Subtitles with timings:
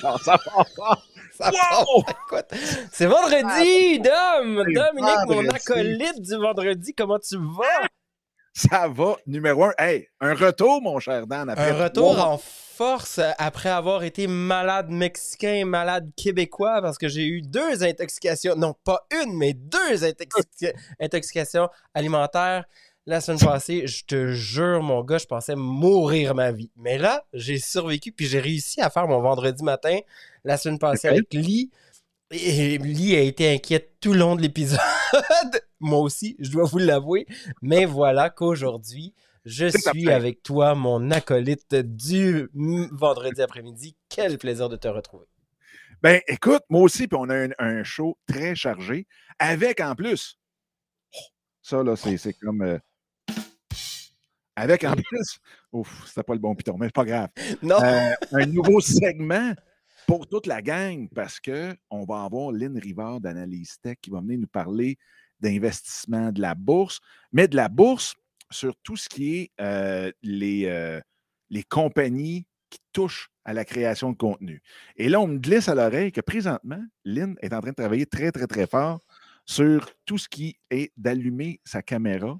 [0.00, 1.02] ça fort.
[1.38, 2.02] Ça Wow!
[2.02, 2.60] part, écoute.
[2.92, 4.64] C'est vendredi, Dom!
[4.72, 7.88] Dominique, mon acolyte du vendredi, comment tu vas?
[8.54, 9.72] Ça va, numéro un.
[9.78, 11.50] Hey, un retour, mon cher Dan.
[11.50, 17.06] Après Un retour en force après avoir été malade mexicain et malade québécois parce que
[17.08, 22.64] j'ai eu deux intoxications, non pas une, mais deux intoxica- intoxications alimentaires
[23.06, 23.86] la semaine passée.
[23.86, 26.70] Je te jure, mon gars, je pensais mourir ma vie.
[26.76, 29.98] Mais là, j'ai survécu puis j'ai réussi à faire mon vendredi matin
[30.44, 31.70] la semaine passée avec Lee.
[32.32, 34.80] Et Lee a été inquiète tout le long de l'épisode.
[35.80, 37.26] Moi aussi, je dois vous l'avouer.
[37.62, 39.14] Mais voilà qu'aujourd'hui,
[39.44, 42.48] je suis avec toi, mon acolyte du
[42.90, 43.94] vendredi après-midi.
[44.08, 45.26] Quel plaisir de te retrouver.
[46.02, 49.06] Ben, écoute, moi aussi, puis on a un, un show très chargé,
[49.38, 50.38] avec en plus.
[51.14, 51.18] Oh,
[51.62, 52.62] ça, là, c'est c'est comme.
[52.62, 52.78] euh,
[54.56, 55.38] avec en plus.
[55.72, 57.28] Ouf, c'était pas le bon piton, mais c'est pas grave.
[57.62, 59.52] Non, Euh, un nouveau segment
[60.06, 64.38] pour toute la gang parce qu'on va avoir Lynn Rivard d'Analyse Tech qui va venir
[64.38, 64.96] nous parler
[65.40, 67.00] d'investissement de la bourse,
[67.32, 68.14] mais de la bourse
[68.50, 71.00] sur tout ce qui est euh, les, euh,
[71.50, 74.62] les compagnies qui touchent à la création de contenu.
[74.96, 78.06] Et là, on me glisse à l'oreille que présentement, Lynn est en train de travailler
[78.06, 79.00] très, très, très fort
[79.44, 82.38] sur tout ce qui est d'allumer sa caméra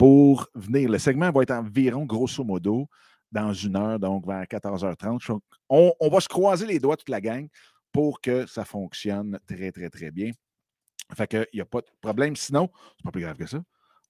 [0.00, 0.88] pour venir.
[0.90, 2.88] Le segment va être environ, grosso modo,
[3.30, 5.18] dans une heure, donc vers 14h30.
[5.20, 5.32] Je-
[5.68, 7.46] On, on va se croiser les doigts, toute la gang,
[7.92, 10.30] pour que ça fonctionne très, très, très bien.
[11.14, 12.34] Fait qu'il n'y a pas de problème.
[12.34, 13.60] Sinon, c'est pas plus grave que ça.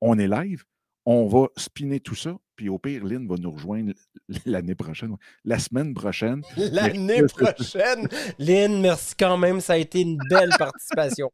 [0.00, 0.62] On est live.
[1.06, 2.36] On va spinner tout ça.
[2.54, 3.92] Puis au pire, Lynn va nous rejoindre
[4.46, 6.42] l'année prochaine, la semaine prochaine.
[6.56, 8.06] l'année prochaine.
[8.38, 9.60] Lynn, merci quand même.
[9.60, 11.32] Ça a été une belle participation.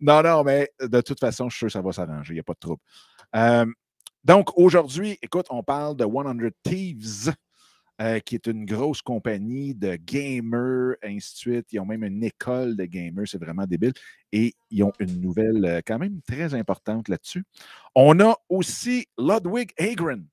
[0.00, 2.32] Non, non, mais de toute façon, je suis sûr que ça va s'arranger.
[2.32, 2.82] Il n'y a pas de trouble.
[3.34, 3.66] Euh,
[4.24, 7.32] donc, aujourd'hui, écoute, on parle de 100 Thieves,
[8.00, 11.72] euh, qui est une grosse compagnie de gamers, ainsi de suite.
[11.72, 13.26] Ils ont même une école de gamers.
[13.26, 13.92] C'est vraiment débile.
[14.32, 17.44] Et ils ont une nouvelle euh, quand même très importante là-dessus.
[17.94, 20.26] On a aussi Ludwig Agren.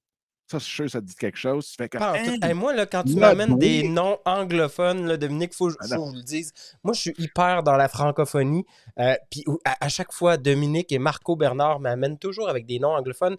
[0.47, 1.67] Ça, suis sûr que ça te dit quelque chose.
[1.67, 2.05] Tu fais comme, tout.
[2.05, 2.37] Hein?
[2.41, 5.93] Hey, moi, là, quand tu m'amènes des noms anglophones, là, Dominique, faut, faut Ah que
[5.95, 6.05] non.
[6.05, 6.53] je vous le dise.
[6.83, 8.65] Moi, je suis hyper dans la francophonie.
[8.99, 12.93] euh, Puis à, à chaque fois, Dominique et Marco Bernard m'amènent toujours avec des noms
[12.95, 13.37] anglophones.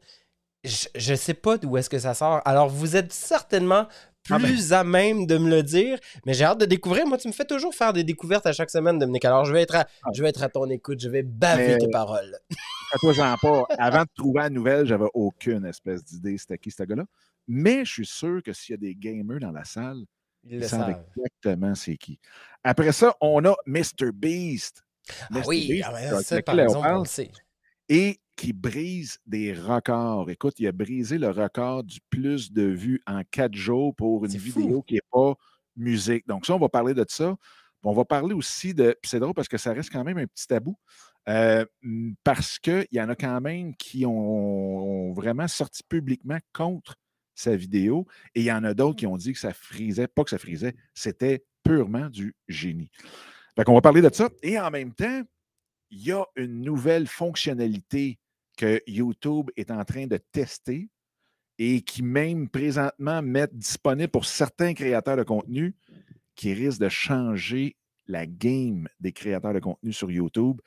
[0.64, 2.40] Je, je sais pas d'où est-ce que ça sort.
[2.46, 3.86] Alors, vous êtes certainement
[4.30, 4.46] Ah ben.
[4.48, 7.06] plus à même de me le dire, mais j'ai hâte de découvrir.
[7.06, 9.24] Moi, tu me fais toujours faire des découvertes à chaque semaine, Dominique.
[9.24, 10.08] Alors, je vais être à, Ah.
[10.14, 11.00] je vais être à ton écoute.
[11.00, 12.38] Je vais baver Mais- tes paroles.
[12.92, 13.64] Fais-toi-en pas.
[13.78, 17.04] Avant de trouver la nouvelle, j'avais aucune espèce d'idée c'était qui ce gars-là.
[17.48, 20.04] Mais je suis sûr que s'il y a des gamers dans la salle,
[20.44, 22.18] Ils savent exactement c'est qui.
[22.62, 24.12] Après ça, on a Mr.
[24.14, 24.82] Beast.
[25.10, 25.42] Ah Mr.
[25.46, 27.30] oui, Beast, ah ben, ça, par exemple, on parle, le sait.
[27.88, 30.30] Et qui brise des records.
[30.30, 34.32] Écoute, il a brisé le record du plus de vues en quatre jours pour une
[34.32, 34.60] fou.
[34.60, 35.34] vidéo qui n'est pas
[35.76, 36.26] musique.
[36.26, 37.36] Donc, ça, on va parler de ça.
[37.82, 38.96] On va parler aussi de.
[39.04, 40.76] c'est drôle parce que ça reste quand même un petit tabou.
[41.28, 41.64] euh,
[42.22, 46.96] parce qu'il y en a quand même qui ont, ont vraiment sorti publiquement contre
[47.34, 48.06] sa vidéo.
[48.34, 50.38] Et il y en a d'autres qui ont dit que ça frisait, pas que ça
[50.38, 52.90] frisait, c'était purement du génie.
[53.56, 54.28] Fait qu'on va parler de ça.
[54.42, 55.22] Et en même temps,
[55.94, 58.18] il y a une nouvelle fonctionnalité
[58.56, 60.88] que YouTube est en train de tester
[61.58, 65.76] et qui même présentement met disponible pour certains créateurs de contenu
[66.34, 67.76] qui risque de changer
[68.08, 70.60] la game des créateurs de contenu sur YouTube,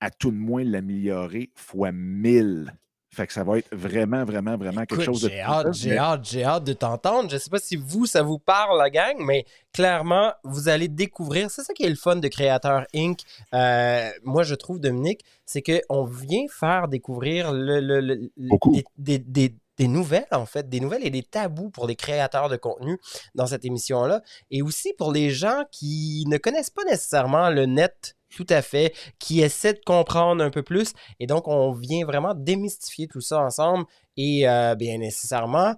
[0.00, 2.72] à tout de moins l'améliorer fois 1000.
[3.16, 5.96] Fait que ça va être vraiment, vraiment, vraiment quelque Écoute, chose de J'ai hâte, j'ai
[5.96, 7.30] hâte, j'ai hâte de t'entendre.
[7.30, 11.50] Je sais pas si vous, ça vous parle, la gang, mais clairement, vous allez découvrir.
[11.50, 13.20] C'est ça qui est le fun de Créateur Inc.
[13.54, 18.72] Euh, moi, je trouve, Dominique, c'est qu'on vient faire découvrir le, le- le- le- Beaucoup.
[18.72, 18.84] des,
[19.18, 22.56] des- des- des nouvelles, en fait, des nouvelles et des tabous pour les créateurs de
[22.56, 22.98] contenu
[23.34, 24.22] dans cette émission-là.
[24.50, 28.94] Et aussi pour les gens qui ne connaissent pas nécessairement le net tout à fait,
[29.18, 30.92] qui essaient de comprendre un peu plus.
[31.20, 33.84] Et donc, on vient vraiment démystifier tout ça ensemble.
[34.16, 35.76] Et euh, bien nécessairement,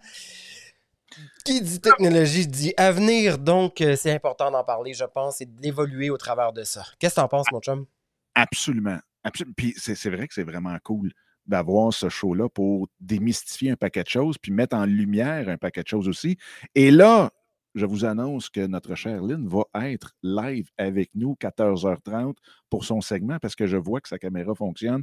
[1.44, 3.38] qui dit technologie dit avenir.
[3.38, 6.84] Donc, euh, c'est important d'en parler, je pense, et d'évoluer au travers de ça.
[6.99, 7.87] Qu'est-ce que t'en penses, mon chum?
[8.34, 8.99] Absolument.
[9.25, 9.55] absolument.
[9.56, 11.12] Puis c'est vrai que c'est vraiment cool
[11.46, 15.82] d'avoir ce show-là pour démystifier un paquet de choses, puis mettre en lumière un paquet
[15.82, 16.37] de choses aussi.
[16.75, 17.31] Et là,
[17.78, 22.34] je vous annonce que notre chère Lynn va être live avec nous 14h30
[22.69, 25.02] pour son segment parce que je vois que sa caméra fonctionne.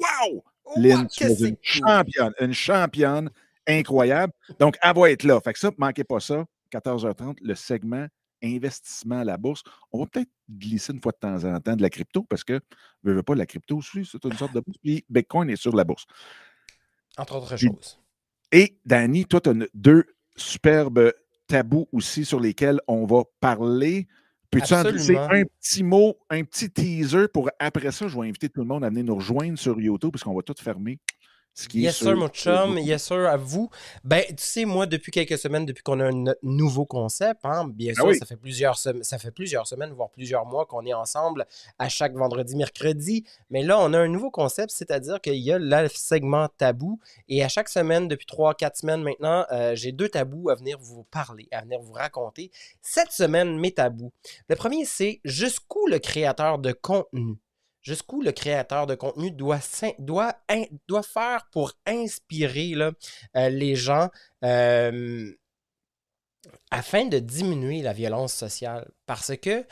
[0.00, 0.44] Wow!
[0.76, 3.30] Lynn, tu es une championne, une championne
[3.66, 4.32] incroyable.
[4.58, 5.40] Donc, elle va être là.
[5.40, 6.44] Fait que ça, manquez pas ça.
[6.72, 8.06] 14h30, le segment
[8.42, 9.62] investissement à la bourse.
[9.92, 12.60] On va peut-être glisser une fois de temps en temps de la crypto parce que,
[13.04, 14.78] je veux pas, la crypto aussi, c'est une sorte de bourse.
[14.82, 16.06] Puis Bitcoin est sur la bourse.
[17.16, 18.00] Entre autres choses.
[18.50, 20.04] Et Danny, toi, tu as deux
[20.36, 21.12] superbes
[21.52, 24.06] tabous aussi sur lesquels on va parler.
[24.50, 25.28] Peux-tu en Absolument.
[25.30, 28.84] un petit mot, un petit teaser pour après ça, je vais inviter tout le monde
[28.84, 30.98] à venir nous rejoindre sur YouTube parce qu'on va tout fermer.
[31.54, 32.78] Ce qui Yes, sir, mon chum.
[32.78, 33.68] Yes, sir, à vous.
[34.04, 37.68] Ben, tu sais, moi, depuis quelques semaines, depuis qu'on a un no- nouveau concept, hein,
[37.68, 38.16] bien Ah sûr, oui.
[38.16, 41.46] ça, fait plusieurs ça fait plusieurs semaines, voire plusieurs mois qu'on est ensemble
[41.78, 43.24] à chaque vendredi, mercredi.
[43.50, 46.98] Mais là, on a un nouveau concept, c'est-à-dire qu'il y a le segment tabou.
[47.28, 50.78] Et à chaque semaine, depuis trois, quatre semaines maintenant, euh, j'ai deux tabous à venir
[50.80, 52.50] vous parler, à venir vous raconter.
[52.80, 54.10] Cette semaine, mes tabous.
[54.48, 57.34] Le premier, c'est jusqu'où le créateur de contenu?
[57.82, 59.60] Jusqu'où le créateur de contenu doit,
[59.98, 62.92] doit, in- doit faire pour inspirer là,
[63.36, 64.08] euh, les gens
[64.44, 65.32] euh,
[66.70, 68.90] afin de diminuer la violence sociale?
[69.06, 69.66] Parce que,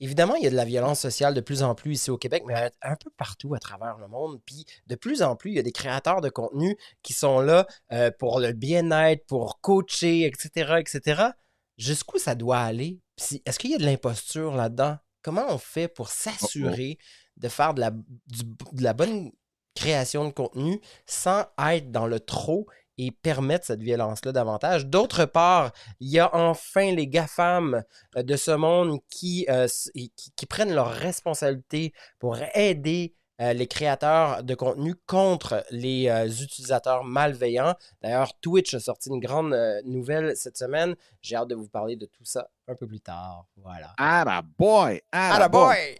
[0.00, 2.44] évidemment, il y a de la violence sociale de plus en plus ici au Québec,
[2.46, 4.40] mais un, peu partout à travers le monde.
[4.44, 7.66] Puis, de plus en plus, il y a des créateurs de contenu qui sont là
[7.92, 11.30] euh, pour le bien-être, pour coacher, etc., etc.
[11.78, 13.00] Jusqu'où ça doit aller?
[13.18, 14.98] Est-ce qu'il y a de l'imposture là-dedans?
[15.22, 16.98] Comment on fait pour s'assurer
[17.36, 19.30] de faire de la, du- de la bonne
[19.74, 22.66] création de contenu sans être dans le trop
[22.98, 24.86] et permettre cette violence-là davantage.
[24.86, 27.82] D'autre part, il y a enfin les GAFAM
[28.16, 33.66] euh, de ce monde qui, euh, qui, qui prennent leurs responsabilités pour aider euh, les
[33.66, 37.74] créateurs de contenu contre les euh, utilisateurs malveillants.
[38.00, 39.54] D'ailleurs, Twitch a sorti une grande
[39.84, 40.96] nouvelle cette semaine.
[41.20, 43.44] J'ai hâte de vous parler de tout ça un peu plus tard.
[43.58, 43.92] Voilà.
[43.98, 45.02] Ah, boy!
[45.12, 45.60] Ah, boy!
[45.66, 45.98] boy!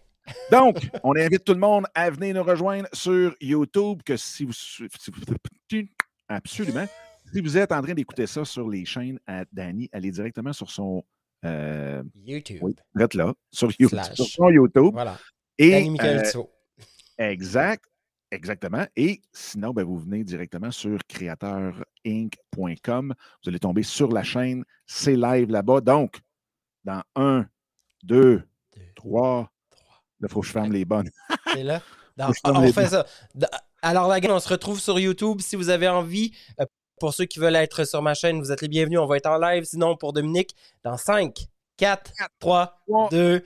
[0.50, 4.52] Donc, on invite tout le monde à venir nous rejoindre sur YouTube, que si vous...
[6.28, 6.86] Absolument.
[7.32, 10.70] Si vous êtes en train d'écouter ça sur les chaînes à Danny, allez directement sur
[10.70, 11.02] son...
[11.44, 12.58] Euh, YouTube.
[12.62, 13.98] Oui, là, sur YouTube.
[14.14, 14.90] Son YouTube.
[14.92, 15.18] Voilà.
[15.58, 16.22] Et, euh,
[17.18, 17.84] Exact.
[18.30, 18.86] Exactement.
[18.96, 23.14] Et sinon, ben, vous venez directement sur créateurinc.com.
[23.42, 24.64] Vous allez tomber sur la chaîne.
[24.86, 25.80] C'est live là-bas.
[25.80, 26.20] Donc,
[26.84, 27.46] dans 1,
[28.02, 28.42] 2,
[28.96, 29.50] 3,
[30.20, 31.10] Là, faut que je ferme les bonnes.
[31.52, 31.82] C'est là.
[32.44, 33.06] On fait ça.
[33.82, 36.32] Alors, la gang, on se retrouve sur YouTube si vous avez envie.
[36.60, 36.64] Euh,
[36.98, 38.98] pour ceux qui veulent être sur ma chaîne, vous êtes les bienvenus.
[38.98, 39.64] On va être en live.
[39.64, 41.34] Sinon, pour Dominique, dans 5,
[41.76, 43.44] 4, 3, 2,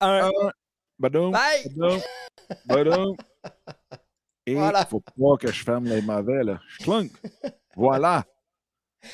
[0.00, 0.30] 1.
[0.98, 1.64] Badoum, Bye!
[1.74, 2.00] Badoum,
[2.66, 3.16] badoum.
[4.46, 6.44] Et il faut pas que je ferme les mauvais.
[6.44, 6.60] Là.
[6.68, 7.10] Je clunk.
[7.74, 8.24] Voilà.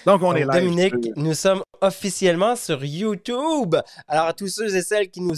[0.05, 0.53] Donc, on Donc, est live.
[0.53, 3.77] Dominique, nous sommes officiellement sur YouTube.
[4.09, 5.35] Alors, à tous ceux et celles qui nous,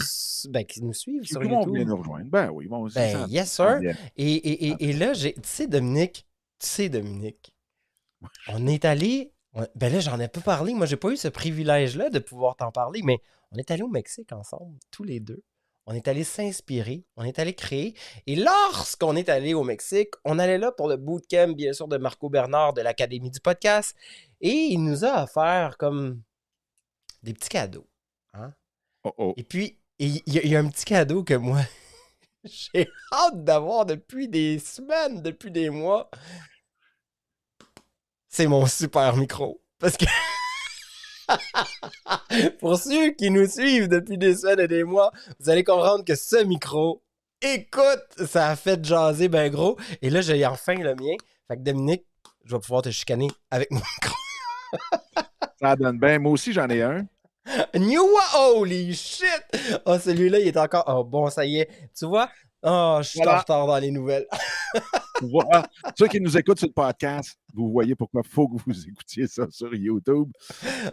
[0.49, 1.87] ben, qui nous suivent sur monde vient YouTube.
[1.89, 2.25] nous rejoindre.
[2.29, 3.25] Ben oui, bon, Ben, ça.
[3.29, 3.79] yes, sir.
[4.17, 6.25] Et, et, et, et là, j'ai, tu sais, Dominique,
[6.59, 7.53] tu sais, Dominique,
[8.47, 10.73] on est allé, on- ben là, j'en ai pas parlé.
[10.73, 13.19] Moi, j'ai pas eu ce privilège-là de pouvoir t'en parler, mais
[13.51, 15.41] on est allé au Mexique ensemble, tous les deux.
[15.91, 17.95] On est allé s'inspirer, on est allé créer.
[18.27, 21.97] Et lorsqu'on est allé au Mexique, on allait là pour le bootcamp, bien sûr, de
[21.97, 23.97] Marco Bernard de l'Académie du podcast.
[24.39, 26.21] Et il nous a offert comme
[27.23, 27.87] des petits cadeaux.
[29.03, 29.33] Oh, oh.
[29.35, 31.61] Et puis, il y, y a un petit cadeau que moi,
[32.43, 36.11] j'ai hâte d'avoir depuis des semaines, depuis des mois.
[38.27, 39.59] C'est mon super micro.
[39.79, 40.05] Parce que.
[42.59, 46.15] Pour ceux qui nous suivent depuis des semaines et des mois, vous allez comprendre que
[46.15, 47.01] ce micro,
[47.41, 49.77] écoute, ça a fait jaser ben gros.
[50.01, 51.15] Et là, j'ai enfin le mien.
[51.47, 52.05] Fait que Dominique,
[52.45, 54.15] je vais pouvoir te chicaner avec mon micro.
[55.61, 56.19] Ça donne bien.
[56.19, 57.05] Moi aussi, j'en ai un.
[57.75, 58.05] New
[58.35, 59.43] Holy shit!
[59.85, 60.83] Oh, celui-là, il est encore.
[60.87, 61.69] Oh, bon, ça y est.
[61.97, 62.29] Tu vois?
[62.63, 63.39] Oh, je suis en Voilà.
[63.39, 64.27] retard dans les nouvelles.
[65.21, 65.67] Voilà.
[65.97, 69.27] Ceux qui nous écoutent sur le podcast, vous voyez pourquoi il faut que vous écoutiez
[69.27, 70.29] ça sur YouTube.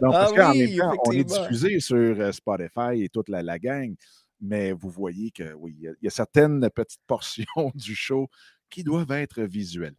[0.01, 3.29] Donc, parce Ah qu'en oui, même temps, on est diffusé sur euh, Spotify et toute
[3.29, 3.95] la, la gang,
[4.41, 7.45] mais vous voyez que oui, il y y, a certaines petites portions
[7.75, 8.27] du show
[8.69, 9.95] qui doivent être visuelles.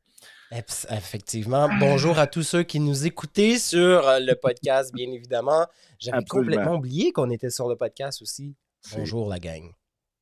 [0.50, 1.68] Effectivement.
[1.78, 5.66] Bonjour à tous ceux qui nous écoutaient sur euh, le podcast, bien évidemment.
[5.98, 8.54] J'avais complètement oublié qu'on était sur le podcast aussi.
[8.96, 9.70] Bonjour, la gang.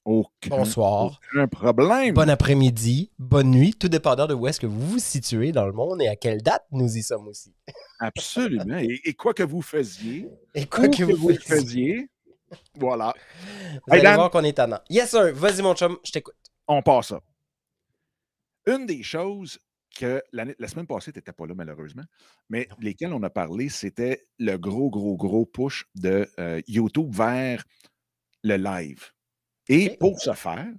[0.08, 1.18] Aucun, Bonsoir.
[1.32, 2.14] aucun problème.
[2.14, 5.72] Bon après-midi, bonne nuit, tout dépendant de où est-ce que vous vous situez dans le
[5.72, 7.52] monde et à quelle date nous y sommes aussi.
[7.98, 8.78] Absolument.
[8.78, 12.10] Et, et quoi que vous faisiez, Et quoi que, que vous fassiez, faisiez,
[12.76, 13.12] voilà,
[13.88, 14.14] vous Hey, allez Dan.
[14.14, 14.78] voir qu'on est tannant.
[14.88, 15.34] Yes, sir.
[15.34, 16.36] Vas-y, mon chum, je t'écoute.
[16.68, 17.20] on passe ça.
[18.68, 19.58] Une des choses
[19.98, 22.04] que la semaine passée, tu n'étais pas là malheureusement,
[22.48, 27.64] mais lesquelles on a parlé, c'était le gros, gros, gros push de euh, YouTube vers
[28.44, 29.10] le live.
[29.68, 30.73] Et pour ce faire,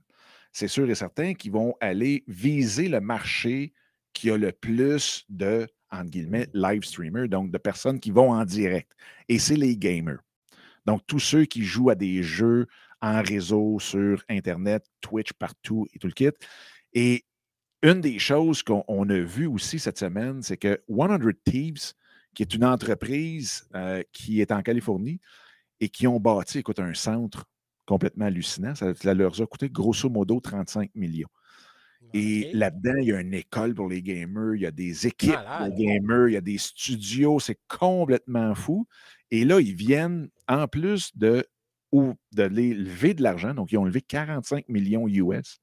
[0.52, 3.74] c'est sûr et certain qu'ils vont aller viser le marché
[4.14, 8.46] qui a le plus de, entre guillemets, live streamers, donc de personnes qui vont en
[8.46, 8.92] direct.
[9.30, 10.20] Et c'est les gamers.
[10.86, 12.66] Donc, tous ceux qui jouent à des jeux
[13.02, 16.32] en réseau, sur Internet, Twitch, partout et tout le kit.
[16.94, 17.26] Et
[17.84, 21.94] une des choses qu'on on a vu aussi cette semaine, c'est que 100 Thieves,
[22.34, 25.20] qui est une entreprise euh, qui est en Californie
[25.80, 27.46] et qui ont bâti, écoute, un centre
[27.88, 28.76] complètement hallucinant.
[28.76, 31.30] Ça, leur a coûté grosso modo 35 millions.
[32.14, 35.32] Et là-dedans, il y a une école pour les gamers, il y a des équipes
[35.32, 38.88] de gamers, il y a des studios, c'est complètement fou.
[39.32, 41.46] Et là, ils viennent, en plus de,
[41.92, 45.60] ou de lever de l'argent, donc ils ont levé 45 millions US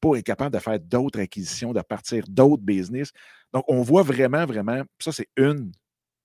[0.00, 3.12] pour être capable de faire d'autres acquisitions, de partir d'autres business.
[3.52, 5.70] Donc, on voit vraiment, vraiment, ça, c'est une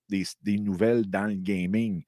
[0.08, 2.02] des, nouvelles dans le gaming.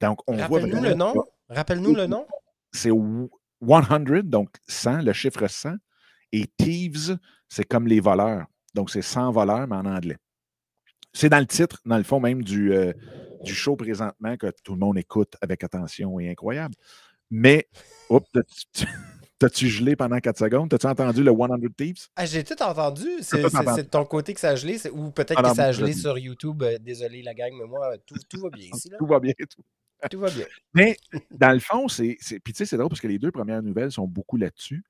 [0.00, 0.80] Donc, on voit vraiment.
[0.80, 1.14] le nom.
[1.50, 2.26] Rappelle-nous le nom.
[2.72, 5.74] C'est 100, donc 100, le chiffre 100.
[6.32, 8.46] Et Thieves, c'est comme les voleurs.
[8.74, 10.16] Donc, c'est 100 voleurs, mais en anglais.
[11.12, 12.92] C'est dans le titre, dans le fond même du, euh,
[13.42, 16.74] du show présentement que tout le monde écoute avec attention et incroyable.
[17.32, 17.68] Mais,
[19.40, 20.70] t'as-tu gelé pendant 4 secondes?
[20.70, 22.06] T'as-tu entendu le 100 Thieves?
[22.14, 23.08] Ah, j'ai tout entendu.
[23.22, 26.16] C'est de ton côté que ça a gelé, ou peut-être que ça a gelé sur
[26.16, 26.62] YouTube.
[26.62, 28.88] Euh, désolé la gang, mais moi, tout, tout va bien ici.
[28.96, 29.32] Tout va bien.
[29.36, 29.64] Tout.
[30.08, 30.46] Tout va bien.
[30.74, 30.96] Mais
[31.30, 32.16] dans le fond, c'est.
[32.42, 34.84] Puis tu sais, c'est drôle parce que les deux premières nouvelles sont beaucoup là-dessus.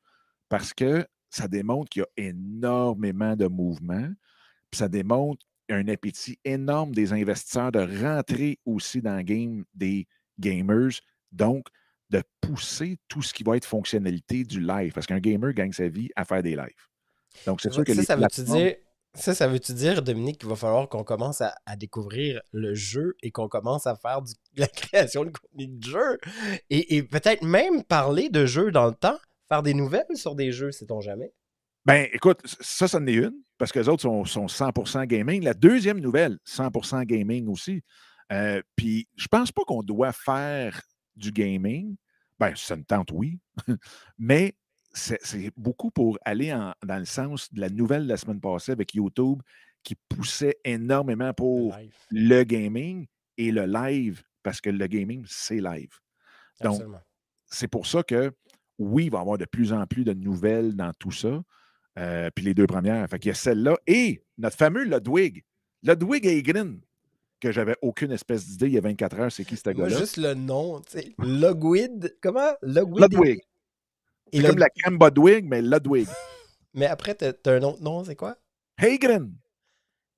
[0.49, 4.09] Parce que ça démontre qu'il y a énormément de mouvements.
[4.71, 10.07] Puis ça démontre un appétit énorme des investisseurs de rentrer aussi dans le game des
[10.39, 11.01] gamers.
[11.33, 11.67] Donc,
[12.11, 14.93] de pousser tout ce qui va être fonctionnalité du live.
[14.93, 16.89] Parce qu'un gamer gagne sa vie à faire des lives.
[17.47, 18.75] Donc, c'est sûr que ça, les ça veut-tu dire,
[19.15, 23.31] ça, ça veut-tu dire, Dominique, qu'il va falloir qu'on commence à, découvrir le jeu et
[23.31, 24.21] qu'on commence à faire
[24.57, 26.19] la création de contenu de jeu?
[26.71, 29.19] Et peut-être même parler de jeux dans le temps?
[29.51, 31.33] faire des nouvelles sur des jeux, sait-on jamais?
[31.85, 35.43] Ben, écoute, ça, ça en est une, parce que les autres sont, 100% gaming.
[35.43, 37.83] La deuxième nouvelle, 100% gaming aussi.
[38.33, 40.81] Euh, puis, je pense pas qu'on doit faire
[41.17, 41.97] du gaming.
[42.39, 43.39] Ben, ça me tente, oui.
[44.19, 44.55] Mais
[44.93, 46.49] c'est beaucoup pour aller
[46.83, 49.41] dans le sens de la nouvelle de la semaine passée avec YouTube
[49.83, 51.75] qui poussait énormément pour
[52.11, 53.07] le, gaming
[53.39, 55.93] et le live, parce que le gaming, c'est live.
[56.63, 56.83] Donc,
[57.47, 58.33] c'est pour ça que
[58.79, 61.43] oui, il va y avoir de plus en plus de nouvelles dans tout ça.
[61.99, 63.07] Euh, puis les deux premières.
[63.09, 65.45] Fait qu'il y a celle-là et notre fameux Ludwig.
[65.83, 66.77] Ludwig Egrin,
[67.41, 69.99] que j'avais aucune espèce d'idée il y a 24 heures, c'est qui ce gars-là?
[69.99, 71.15] Juste le nom, tu sais.
[71.19, 72.15] Ludwig.
[72.23, 72.53] Comment?
[72.63, 73.41] Ludwig.
[74.33, 76.09] C'est comme la crème Budwig, mais Ludwig.
[76.75, 78.37] mais après, t'as as un autre nom, c'est quoi?
[78.79, 79.33] Hegren.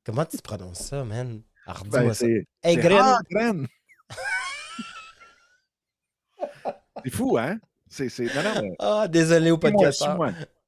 [0.04, 1.42] Comment tu prononces ça, man?
[1.87, 3.19] Ben, c'est Hegren.
[7.04, 7.59] c'est fou, hein?
[7.88, 8.09] C'est,
[8.78, 10.04] Ah, désolé au podcast.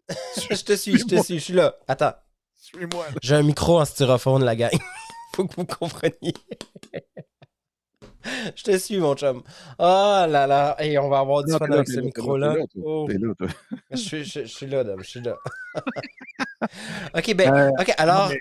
[0.51, 1.75] je te suis, je te suis, je suis là.
[1.89, 2.13] Attends.
[2.55, 3.07] Suis-moi.
[3.23, 4.71] J'ai un micro en styrofoam, la gang.
[5.35, 6.35] Faut que vous compreniez.
[8.57, 9.43] je te suis, mon chum.
[9.78, 10.76] Oh là là.
[10.81, 12.57] Et on va avoir du fun avec ce micro-là.
[12.83, 13.07] Oh.
[13.09, 13.49] T'es là, toi.
[13.90, 15.00] Je suis, je, suis là, Dom.
[15.02, 15.37] Je suis là.
[17.14, 18.33] ok, ben, euh, ok, alors,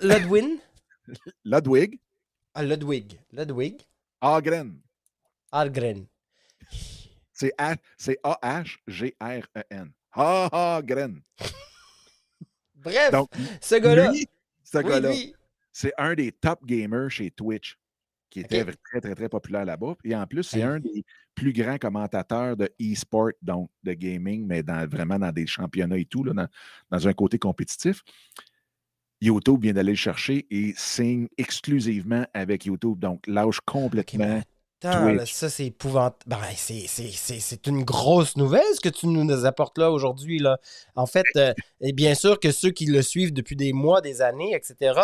[0.00, 0.58] Ludwin?
[1.44, 1.98] Ludwig?
[2.54, 3.20] Ah, Ludwig.
[3.32, 3.82] Ludwig?
[4.20, 4.80] Algren.
[5.50, 6.06] Algren.
[7.32, 7.52] C'est
[8.22, 9.92] A-H-G-R-E-N.
[10.14, 11.22] Algren.
[12.76, 13.14] Bref,
[13.60, 14.12] ce gars-là.
[14.64, 15.12] Ce gars-là,
[15.72, 17.76] c'est un des top gamers chez Twitch
[18.32, 19.94] qui était très, très, très populaire là-bas.
[20.04, 24.62] Et en plus, c'est un des plus grands commentateurs de e-sport, donc de gaming, mais
[24.62, 26.48] dans, vraiment dans des championnats et tout, là,
[26.90, 28.02] dans, un côté compétitif.
[29.20, 32.98] YouTube vient d'aller le chercher et signe exclusivement avec YouTube.
[32.98, 34.40] Donc, lâche complètement
[34.82, 36.16] ça, c'est épouvantable.
[36.26, 40.38] Ben, c'est une grosse nouvelle ce que tu nous apportes là aujourd'hui.
[40.38, 40.58] Là.
[40.96, 44.22] En fait, euh, et bien sûr que ceux qui le suivent depuis des mois, des
[44.22, 45.00] années, etc.,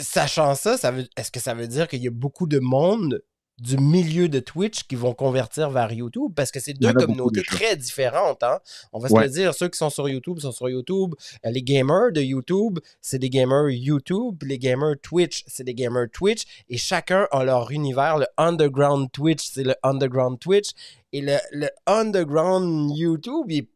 [0.00, 3.22] sachant ça, ça est-ce que ça veut dire qu'il y a beaucoup de monde
[3.58, 6.32] du milieu de Twitch qui vont convertir vers YouTube?
[6.34, 8.42] Parce que c'est deux communautés très différentes.
[8.42, 8.58] Hein?
[8.92, 11.14] On va se le dire, ceux qui sont sur YouTube sont sur YouTube.
[11.44, 14.42] Euh, les gamers de YouTube, c'est des gamers YouTube.
[14.42, 16.64] Les gamers Twitch, c'est des gamers Twitch.
[16.68, 18.18] Et chacun a leur univers.
[18.18, 20.70] Le underground Twitch, c'est le underground Twitch.
[21.12, 23.66] Et le, underground YouTube, il,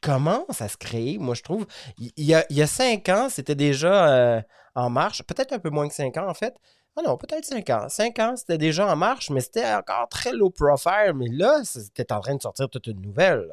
[0.00, 1.66] commence à se créer, moi je trouve.
[1.98, 4.40] Il, y, a, il y a cinq ans, c'était déjà euh,
[4.74, 6.54] en marche, peut-être un peu moins que cinq ans en fait.
[6.96, 7.88] Ah non, peut-être 5 ans.
[7.88, 11.12] 5 ans, c'était déjà en marche, mais c'était encore très low profile.
[11.16, 13.52] Mais là, c'était en train de sortir toute une nouvelle.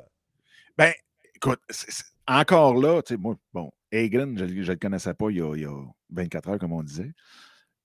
[0.78, 0.94] Ben,
[1.34, 1.60] écoute,
[2.28, 5.86] encore là, tu sais, moi, bon, Egan, je ne le connaissais pas il y, a,
[6.12, 7.13] 24 heures, comme on disait.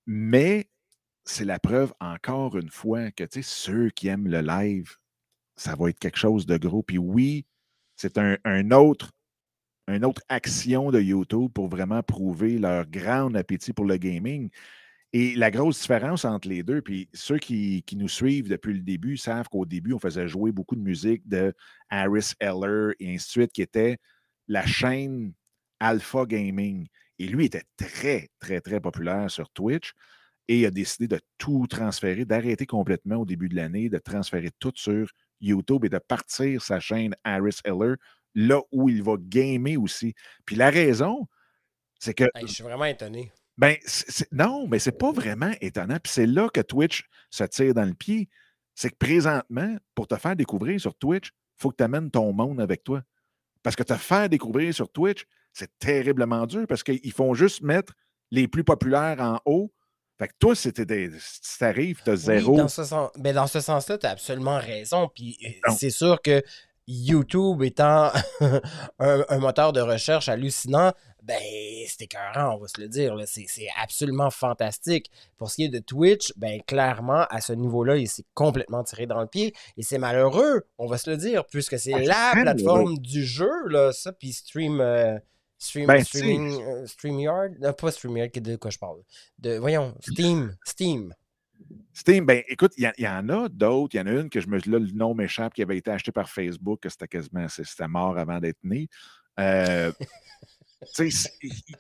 [0.07, 0.69] Mais
[1.25, 4.97] c'est la preuve, encore une fois, que tu sais, ceux qui aiment le live,
[5.57, 6.83] ça va être quelque chose de gros.
[6.83, 7.47] Puis oui,
[7.97, 9.13] c'est un autre
[9.89, 14.51] une autre action de YouTube pour vraiment prouver leur grand appétit pour le gaming.
[15.13, 19.17] Et la grosse différence entre les deux, puis ceux qui, nous suivent depuis le début
[19.17, 21.55] savent qu'au début, on faisait jouer beaucoup de musique de
[21.89, 23.99] Harris Eller et ainsi de suite, qui était
[24.49, 25.33] la chaîne
[25.81, 26.89] Alpha Gaming.
[27.19, 29.95] Et lui était très, très, très populaire sur Twitch.
[30.49, 34.51] et il a décidé de tout transférer, d'arrêter complètement au début de l'année, de transférer
[34.59, 35.09] tout sur
[35.41, 37.97] YouTube et de partir sa chaîne Harris Heller,
[38.37, 40.15] là où il va gamer aussi.
[40.45, 41.27] Puis la raison,
[41.99, 42.25] c'est que.
[42.41, 43.33] je suis vraiment étonné.
[43.59, 43.75] Ben,
[44.33, 45.97] non, mais c'est pas vraiment étonnant.
[46.01, 48.29] Puis c'est là que Twitch se tire dans le pied.
[48.75, 52.33] C'est que présentement, pour te faire découvrir sur Twitch, il faut que tu amènes ton
[52.35, 53.03] monde avec toi.
[53.63, 55.25] Parce que te faire découvrir sur Twitch,
[55.55, 57.95] c'est terriblement dur parce qu'ils font juste mettre
[58.31, 59.73] les plus populaires en haut.
[60.19, 62.57] Fait que toi, si t'arrives, tu as zéro.
[62.57, 65.11] dans ce, sens, ben dans ce sens-là, tu as absolument raison.
[65.15, 66.43] Puis euh, c'est sûr que
[66.87, 68.11] YouTube étant
[68.99, 71.41] un, moteur de recherche hallucinant, ben,
[71.89, 73.17] c'est écœurant, on va se le dire.
[73.27, 75.11] C'est absolument fantastique.
[75.37, 79.07] Pour ce qui est de Twitch, ben, clairement, à ce niveau-là, il s'est complètement tiré
[79.07, 79.53] dans le pied.
[79.77, 83.93] Et c'est malheureux, on va se le dire, puisque c'est la plateforme du jeu, là,
[83.93, 84.81] ça, puis Stream.
[84.81, 85.19] Euh,
[85.59, 88.99] stream, ben, streaming, euh, StreamYard, non, pas StreamYard, de quoi je parle.
[89.39, 91.15] De, voyons, Steam, Steam.
[91.93, 93.95] Steam, ben écoute, il y, en a d'autres.
[93.95, 94.59] Il y en a une que je me.
[94.59, 97.49] Là, le nom m'échappe, qui avait été acheté par Facebook, que c'était quasiment.
[97.49, 98.89] C'était mort avant d'être né.
[99.41, 99.93] Euh,
[100.99, 101.13] il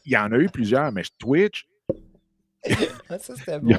[0.06, 1.66] y en a eu plusieurs, mais Twitch.
[3.08, 3.78] Ah, ça, c'était bon.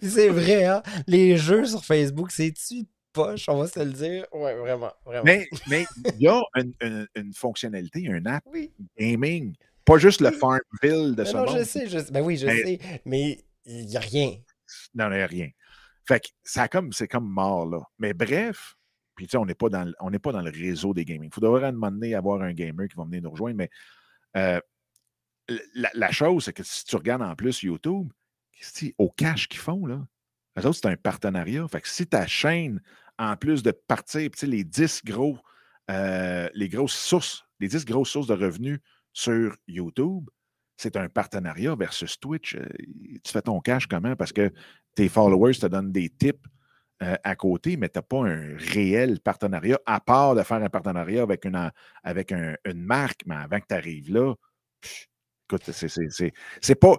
[0.00, 0.82] C'est vrai, hein?
[1.08, 4.26] Les jeux sur Facebook, c'est-tu poche, on va se le dire.
[4.32, 5.24] Ouais, vraiment, vraiment.
[5.24, 8.44] Mais il y a une, fonctionnalité, un app
[8.96, 9.54] gaming.
[9.84, 12.12] Pas juste le Farmville de ce non, je sais, je sais.
[12.12, 12.78] Ben oui, je sais.
[13.04, 14.36] Mais il n'y a rien.
[14.94, 15.48] Il n'y a rien.
[16.06, 17.80] Fait que ça comme, c'est comme mort, là.
[17.98, 18.76] Mais bref,
[19.14, 21.30] puis tu sais, on n'est pas, dans, on pas dans le réseau des gaming.
[21.30, 23.70] Il faudrait à un moment avoir un gamer qui va venir nous rejoindre, mais
[24.36, 24.60] euh,
[25.74, 28.10] la, chose, c'est que si tu regardes en plus YouTube,
[28.98, 30.06] au cash qu'ils font, là,
[30.56, 31.66] c'est un partenariat.
[31.68, 32.80] Fait que si ta chaîne,
[33.18, 35.38] en plus de partir, les 10 gros,
[35.90, 38.80] euh, les grosses sources, les 10 grosses sources de revenus
[39.12, 40.28] sur YouTube,
[40.80, 42.56] c'est un partenariat versus Twitch.
[42.56, 42.66] Euh,
[43.22, 44.16] tu fais ton cash comment?
[44.16, 44.50] Parce que
[44.94, 46.40] tes followers te donnent des tips
[47.02, 50.68] euh, à côté, mais tu n'as pas un réel partenariat, à part de faire un
[50.70, 51.70] partenariat avec une,
[52.02, 54.34] avec une marque, mais avant que tu arrives là,
[55.44, 56.96] écoute, c'est pas,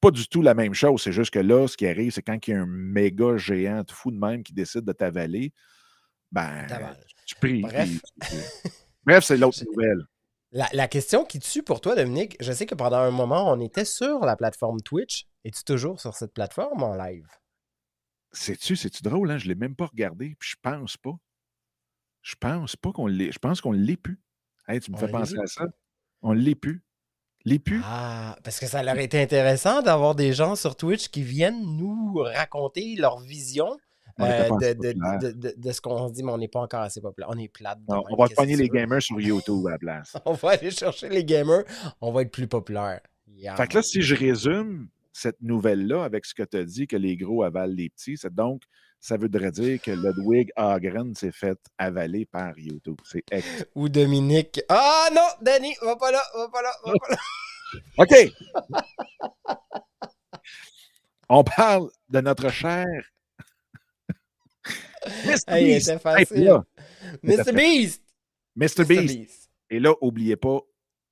[0.00, 1.02] pas du tout la même chose.
[1.02, 3.82] C'est juste que là, ce qui arrive, c'est quand il y a un méga géant
[3.90, 5.52] fou de même qui décide de t'avaler,
[6.30, 6.66] ben,
[7.26, 7.62] tu pries.
[9.04, 10.06] Bref, c'est l'autre nouvelle.
[10.52, 13.86] La, question qui tue pour toi, Dominique, je sais que pendant un moment, on était
[13.86, 15.26] sur la plateforme Twitch.
[15.44, 17.26] Es-tu toujours sur cette plateforme en live?
[18.32, 19.38] Sais-tu, c'est-tu drôle, hein?
[19.38, 21.14] Je ne l'ai même pas regardé, puis je pense pas.
[22.20, 23.32] Je pense pas qu'on l'ait.
[23.32, 24.20] Je pense qu'on l'ait plus.
[24.68, 25.64] Hey, tu me fais penser à ça.
[26.20, 26.84] On l'est plus.
[27.44, 27.80] L'est plus.
[27.84, 32.14] Ah, parce que ça leur été intéressant d'avoir des gens sur Twitch qui viennent nous
[32.14, 33.76] raconter leur vision.
[34.20, 34.74] Euh,
[35.56, 37.28] de, ce qu'on se dit, mais on n'est pas encore assez populaire.
[37.30, 37.78] On est plate.
[37.88, 40.16] on va pogner les gamers sur YouTube à la place.
[40.24, 41.64] on va aller chercher les gamers,
[42.00, 43.00] on va être plus populaire.
[43.56, 46.96] Fait que là, si je résume cette nouvelle-là avec ce que tu as dit, que
[46.96, 48.62] les gros avalent les petits, c'est donc,
[49.00, 52.98] ça voudrait dire que Ludwig Agren s'est fait avaler par YouTube.
[53.04, 53.24] C'est
[53.74, 54.60] Ou Dominique.
[54.68, 57.16] Ah non, Danny, va pas là, va pas là, va pas là.
[57.98, 58.32] OK.
[61.28, 62.86] On parle de notre cher
[65.06, 65.58] Mr.
[65.58, 65.98] Beast.
[65.98, 66.62] facile.
[67.22, 67.52] Mr.
[67.52, 68.02] Beast.
[68.56, 68.84] Mr.
[68.84, 69.50] Beast.
[69.70, 70.60] Et là, n'oubliez pas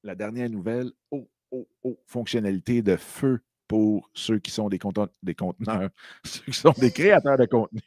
[0.02, 0.90] la dernière nouvelle.
[1.10, 4.78] Oh, oh, oh, fonctionnalité de feu pour ceux qui sont des,
[5.22, 5.90] des conteneurs,
[6.24, 7.82] ceux qui sont des créateurs de contenu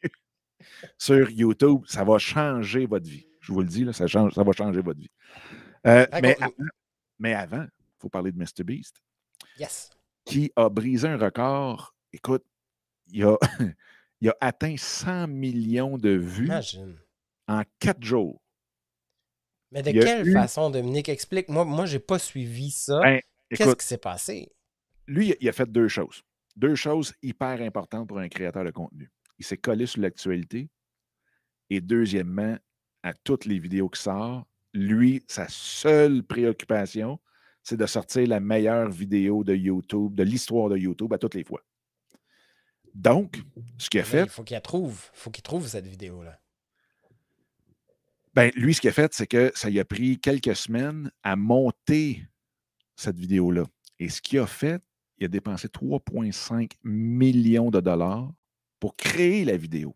[0.98, 1.82] sur YouTube.
[1.86, 3.28] Ça va changer votre vie.
[3.42, 5.12] Je vous le dis, là, ça, change, ça va changer votre vie.
[5.86, 6.54] Euh, mais, avant,
[7.20, 8.64] mais avant, il faut parler de Mr.
[8.64, 8.96] Beast.
[9.60, 9.90] Yes.
[10.26, 11.94] Qui a brisé un record.
[12.14, 12.46] Écoute,
[13.12, 13.38] il a,
[14.24, 16.50] il a atteint 100 millions de vues
[17.50, 18.42] en quatre jours.
[19.72, 21.10] Mais de quelle façon, Dominique?
[21.10, 21.50] Explique.
[21.50, 23.02] Moi, moi je n'ai pas suivi ça.
[23.02, 24.50] Ben, Qu'est-ce qui s'est passé?
[25.08, 26.24] Lui, il a fait deux choses.
[26.56, 29.12] Deux choses hyper importantes pour un créateur de contenu.
[29.40, 30.70] Il s'est collé sur l'actualité.
[31.70, 32.58] Et deuxièmement,
[33.02, 37.20] à toutes les vidéos qui sortent, lui, sa seule préoccupation,
[37.62, 41.44] c'est de sortir la meilleure vidéo de YouTube, de l'histoire de YouTube à toutes les
[41.44, 41.62] fois.
[42.94, 43.42] Donc,
[43.78, 44.24] ce qu'il a fait.
[44.24, 45.10] Il faut qu'il trouve.
[45.14, 46.40] faut qu'il trouve cette vidéo-là.
[48.34, 51.36] Ben, lui, ce qu'il a fait, c'est que ça lui a pris quelques semaines à
[51.36, 52.26] monter
[52.96, 53.66] cette vidéo-là.
[54.00, 54.82] Et ce qu'il a fait,
[55.18, 58.32] il a dépensé 3,5 millions de dollars
[58.80, 59.96] pour créer la vidéo.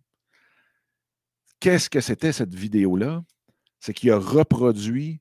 [1.59, 3.23] Qu'est-ce que c'était cette vidéo-là?
[3.79, 5.19] C'est qu'il a reproduit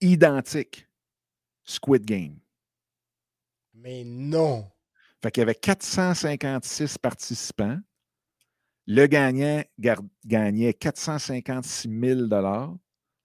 [0.00, 0.88] identique
[1.64, 2.38] Squid Game.
[3.74, 4.70] Mais non!
[5.22, 7.78] Fait qu'il y avait 456 participants.
[8.86, 9.62] Le gagnant
[10.24, 12.20] gagnait 456 000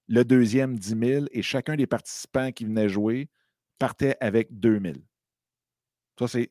[0.06, 3.30] le deuxième 10 000 et chacun des participants qui venaient jouer
[3.78, 4.94] partait avec 2 000.
[6.18, 6.50] Ça, c'est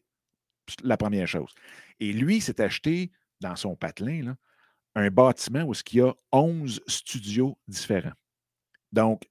[0.82, 1.54] la première chose.
[2.00, 4.36] Et lui, s'est acheté dans son patelin là,
[4.96, 8.14] un bâtiment où il y a 11 studios différents.
[8.92, 9.30] Donc,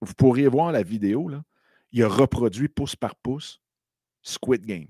[0.00, 1.42] vous pourriez voir la vidéo, là,
[1.92, 3.60] il a reproduit pouce par pouce
[4.22, 4.88] Squid Game.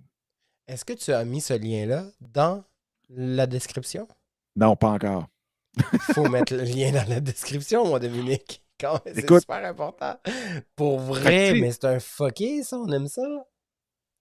[0.68, 2.62] Est-ce que tu as mis ce lien-là dans
[3.08, 4.06] la description?
[4.54, 5.26] Non, pas encore.
[5.76, 8.62] Il faut mettre le lien dans la description, moi, Dominique.
[9.06, 10.20] C'est super important.
[10.76, 13.22] Pour vrai, mais c'est un fucké, ça, on aime ça.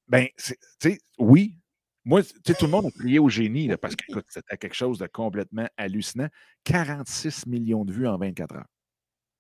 [0.08, 1.60] Ben, tu sais, oui.
[2.06, 4.74] Moi, tu sais, tout le monde a crié au génie, là, parce que c'était quelque
[4.74, 6.30] chose de complètement hallucinant.
[6.64, 8.68] 46 millions de vues en 24 heures.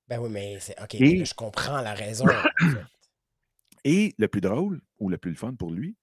[0.10, 2.26] Ben oui, mais c'est OK, je comprends la raison.
[3.86, 5.96] Et le plus drôle, ou le plus fun pour lui,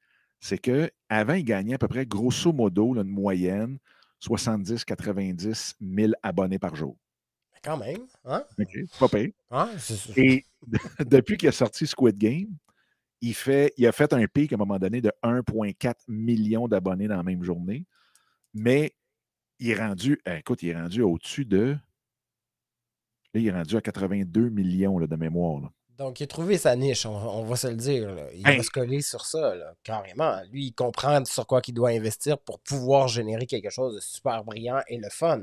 [0.45, 3.79] c'est qu'avant, il gagnait à peu près, grosso modo, une moyenne
[4.21, 6.99] 70-90 000 abonnés par jour.
[7.63, 8.45] Quand même, hein?
[8.59, 9.31] OK, pas pire.
[10.17, 10.45] Et
[11.07, 12.55] depuis qu'il a sorti Squid Game,
[13.23, 17.09] il, fait, il a fait un pic à un moment donné de 1,4 million d'abonnés
[17.09, 17.87] dans la même journée.
[18.53, 18.93] Mais
[19.59, 21.75] il est rendu, écoute, il est rendu au-dessus de.
[23.33, 25.73] Là, il est rendu à 82 millions de mémoire.
[25.99, 28.17] Donc, il a trouvé sa niche, on, va se le dire.
[28.35, 29.55] Il va se coller sur ça,
[29.85, 30.41] carrément.
[30.51, 34.43] Lui, il comprend sur quoi il doit investir pour pouvoir générer quelque chose de super
[34.43, 35.43] brillant et le fun.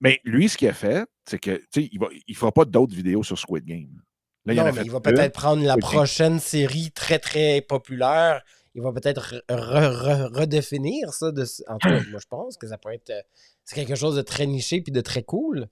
[0.00, 3.22] Mais lui, ce qu'il a fait, c'est que il ne il fera pas d'autres vidéos
[3.22, 4.02] sur Squid Game.
[4.44, 8.42] Là, non, il, va peut-être prendre la prochaine série très, très populaire.
[8.74, 11.32] Il va peut-être redéfinir ça.
[11.32, 11.44] De...
[11.66, 13.22] En tout cas, moi, je pense que ça pourrait être euh,
[13.64, 15.68] c'est quelque chose de très niché puis de très cool.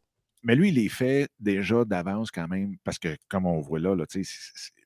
[0.46, 3.96] Mais lui, il les fait déjà d'avance quand même, parce que comme on voit là,
[3.96, 4.04] là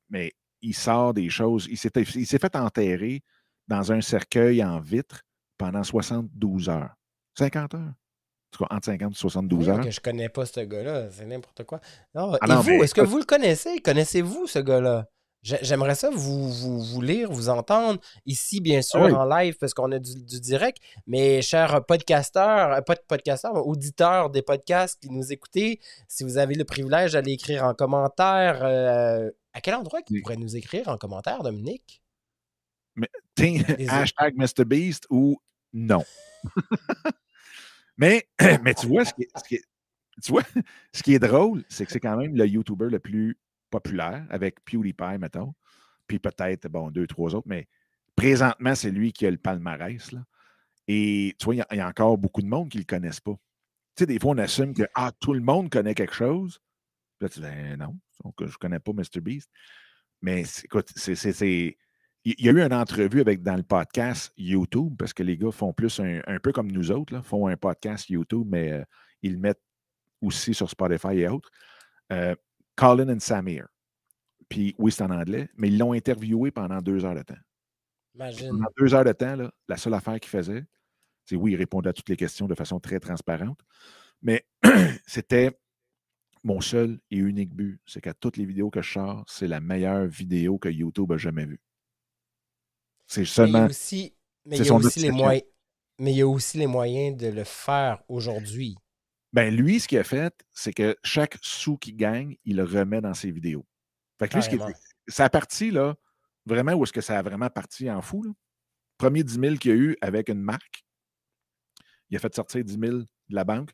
[0.08, 1.68] mais il sort des choses.
[1.70, 3.22] Il s'est fait enterrer
[3.68, 5.20] dans un cercueil en vitre
[5.58, 6.94] pendant 72 heures.
[7.38, 7.80] 50 heures?
[7.80, 7.92] En
[8.50, 9.80] tout cas, entre 50 et 72 heures.
[9.80, 11.80] Que je connais pas ce gars-là, c'est n'importe quoi.
[12.14, 13.80] Non, ah et vous, est-ce que vous le connaissez?
[13.80, 15.06] Connaissez-vous ce gars-là?
[15.42, 19.98] J'aimerais ça vous, vous, lire, vous entendre ici, bien sûr, en live, parce qu'on a
[19.98, 20.78] du, direct.
[21.06, 26.36] Mais, chers podcasteurs, euh, pas de podcasteurs, auditeurs des podcasts qui nous écoutez, si vous
[26.36, 30.88] avez le privilège d'aller écrire en commentaire, euh, à quel endroit vous pourrait nous écrire
[30.88, 32.02] en commentaire, Dominique?
[32.94, 33.08] Mais,
[33.88, 35.40] hashtag MrBeast ou
[35.72, 36.04] non?
[37.96, 38.28] mais,
[38.62, 39.60] mais tu vois, ce qui
[40.22, 40.42] tu vois,
[40.92, 43.38] ce qui est drôle, c'est que c'est quand même le YouTuber le plus
[43.70, 45.54] populaire avec PewDiePie, mettons,
[46.06, 47.68] puis peut-être, bon, deux, trois autres, mais
[48.16, 50.12] présentement, c'est lui qui a le palmarès.
[50.12, 50.24] Là.
[50.88, 53.36] Et tu vois, il y, a encore beaucoup de monde qui ne le connaissent pas.
[53.94, 56.60] Tu sais, des fois, on assume que ah, tout le monde connaît quelque chose.
[57.20, 57.96] Là, tu dis ben, non,
[58.40, 59.48] je ne connais pas MrBeast.
[60.22, 61.76] Mais écoute, c'est.
[62.24, 65.50] Il y a eu une entrevue avec, dans le podcast YouTube, parce que les gars
[65.50, 68.84] font plus un, peu comme nous autres, là, font un podcast YouTube, mais euh,
[69.22, 69.62] ils le mettent
[70.20, 71.50] aussi sur Spotify et autres.
[72.12, 72.34] Euh,
[72.80, 73.66] Colin and Samir.
[74.48, 77.38] Puis oui, c'est en anglais, mais ils l'ont interviewé pendant deux heures de temps.
[78.14, 78.50] Imagine.
[78.50, 80.64] Pendant deux heures de temps, là, la seule affaire qu'il faisait,
[81.26, 83.60] c'est oui, il répondait à toutes les questions de façon très transparente,
[84.22, 84.46] mais
[85.06, 85.60] c'était
[86.42, 89.60] mon seul et unique but, c'est qu'à toutes les vidéos que je sors, c'est la
[89.60, 91.60] meilleure vidéo que YouTube a jamais vue.
[93.06, 93.68] C'est seulement.
[94.46, 95.44] Mais il y a aussi, les moyens.
[95.98, 98.78] Mais il y a aussi les moyens de le faire aujourd'hui.
[99.32, 103.00] Ben, lui, ce qu'il a fait, c'est que chaque sou qu'il gagne, il le remet
[103.00, 103.64] dans ses vidéos.
[104.18, 104.50] Fait que lui, ce
[105.08, 105.96] ça a parti, là,
[106.46, 108.32] vraiment, où est-ce que ça a vraiment parti en fou, là?
[108.98, 110.84] Premier 10 000 qu'il a eu avec une marque,
[112.10, 113.70] il a fait sortir 10 000 de la banque,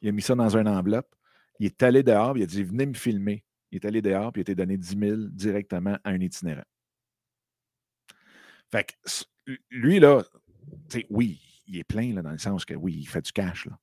[0.00, 1.14] il a mis ça dans une enveloppe,
[1.58, 3.44] il est allé dehors, il a dit Venez me filmer.
[3.70, 6.64] Il est allé dehors, puis il a été donné 10 000 directement à un itinérant.
[8.70, 10.22] Fait que lui, là,
[11.08, 13.78] oui, il est plein, là, dans le sens que oui, il fait du cash, là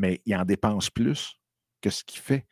[0.00, 1.38] mais il en dépense plus
[1.82, 2.46] que ce qu'il fait.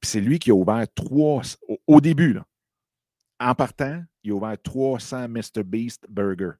[0.00, 1.42] Puis c'est lui qui a ouvert trois,
[1.86, 2.38] au, début,
[3.40, 5.64] en partant, il a ouvert 300 Mr.
[5.64, 6.52] Beast Burger.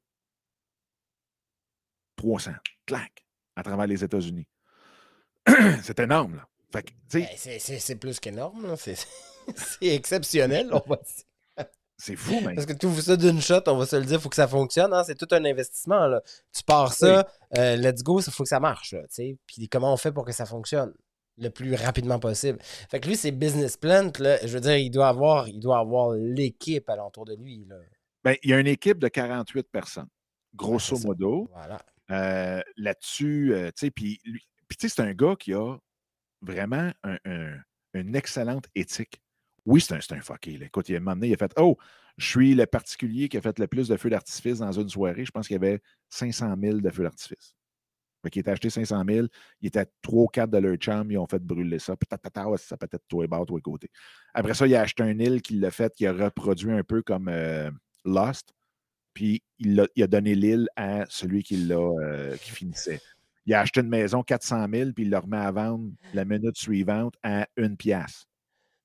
[2.16, 2.52] 300,
[2.86, 3.24] clac,
[3.54, 4.46] à travers les États-Unis.
[5.82, 6.48] c'est énorme, là.
[6.72, 6.82] Ben,
[7.36, 8.96] c'est plus qu'énorme, c'est
[9.82, 11.24] exceptionnel, on va dire.
[12.02, 12.56] C'est fou, mais.
[12.56, 14.48] Parce que ouvres ça d'une shot, on va se le dire, il faut que ça
[14.48, 14.92] fonctionne.
[14.92, 15.04] Hein?
[15.06, 16.08] C'est tout un investissement.
[16.08, 16.20] Là.
[16.52, 18.92] Tu pars ça, euh, let's go, il faut que ça marche.
[18.92, 19.02] Là,
[19.46, 20.92] Puis comment on fait pour que ça fonctionne
[21.38, 22.58] le plus rapidement possible?
[22.90, 24.10] Fait que lui, c'est business plan.
[24.18, 27.66] Là, je veux dire, il doit avoir, il doit avoir l'équipe alentour de lui.
[27.68, 27.76] Là.
[28.24, 30.08] Ben, il y a une équipe de 48 personnes,
[30.56, 31.48] grosso modo.
[31.52, 31.78] Voilà.
[32.10, 34.18] Euh, là-dessus, euh, tu sais, puis
[34.76, 35.76] c'est un gars qui a
[36.40, 36.90] vraiment
[37.94, 39.21] une excellente éthique.
[39.64, 40.58] Oui, c'est un, un fucké.
[40.62, 41.76] Écoute, il m'a amené, il a fait Oh,
[42.16, 45.24] je suis le particulier qui a fait le plus de feux d'artifice dans une soirée.
[45.24, 47.54] Je pense qu'il y avait 500 000 de feux d'artifice.
[48.24, 49.26] Il était acheté 500 000.
[49.60, 51.10] Il était 3 ou 4 de leur chum.
[51.10, 51.96] Ils ont fait brûler ça.
[51.96, 53.90] Ça peut être toi et bas, toi et côté.
[54.34, 57.02] Après ça, il a acheté un île qui l'a fait, qui a reproduit un peu
[57.02, 57.70] comme euh,
[58.04, 58.52] Lost.
[59.14, 63.00] puis il a, il a donné l'île à celui qui, l'a, euh, qui finissait.
[63.46, 66.56] Il a acheté une maison 400 000, puis il le remet à vendre la minute
[66.56, 68.26] suivante à une pièce.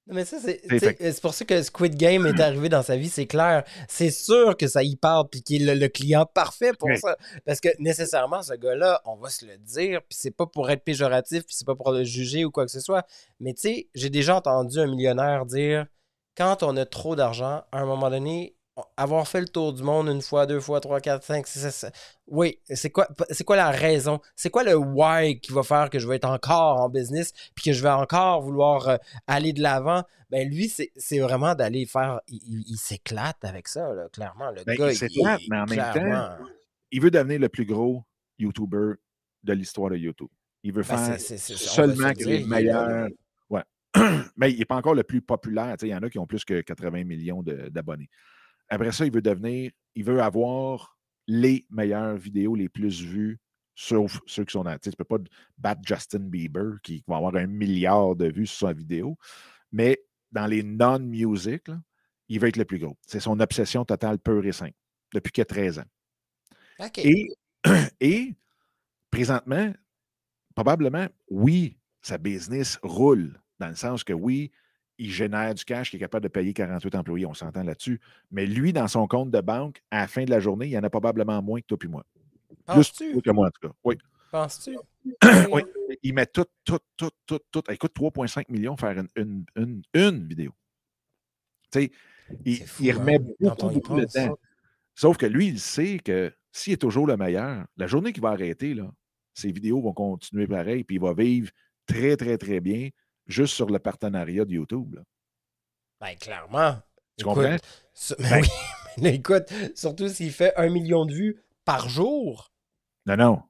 [0.08, 3.10] Non, mais ça, c'est C'est pour ça que Squid Game est arrivé dans sa vie,
[3.10, 3.64] c'est clair.
[3.90, 6.98] C'est sûr que ça y parle, puis qu'il est le, le client parfait pour Oui.
[6.98, 7.18] ça.
[7.46, 10.84] Parce que nécessairement, ce gars-là, on va se le dire, puis c'est pas pour être
[10.84, 13.06] péjoratif, puis c'est pas pour le juger ou quoi que ce soit.
[13.40, 15.86] Mais tu sais, j'ai déjà entendu un millionnaire dire
[16.38, 18.56] quand on a trop d'argent, à un moment donné,
[18.96, 21.94] avoir fait le tour du monde une fois, deux fois, trois, quatre, cinq, six, sept,
[22.28, 24.20] oui, c'est quoi, c'est quoi la raison?
[24.36, 27.64] C'est quoi le why qui va faire que je vais être encore en business puis
[27.66, 30.04] que je vais encore vouloir euh, aller de l'avant?
[30.30, 32.20] Ben lui, c'est vraiment d'aller faire.
[32.28, 34.52] Il, il- il s'éclate avec ça, là, clairement.
[34.52, 36.46] Le Ben, gars, il s'éclate, est mais en même temps,
[36.92, 38.04] Il veut devenir le plus gros
[38.38, 38.94] YouTuber
[39.44, 40.28] de l'histoire de YouTube.
[40.64, 43.08] Il veut Ben, faire on va se seulement le que les est meilleurs.
[43.50, 43.64] Ouais.
[44.36, 45.76] Mais il n'est pas encore le plus populaire.
[45.82, 48.10] Il y en a qui ont plus que 80 millions d'abonnés.
[48.70, 53.40] Après ça, il veut devenir, il veut avoir les meilleures vidéos les plus vues,
[53.76, 54.78] sauf ceux qui sont dans.
[54.78, 55.18] Tu ne peux pas
[55.58, 59.18] battre Justin Bieber qui va avoir un milliard de vues sur sa vidéo.
[59.72, 60.00] Mais
[60.32, 61.70] dans les non-music,
[62.30, 62.98] il veut être le plus gros.
[63.06, 64.76] C'est son obsession totale pure et simple
[65.14, 65.86] depuis qu'il a 13 ans.
[68.00, 68.36] Et
[69.10, 69.74] présentement,
[70.54, 74.52] probablement, oui, sa business roule, dans le sens que oui,
[74.98, 78.00] il génère du cash, il est capable de payer 48 employés, on s'entend là-dessus.
[78.32, 80.78] Mais lui, dans son compte de banque, à la fin de la journée, il y
[80.78, 82.04] en a probablement moins que toi puis moi.
[82.50, 83.22] Plus Penses-tu?
[83.22, 83.74] que moi, en tout cas.
[83.84, 83.98] Oui.
[84.32, 84.78] Penses-tu?
[85.52, 85.62] oui.
[86.04, 87.64] Il met tout, tout, tout, tout, tout.
[87.70, 90.52] Il coûte 3,5 millions faire une, une, une, une vidéo.
[91.72, 91.92] Tu sais,
[92.46, 94.38] il, C'est fou, il hein, remet quand beaucoup, beaucoup de temps.
[94.96, 98.30] Sauf que lui, il sait que s'il est toujours le meilleur, la journée qu'il va
[98.30, 98.92] arrêter, là,
[99.34, 101.52] ses vidéos vont continuer pareil, puis il va vivre
[101.86, 102.90] très, très, très bien
[103.28, 104.96] juste sur le partenariat de YouTube.
[104.96, 105.02] là.
[106.02, 106.76] Ben, clairement.
[107.18, 107.58] Tu Écoute, comprends?
[107.94, 108.50] ça- ben Ben- oui,
[109.00, 112.52] mais écoute, surtout s'il fait un million de vues par jour.
[113.06, 113.42] Non, non.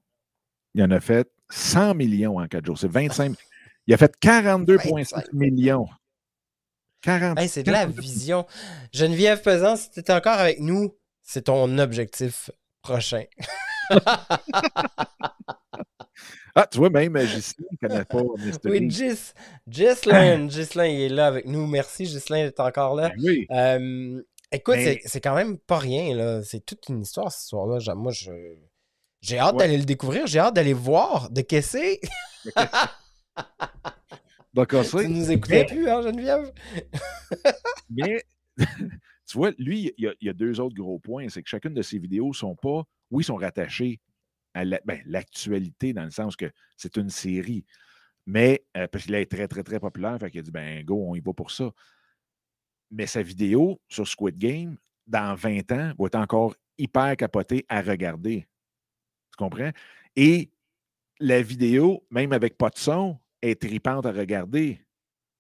[0.73, 2.77] Il en a fait 100 millions en 4 jours.
[2.77, 3.35] C'est 25.
[3.87, 5.33] Il a fait 42,5 25.
[5.33, 5.87] millions.
[7.01, 7.39] 40.
[7.39, 8.45] Hey, c'est de la vision.
[8.91, 12.49] Geneviève Pesant, si tu es encore avec nous, c'est ton objectif
[12.81, 13.23] prochain.
[16.59, 18.21] Ah, tu vois, même Gislain ne connaît pas.
[18.65, 18.89] Oui.
[18.89, 19.33] Gis,
[19.67, 21.67] Gislain, Gislain, il est là avec nous.
[21.67, 23.09] Merci, Gislain est encore là.
[23.09, 23.45] Ben oui.
[23.51, 26.41] Euh, écoute, Mais- c'est- quand même pas rien, là.
[26.43, 27.93] C'est toute une histoire, cette histoire-là.
[27.95, 28.31] Moi, je...
[29.21, 29.59] j'ai hâte Ouais.
[29.59, 30.25] d'aller le découvrir.
[30.25, 32.45] J'ai hâte d'aller voir de qu'est-ce que
[34.77, 36.51] on Tu nous écoutais Mais- plus, hein, Geneviève?
[37.89, 38.23] Mais
[38.57, 41.27] tu vois, lui, il y, a, il y a deux autres gros points.
[41.29, 43.99] C'est que chacune de ses vidéos sont pas, oui, sont rattachées
[44.65, 47.65] ben, l'actualité, dans le sens que c'est une série.
[48.25, 51.05] Mais euh, parce qu'il est très, très, très populaire, fait qu'il a dit ben go,
[51.09, 51.71] on y va pour ça.
[52.91, 57.81] Mais sa vidéo sur Squid Game, dans 20 ans, va être encore hyper capotée à
[57.81, 58.47] regarder.
[59.31, 59.71] Tu comprends?
[60.15, 60.51] Et
[61.19, 64.81] la vidéo, même avec pas de son, est tripante à regarder.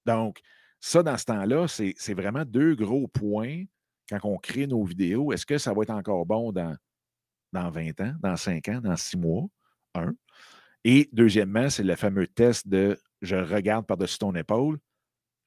[0.05, 0.39] Donc,
[0.79, 3.63] ça, dans ce temps-là, c'est vraiment deux gros points
[4.09, 5.33] quand on crée nos vidéos.
[5.33, 6.75] Est-ce que ça va être encore bon dans,
[7.51, 9.45] dans 20 ans, dans 5 ans, dans 6 mois?
[9.95, 10.13] Un.
[10.83, 14.79] Et deuxièmement, c'est le fameux test de je regarde par-dessus ton épaule,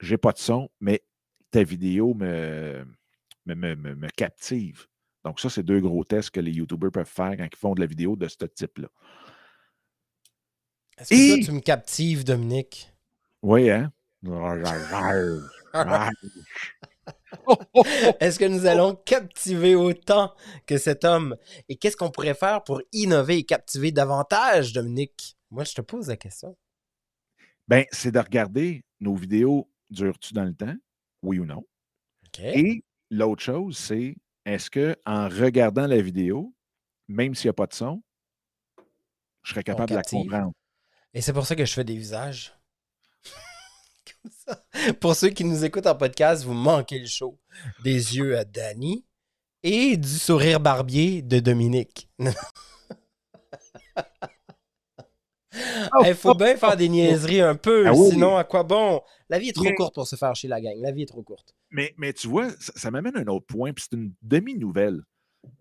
[0.00, 1.02] j'ai pas de son, mais
[1.50, 2.84] ta vidéo me,
[3.46, 4.86] me, me- me- captive.
[5.24, 7.80] Donc, ça, c'est deux gros tests que les YouTubers peuvent faire quand ils font de
[7.80, 8.88] la vidéo de ce type-là.
[10.98, 12.92] Est-ce que Et- toi, tu me captives, Dominique?
[13.42, 13.92] Oui, hein?
[18.20, 20.34] Est-ce que nous allons captiver autant
[20.66, 21.36] que cet homme?
[21.68, 25.36] Et qu'est-ce qu'on pourrait faire pour innover et captiver davantage, Dominique?
[25.50, 26.56] Moi, je te pose la question.
[27.68, 30.74] Ben, c'est de regarder nos vidéos durent-tu dans le temps?
[31.22, 31.64] Oui ou non?
[32.38, 36.54] Et l'autre chose, c'est est-ce que en regardant la vidéo,
[37.08, 38.02] même s'il n'y a pas de son,
[39.42, 40.52] je serais capable de la comprendre?
[41.12, 42.54] Et c'est pour ça que je fais des visages.
[44.22, 44.64] Comme ça.
[44.94, 47.38] Pour ceux qui nous écoutent en podcast, vous manquez le show.
[47.84, 49.04] Des yeux à Danny
[49.62, 52.08] et du sourire barbier de Dominique.
[56.06, 58.10] Il faut bien faire des niaiseries un peu, Ah oui.
[58.10, 59.00] sinon à quoi bon?
[59.28, 60.74] La vie est trop Mais- courte pour se faire chez la gang.
[60.80, 61.54] La vie est trop courte.
[61.70, 65.02] Mais, mais tu vois, ça, ça m'amène à un autre point, puis c'est une demi-nouvelle.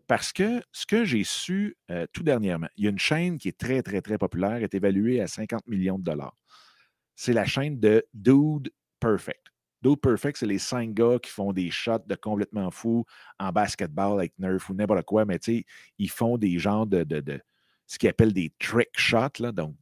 [0.07, 3.47] Parce que ce que j'ai su euh, tout dernièrement, il y a une chaîne qui
[3.47, 6.35] est très, très, très populaire, est évaluée à 50 millions de dollars.
[7.21, 9.47] C'est la chaîne de Dude Perfect.
[9.81, 13.03] Dude Perfect, c'est les cinq gars qui font des shots de complètement fous
[13.37, 15.65] en basketball avec Nerf ou n'importe quoi, mais tu sais,
[15.97, 17.41] ils font des genres de, de, de-
[17.87, 19.41] ce qu'ils appellent des trick shots.
[19.41, 19.75] Là, donc,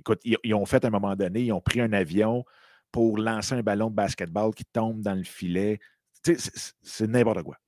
[0.00, 2.44] écoute, ils, ont fait à un moment donné, ils ont pris un avion
[2.90, 5.78] pour lancer un ballon de basketball qui tombe dans le filet.
[6.24, 6.50] Tu sais,
[6.82, 7.58] c'est- n'importe quoi.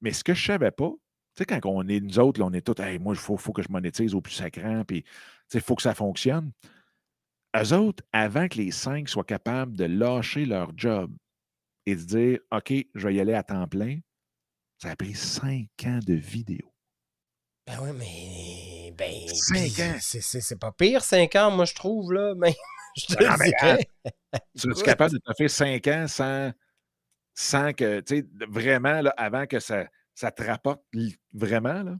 [0.00, 0.90] Mais ce que je ne savais pas,
[1.34, 3.52] tu sais, quand on est nous autres, on est tous, hey, moi, il faut, faut,
[3.52, 5.04] que je monétise au plus sacrant, puis
[5.52, 6.52] il faut que ça fonctionne.
[7.56, 11.14] Eux autres, avant que les cinq soient capables de lâcher leur job
[11.86, 13.98] et de dire, OK, je vais y aller à temps plein,
[14.80, 16.72] ça a pris cinq ans de vidéo.
[17.66, 18.94] Ben oui, mais.
[18.96, 19.28] Ben.
[19.28, 19.96] Cinq ans.
[20.00, 22.34] C'est pas pire, cinq ans, moi, je trouve, là.
[22.36, 22.54] Mais.
[22.96, 23.88] Je te Non, mais, dirais.
[24.58, 26.52] Tu es capable de te faire cinq ans sans,
[27.34, 30.82] sans que, tu sais, vraiment, là, avant que ça, ça te rapporte
[31.32, 31.96] vraiment, là?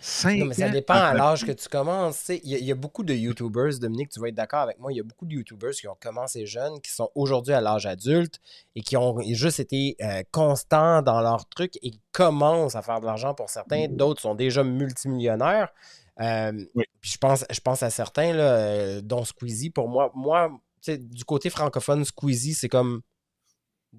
[0.00, 2.28] Cinq Non, mais ça dépend en à l'âge que tu commences.
[2.28, 4.78] Il y, a- il y a beaucoup de YouTubers, Dominique, tu vas être d'accord avec
[4.78, 7.60] moi, il y a beaucoup de YouTubers qui ont commencé jeunes, qui sont aujourd'hui à
[7.60, 8.38] l'âge adulte
[8.76, 13.00] et qui ont juste été euh, constants dans leur truc et qui commencent à faire
[13.00, 13.86] de l'argent pour certains.
[13.88, 15.72] D'autres sont déjà multimillionnaires.
[16.20, 16.84] Euh, Oui.
[17.00, 19.70] Puis je pense, je pense à certains, là, euh, dont Squeezie.
[19.70, 20.50] Pour moi, moi
[20.82, 23.00] tu sais, du côté francophone, Squeezie, c'est comme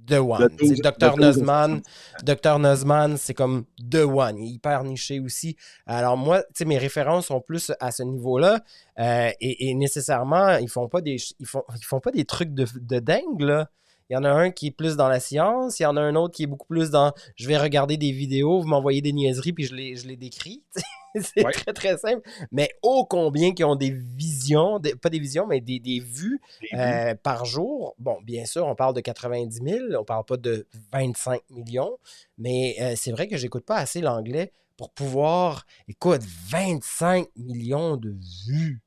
[0.05, 0.49] The One.
[0.59, 1.17] C'est Dr.
[1.17, 1.81] Nozman.
[2.23, 2.59] Dr.
[2.59, 4.37] Nozman, c'est comme The One.
[4.37, 5.55] Il est hyper niché aussi.
[5.85, 8.61] Alors moi, tu sais, mes références sont plus à ce niveau-là.
[8.99, 12.53] Euh, et, et nécessairement, ils font pas des, ils font, ils font pas des trucs
[12.53, 13.69] de, de dingue, là.
[14.09, 16.01] Il y en a un qui est plus dans la science, il y en a
[16.01, 19.11] un autre qui est beaucoup plus dans je vais regarder des vidéos, vous m'envoyez des
[19.13, 20.63] niaiseries, puis je les, je les décris.
[21.15, 21.51] c'est Ouais.
[21.51, 22.21] très, très simple.
[22.51, 26.39] Mais ô combien qui ont des visions, des- pas des visions, mais des, des vues
[26.61, 26.77] Des vues.
[26.79, 27.95] euh, par jour.
[27.97, 31.97] Bon, bien sûr, on parle de 90 000, on parle pas de 25 millions,
[32.37, 38.15] mais euh, c'est vrai que j'écoute pas assez l'anglais pour pouvoir, écoute, 25 millions de
[38.47, 38.79] vues.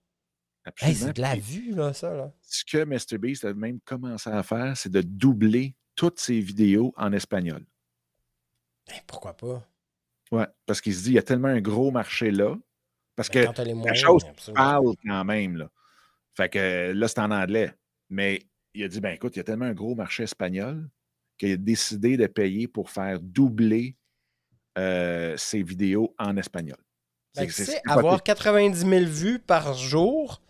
[0.81, 2.33] Hey, c'est de la vue, là, ça, là.
[2.43, 7.13] ce que MrBeast a même commencé à faire, c'est de doubler toutes ses vidéos en
[7.13, 7.65] espagnol.
[8.89, 9.67] Hey, pourquoi pas?
[10.31, 12.57] Ouais, parce qu'il se dit, il y a tellement un gros marché là.
[13.17, 15.57] Parce que Ben, les la moyens, chose parle quand même.
[15.57, 15.71] Là.
[16.35, 17.75] Fait que là, c'est en anglais.
[18.09, 18.41] Mais
[18.75, 20.89] il a dit, ben écoute, il y a tellement un gros marché espagnol
[21.37, 23.97] qu'il a décidé de payer pour faire doubler
[24.79, 26.79] euh, ses vidéos en espagnol.
[27.35, 30.41] Ben, C'est- avoir 90 000 vues par jour,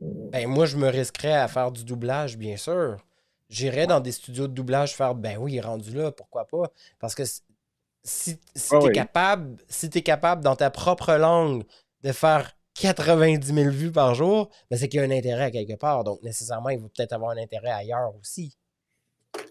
[0.00, 3.04] ben moi, je me risquerais à faire du doublage, bien sûr.
[3.48, 6.72] J'irais dans des studios de doublage faire, ben oui, rendu là, pourquoi pas?
[6.98, 8.92] Parce que si, si Ah tu es oui.
[8.92, 11.64] capable, si tu capable dans ta propre langue
[12.02, 15.50] de faire 90 000 vues par jour, ben c'est qu'il y a un intérêt à
[15.50, 16.04] quelque part.
[16.04, 18.56] Donc, nécessairement, il va peut-être avoir un intérêt ailleurs aussi.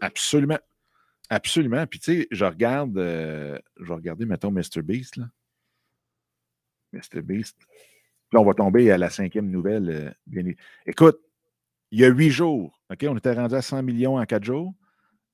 [0.01, 0.59] Absolument.
[1.29, 1.87] Absolument.
[1.87, 5.25] Puis, tu sais, je regarde, euh, je vais regarder, mettons, MrBeast, là.
[6.91, 7.55] MrBeast.
[8.31, 9.89] Là, on va tomber à la cinquième nouvelle.
[9.89, 10.43] euh, bien
[10.85, 11.19] Écoute,
[11.91, 13.05] il y a huit jours, OK?
[13.07, 14.73] On était rendu à 100 millions en quatre jours.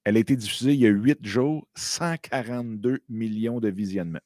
[0.03, 4.21] Elle a été diffusée il y a huit jours, 142 millions de visionnements.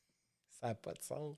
[0.49, 1.35] Ça n'a pas de sens.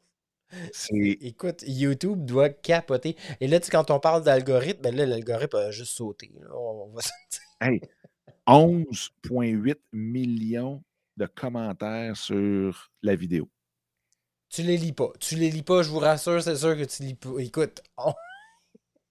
[0.91, 3.15] Écoute, YouTube doit capoter.
[3.39, 6.31] Et là, tu quand on parle d'algorithme, ben là, l'algorithme a juste sauté.
[6.53, 7.01] On va
[7.61, 7.81] hey,
[8.45, 10.83] 11,8 millions
[11.17, 13.49] de commentaires sur la vidéo.
[14.53, 15.09] Tu les lis pas.
[15.19, 17.29] Tu les lis pas, je vous rassure, c'est sûr que tu lis pas.
[17.39, 18.13] Écoute, on-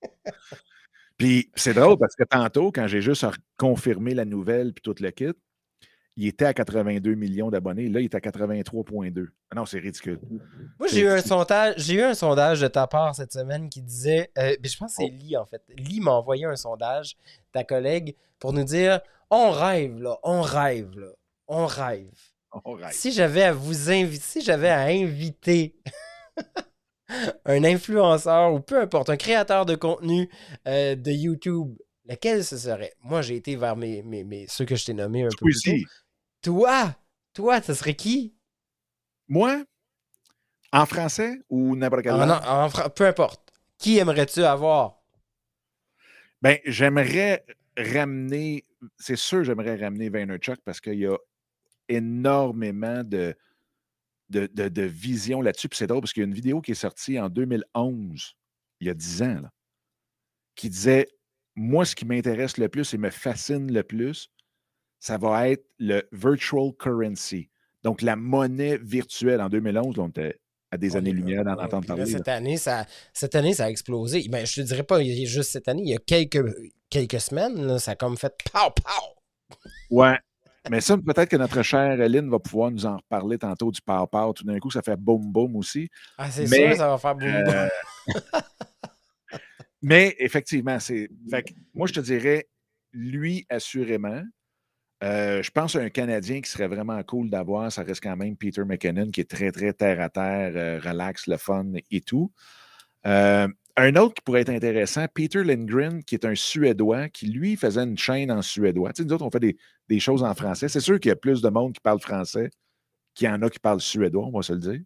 [1.18, 3.24] Puis c'est drôle parce que tantôt, quand j'ai juste
[3.56, 5.32] confirmé la nouvelle puis tout le kit,
[6.16, 7.88] il était à 82 millions d'abonnés.
[7.88, 9.28] Là, il est à 83,2.
[9.50, 10.20] Ah non, c'est ridicule.
[10.78, 13.82] moi j'ai eu un sondage, j'ai eu un sondage de ta part cette semaine qui
[13.82, 15.62] disait, euh, ben, je pense que c'est Lee en fait.
[15.76, 17.16] Lee m'a envoyé un sondage,
[17.52, 19.00] ta collègue, pour nous dire,
[19.30, 21.08] on rêve là, on rêve là,
[21.48, 22.10] on rêve.
[22.90, 25.76] Si j'avais à vous inviter, si j'avais à inviter
[27.44, 30.28] un influenceur ou peu importe, un créateur de contenu
[30.66, 32.92] euh, de YouTube, lequel ce serait?
[33.00, 35.60] Moi, j'ai été vers mes, mes, mes- ceux que je t'ai nommés un peu plus
[35.62, 35.70] tôt.
[35.70, 35.86] Squeezie.
[36.42, 36.94] Toi,
[37.34, 38.34] toi, ce serait qui?
[39.28, 39.64] Moi,
[40.72, 42.42] en français ou n'importe En- langue?
[42.44, 43.50] en peu importe.
[43.78, 45.02] Qui aimerais-tu avoir?
[46.40, 47.44] Ben, j'aimerais
[47.76, 48.64] ramener,
[48.98, 51.16] c'est sûr, j'aimerais ramener Vaynerchuk parce qu'il y a
[51.94, 53.34] énormément de,
[54.30, 55.68] de, de, de vision là-dessus.
[55.68, 58.36] Puis c'est drôle parce qu'il y a une vidéo qui est sortie en 2011,
[58.80, 59.52] il y a 10 ans, là,
[60.54, 61.08] qui disait
[61.54, 64.28] Moi, ce qui m'intéresse le plus et me fascine le plus,
[64.98, 67.48] ça va être le virtual currency.
[67.82, 69.40] Donc, la monnaie virtuelle.
[69.40, 70.38] En 2011, là, on était
[70.70, 72.04] à des années-lumière d'en entendre là, parler.
[72.04, 72.18] là.
[72.18, 74.26] cette, année, ça, cette année, ça a explosé.
[74.28, 76.44] Ben, je te dirais pas juste cette année, il y a quelques,
[76.88, 79.56] quelques semaines, là, ça a comme fait pow, pow.
[79.90, 80.18] Ouais.
[80.70, 84.32] Mais ça, peut-être que notre chère Lynn va pouvoir nous en reparler tantôt du pow-pow.
[84.34, 85.88] Tout d'un coup, ça fait boum-boum aussi.
[86.16, 87.54] Ah, c'est sûr, ça va faire boum boum.
[87.54, 87.68] Euh,
[89.82, 91.10] Mais effectivement, c'est.
[91.74, 92.48] moi, je te dirais,
[92.92, 94.22] lui, assurément.
[95.02, 97.72] Euh, je pense à un Canadien qui serait vraiment cool d'avoir.
[97.72, 101.26] Ça reste quand même Peter McKinnon, qui est très, très terre à terre, euh, relax,
[101.26, 102.30] le fun et tout.
[103.04, 107.56] Euh, un autre qui pourrait être intéressant, Peter Lindgren, qui est un Suédois, qui lui
[107.56, 108.92] faisait une chaîne en suédois.
[108.92, 109.56] Tu sais, nous autres, on fait des,
[109.88, 110.68] des choses en français.
[110.68, 112.50] C'est sûr qu'il y a plus de monde qui parle français
[113.14, 114.80] qu'il y en a qui parlent suédois, on va se le dire.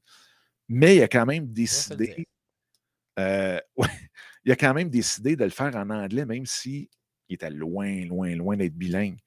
[0.69, 2.27] Mais il a quand même décidé.
[3.19, 3.59] Euh,
[4.45, 6.89] il a quand même décidé de le faire en anglais, même s'il
[7.29, 9.19] était loin, loin, loin d'être bilingue.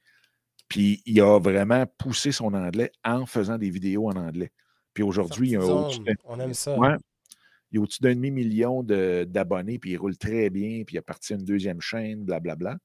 [0.68, 4.51] Puis il a vraiment poussé son anglais en faisant des vidéos en anglais.
[4.93, 5.62] Puis aujourd'hui, il y a
[6.26, 6.76] On aime ça.
[7.72, 11.01] Il y a au-dessus d'un demi-million d'abonnés, puis il roule très bien, puis il a
[11.01, 12.78] parti à une deuxième chaîne, blablabla.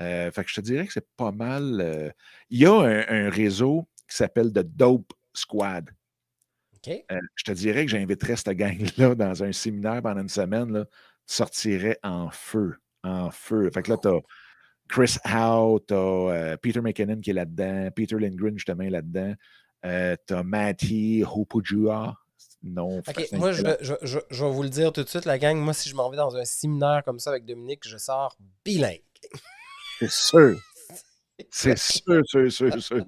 [0.00, 1.80] Euh, fait que je te dirais que c'est pas mal.
[1.80, 2.10] Euh,
[2.48, 5.90] il y a un, réseau qui s'appelle The Dope Squad.
[6.88, 10.86] Euh, je te dirais que j'inviterais cette gang-là dans un séminaire pendant une semaine, là,
[11.26, 12.76] sortirait en feu.
[13.02, 13.70] En feu.
[13.72, 14.20] Fait que là, tu as
[14.88, 19.34] Chris Howe, tu as Peter McKinnon qui est là-dedans, Peter Lindgren justement est là-dedans,
[19.82, 22.16] tu as Matty Hopujua.
[22.62, 23.62] Non, OK, moi, je,
[24.02, 25.56] je, vais vous le dire tout de suite, la gang.
[25.56, 29.00] Moi, si je m'en vais dans un séminaire comme ça avec Dominique, je sors bilingue.
[29.98, 30.60] C'est sûr.
[31.50, 33.04] C'est sûr, sûr, sûr, sûr,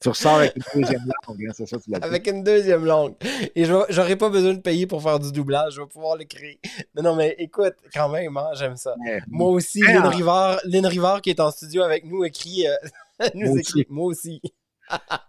[0.00, 3.14] Tu ressors avec une deuxième langue, hein, c'est ça tu Avec une deuxième langue.
[3.54, 6.56] Et je n'aurai pas besoin de payer pour faire du doublage, je vais pouvoir l'écrire.
[6.94, 8.94] Mais non, mais écoute, quand même, hein, j'aime ça.
[9.28, 12.74] moi aussi, Lynn Rivard, Lynn Rivard, qui est en studio avec nous, écrit, euh,
[13.34, 13.86] nous moi écrit, aussi.
[13.90, 14.40] moi aussi.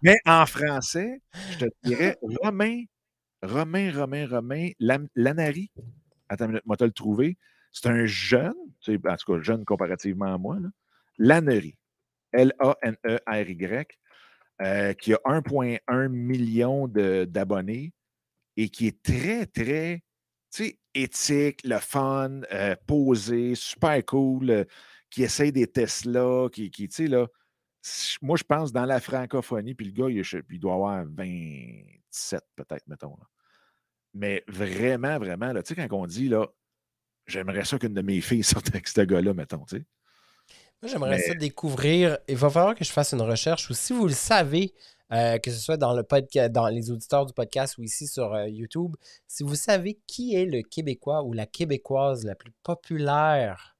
[0.02, 1.20] Mais en français,
[1.52, 2.82] je te dirais Romain,
[3.42, 4.70] Romain, Romain, Romain,
[5.14, 5.70] Lanari.
[6.28, 7.36] Attends une minute, moi, tu le trouvé.
[7.72, 8.54] C'est un jeune,
[8.88, 10.58] en tout cas jeune comparativement à moi,
[11.18, 11.76] Lannery,
[12.32, 13.98] L-A-N-E-R-Y,
[14.62, 17.92] euh, qui a 1,1 million d'abonnés
[18.56, 20.02] et qui est très, très
[20.94, 24.64] éthique, le fun, euh, posé, super cool, euh,
[25.10, 27.26] qui essaye des Tesla, qui, qui tu sais, là,
[28.22, 30.08] moi, je pense dans la francophonie, puis le gars,
[30.50, 33.16] il, doit avoir 27 peut-être, mettons.
[34.12, 36.46] Mais vraiment, vraiment, tu sais, quand on dit, là,
[37.26, 39.84] j'aimerais ça qu'une de mes filles sorte avec ce gars-là, mettons, tu sais.
[40.82, 42.18] Moi, j'aimerais ça découvrir.
[42.26, 44.72] Il va falloir que je fasse une recherche ou si vous le savez,
[45.12, 48.32] euh, que ce soit dans le podcast, dans les auditeurs du podcast ou ici sur
[48.32, 53.76] euh, YouTube, si vous savez qui est le Québécois ou la Québécoise la plus populaire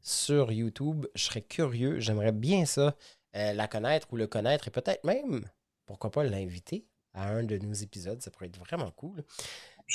[0.00, 2.00] sur YouTube, je serais curieux.
[2.00, 2.96] J'aimerais bien ça,
[3.34, 5.44] euh, la connaître ou le connaître et peut-être même,
[5.84, 8.20] pourquoi pas l'inviter à un de nos épisodes.
[8.22, 9.24] Ça pourrait être vraiment cool.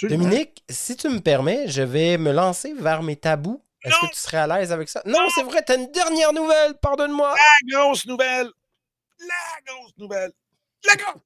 [0.04, 3.64] Dominique, si tu me permets, je vais me lancer vers mes tabous.
[3.84, 5.02] Est-ce que tu serais à l'aise avec ça?
[5.06, 7.34] Non, c'est vrai, t'as une dernière nouvelle, pardonne-moi.
[7.34, 8.50] La grosse nouvelle!
[9.20, 10.32] La grosse nouvelle!
[10.86, 11.22] La grosse!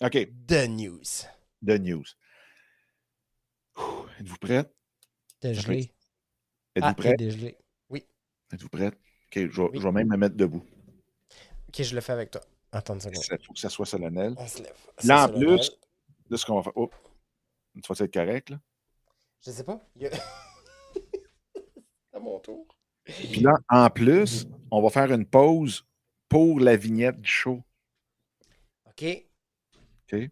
[0.00, 0.28] OK.
[0.46, 1.26] The news.
[1.64, 2.04] The news.
[4.20, 4.74] Êtes-vous prête?
[5.40, 5.92] T'es gelé.
[6.76, 7.20] Êtes-vous ah, prête?
[7.20, 7.56] gelé.
[7.88, 8.06] Oui.
[8.52, 8.94] Êtes-vous prête?
[8.94, 10.62] OK, je vais, même me mettre debout.
[11.68, 12.42] OK, je le fais avec toi.
[12.70, 13.24] Attends une seconde.
[13.30, 14.34] Il faut que ça soit solennel.
[14.36, 14.76] On se lève.
[15.04, 15.78] Là, en plus,
[16.28, 16.72] Là, ce qu'on va faire.
[16.74, 16.90] Oh,
[17.74, 18.60] tu vas être correct, là?
[19.44, 19.80] Je sais pas.
[22.12, 22.66] à mon tour.
[23.04, 25.86] Puis là, en plus, on va faire une pause
[26.28, 27.62] pour la vignette du show.
[28.86, 29.04] OK.
[30.12, 30.30] OK.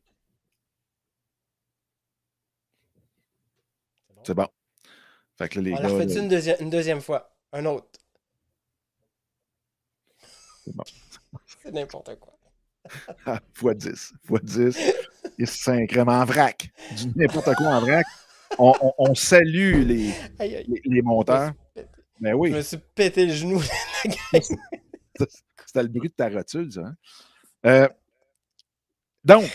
[4.25, 4.49] C'est bon.
[5.37, 6.05] Fait que là, les on gars.
[6.05, 7.35] La une, deuxième, une deuxième fois?
[7.53, 7.87] Un autre.
[10.65, 10.85] C'est bon.
[11.63, 12.35] C'est n'importe quoi.
[13.55, 14.13] fois 10.
[14.25, 14.79] Fois 10.
[15.39, 16.71] Et c'est en vrac.
[16.97, 18.07] Du n'importe quoi en vrac.
[18.59, 20.13] On, salue les,
[20.85, 21.53] les, monteurs.
[22.21, 22.51] Mais ben oui.
[22.51, 23.61] Je me suis pété le genou.
[25.67, 26.83] C'était le bruit de ta rotule, ça.
[26.83, 26.95] Hein?
[27.67, 27.89] Euh,
[29.25, 29.51] donc.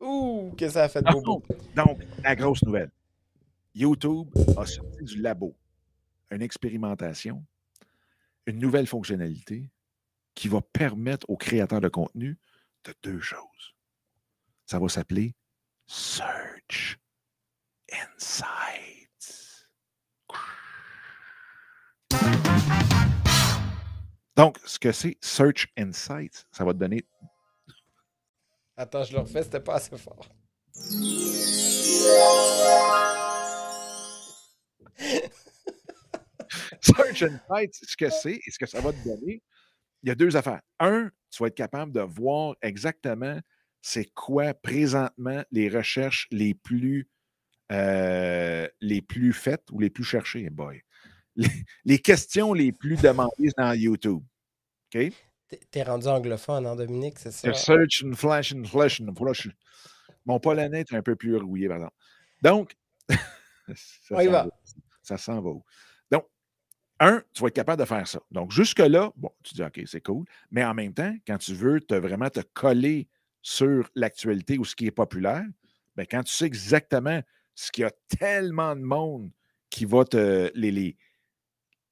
[0.00, 1.42] Ouh, que ça a fait de beau.
[1.74, 2.90] Donc, la grosse nouvelle.
[3.76, 5.54] YouTube a sorti du labo
[6.30, 7.44] une expérimentation,
[8.46, 9.70] une nouvelle fonctionnalité
[10.34, 12.38] qui va permettre aux créateurs de contenu
[12.84, 13.74] de deux choses.
[14.64, 15.34] Ça va s'appeler
[15.86, 16.98] Search
[17.92, 19.68] Insights.
[24.36, 27.06] Donc, ce que c'est Search Insights, ça va te donner.
[28.74, 30.28] Attends, je le refais, c'était pas assez fort.
[36.80, 39.42] Search Insights, ce que c'est et ce que ça va te donner,
[40.02, 40.60] il y a deux affaires.
[40.78, 43.40] Un, tu vas être capable de voir exactement
[43.82, 47.08] c'est quoi présentement les recherches les plus,
[47.72, 50.82] euh, les plus faites ou les plus cherchées, boy.
[51.84, 54.22] Les, questions les plus demandées dans YouTube.
[54.94, 55.12] OK?
[55.70, 57.52] T'es rendu anglophone, hein, Dominique, c'est ça?
[57.52, 59.46] Search and flash and flash and flash.
[60.24, 61.94] Mon polonais est un peu plus rouillé, par exemple.
[62.40, 62.74] Donc,
[63.74, 64.48] ça, va.
[65.06, 65.64] Ça s'en va où?
[67.00, 68.20] un, tu vas être capable de faire ça.
[68.30, 70.24] Donc, jusque-là, bon, tu dis, OK, c'est cool.
[70.50, 73.08] Mais en même temps, quand tu veux vraiment te coller
[73.42, 75.44] sur l'actualité ou ce qui est populaire,
[75.96, 77.20] bien, quand tu sais exactement
[77.54, 79.30] ce qu'il y a tellement de monde
[79.70, 80.50] qui va te.
[80.54, 80.96] Les,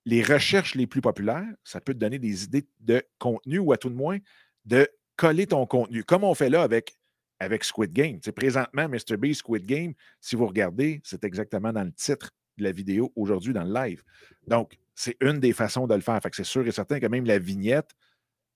[0.04, 3.76] les, recherches les plus populaires, ça peut te donner des idées de contenu ou à
[3.76, 4.18] tout de moins
[4.64, 6.96] de coller ton contenu, comme on fait là avec,
[7.38, 8.18] avec Squid Game.
[8.22, 12.72] C'est présentement, MrBeast Squid Game, si vous regardez, c'est exactement dans le titre de la
[12.72, 14.02] vidéo aujourd'hui dans le live.
[14.46, 16.20] Donc, c'est une des façons de le faire.
[16.22, 17.90] Fait que c'est sûr et certain que même la vignette,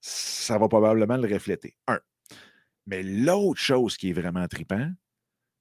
[0.01, 1.75] ça va probablement le refléter.
[1.87, 1.99] Un.
[2.85, 4.91] Mais l'autre chose qui est vraiment trippant,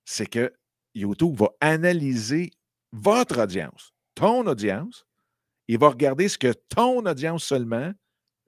[0.05, 0.53] c'est que
[0.95, 2.51] YouTube va analyser
[2.93, 5.07] votre audience, ton audience.
[5.67, 7.93] Il va regarder ce que ton audience seulement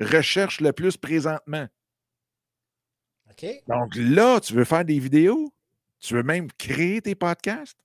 [0.01, 1.67] recherche le plus présentement.
[3.31, 3.47] OK.
[3.69, 5.53] Donc là, tu veux faire des vidéos?
[5.99, 7.79] Tu veux même créer tes podcasts?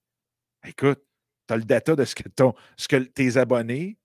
[0.64, 1.05] Écoute,
[1.46, 3.98] tu as le data de ce que, ton, ce que tes abonnés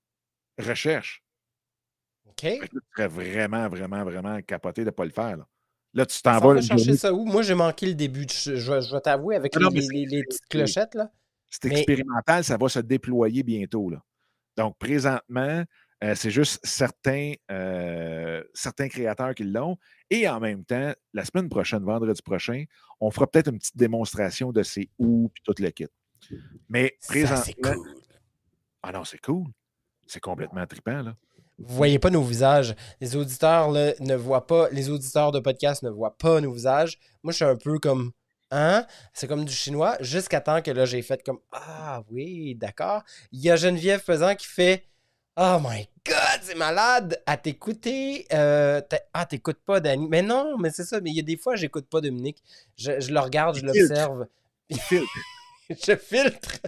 [0.60, 1.24] recherchent.
[2.28, 2.44] OK.
[2.44, 5.38] Là, tu serais vraiment, vraiment, vraiment capoté de ne pas le faire.
[5.38, 5.48] Là,
[5.94, 6.54] Là, tu t'en vas.
[6.54, 7.26] va chercher ça où?
[7.26, 8.26] Moi, j'ai manqué le début.
[8.26, 11.12] de- Je, vais t'avouer avec Ah non, les, petites clochettes, là.
[11.50, 13.90] C'est Mais- expérimental, ça va se déployer bientôt.
[13.90, 14.02] Là.
[14.56, 15.66] Donc, présentement,
[16.04, 19.78] euh, c'est juste certains, euh, certains créateurs qui l'ont.
[20.10, 22.64] Et en même temps, la semaine prochaine, vendredi prochain,
[23.02, 25.88] on fera peut-être une petite démonstration de c'est où puis tout le kit.
[26.70, 27.74] Mais Ça, c'est présentement.
[27.84, 27.96] cool.
[28.84, 29.48] Ah non, c'est cool.
[30.08, 31.16] C'est complètement trippant, là.
[31.60, 32.76] Vous voyez pas nos visages.
[33.00, 36.98] Les auditeurs là, ne voient pas, les auditeurs de podcast ne voient pas nos visages.
[37.22, 38.12] Moi, je suis un peu comme
[38.50, 38.86] hein?
[39.14, 43.04] C'est comme du chinois, jusqu'à temps que là, j'ai fait comme Ah oui, d'accord.
[43.32, 44.86] Il y a Geneviève Pesant qui fait
[45.38, 47.22] Oh my god, c'est malade!
[47.28, 48.26] À t'écouter.
[48.34, 48.82] euh,
[49.14, 50.08] ah, t'écoutes pas Danny.
[50.10, 51.00] Mais non, mais c'est ça.
[51.00, 52.42] Mais il y a des fois, j'écoute pas Dominique.
[52.76, 54.26] Je, je le regarde, je l'observe.
[54.70, 55.06] Il filtre.
[55.86, 56.60] je filtre.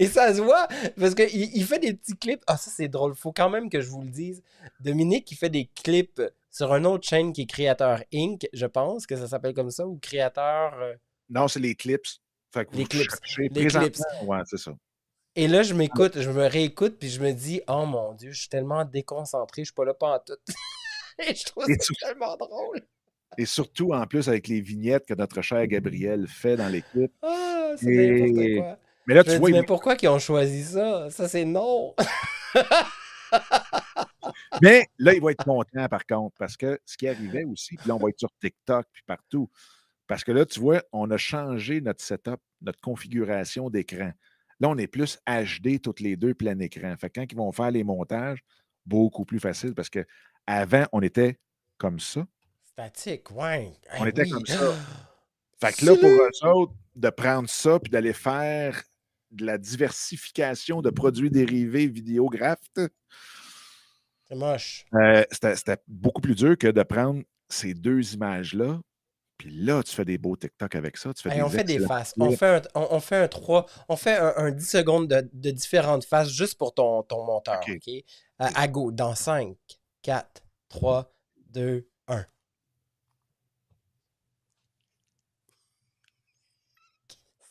[0.00, 0.66] Et ça se voit,
[0.98, 2.42] parce qu'il il fait des petits clips.
[2.48, 3.14] Ah, ça, c'est drôle.
[3.14, 4.42] Faut quand même que je vous le dise.
[4.80, 9.06] Dominique, il fait des clips sur une autre chaîne qui est Créateur Inc., je pense
[9.06, 10.74] que ça s'appelle comme ça, ou Créateur.
[10.80, 10.94] euh,
[11.28, 12.06] Non, c'est les clips.
[12.52, 13.10] Fait que Les vous clips.
[13.38, 13.98] Les clips.
[14.24, 14.72] Ouais, c'est ça.
[15.36, 18.40] Et là, je m'écoute, je me réécoute, puis je me dis, oh mon Dieu, je
[18.40, 20.36] suis tellement déconcentré, je suis pas là pas en tout.
[21.20, 22.80] Et je trouve ça tellement drôle.
[23.38, 27.12] Et surtout, en plus, avec les vignettes que notre cher Gabriel fait dans l'équipe.
[27.22, 28.78] Ah, c'est Et- n'importe quoi.
[29.06, 31.08] Mais là, tu vois, dis, il- mais pourquoi qu'ils ont choisi ça?
[31.10, 31.94] Ça, c'est non.
[34.62, 37.88] Mais là, il va être content, par contre, parce que ce qui arrivait aussi, puis
[37.88, 39.48] là, on va être sur TikTok, puis partout.
[40.06, 44.12] Parce que là, tu vois, on a changé notre setup, notre configuration d'écran.
[44.58, 46.94] Là, on est plus HD toutes les deux plein écran.
[47.00, 48.40] Fait que quand ils vont faire les montages,
[48.84, 50.04] beaucoup plus facile parce que
[50.46, 51.38] avant, on était
[51.78, 52.26] comme ça.
[52.72, 53.72] Statique, ouais.
[53.98, 54.30] On Hey, était oui.
[54.30, 54.74] comme ça.
[55.60, 58.82] Fait que là, pour eux autres, de prendre ça puis d'aller faire
[59.30, 64.84] de la diversification de produits dérivés vidéographes, C'est moche.
[64.94, 68.80] Euh, c'était beaucoup plus dur que de prendre ces deux images-là.
[69.36, 71.12] Puis là, tu fais des beaux TikTok avec ça.
[71.14, 72.14] Tu fais Hey, des on fait des faces.
[72.18, 73.66] On fait un, on, on fait un 3.
[73.88, 77.60] On fait un, un 10 secondes de, de différentes faces juste pour ton, ton monteur.
[77.66, 77.74] Ok.
[77.76, 78.04] OK?
[78.38, 78.90] À, à go.
[78.92, 79.56] Dans 5,
[80.02, 81.12] 4, 3,
[81.52, 82.26] 2, 1.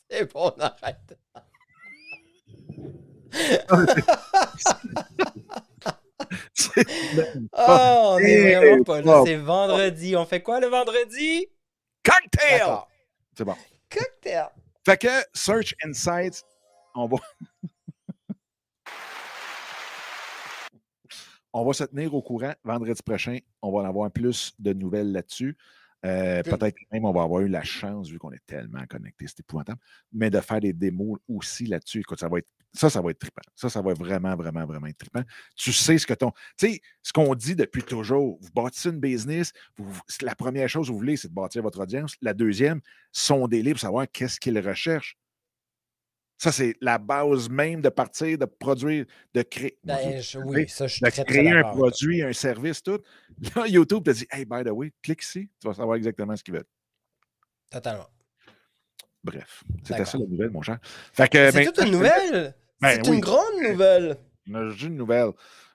[0.10, 1.20] C'est bon, on arrête.
[7.54, 9.24] Ah, on est vraiment pas là.
[9.26, 10.16] C'est vendredi.
[10.16, 11.48] On fait quoi le vendredi?
[12.04, 12.80] Cocktail!
[13.36, 13.56] C'est bon.
[13.90, 14.48] Cocktail.
[14.86, 16.44] Fait que Search Insights,
[16.96, 17.18] on va.
[21.54, 23.40] on va se tenir au courant vendredi prochain.
[23.62, 25.58] On va en avoir plus de nouvelles là-dessus.
[26.06, 26.42] Euh.
[26.44, 29.80] Peut-être même on va avoir eu la chance, vu qu'on est tellement connectés, c'est épouvantable,
[30.14, 32.00] mais de faire des démos aussi là-dessus.
[32.00, 32.48] Écoute, ça va être.
[32.72, 33.42] Ça, ça va être trippant.
[33.56, 35.24] Ça, ça va vraiment, vraiment, vraiment être trippant.
[35.56, 36.32] Tu sais ce que ton.
[36.56, 40.86] Tu sais, ce qu'on dit depuis toujours, vous bâtissez une business, vous- la première chose
[40.88, 42.16] que vous voulez, c'est de bâtir votre audience.
[42.22, 42.80] La deuxième,
[43.12, 45.18] sondez-les pour savoir qu'est-ce qu'ils recherchent.
[46.42, 49.78] Ça, c'est la base même de partir, de produire, de créer.
[49.84, 53.02] Ben, je- oui, ça, je suis de très, très créer un produit, un service, tout.
[53.58, 56.44] Là, YouTube te dit Hey, by the way, clique ici, tu vas savoir exactement ce
[56.44, 56.68] qu'ils veulent.
[57.70, 58.08] Totalement.
[59.22, 60.80] Bref, c'était ça la nouvelle, mon cher.
[61.12, 62.56] Fait que, C'est ben, toute une nouvelle.
[62.82, 63.16] Ben C'est oui.
[63.18, 64.18] une grande nouvelle.
[64.70, 65.32] juste une nouvelle.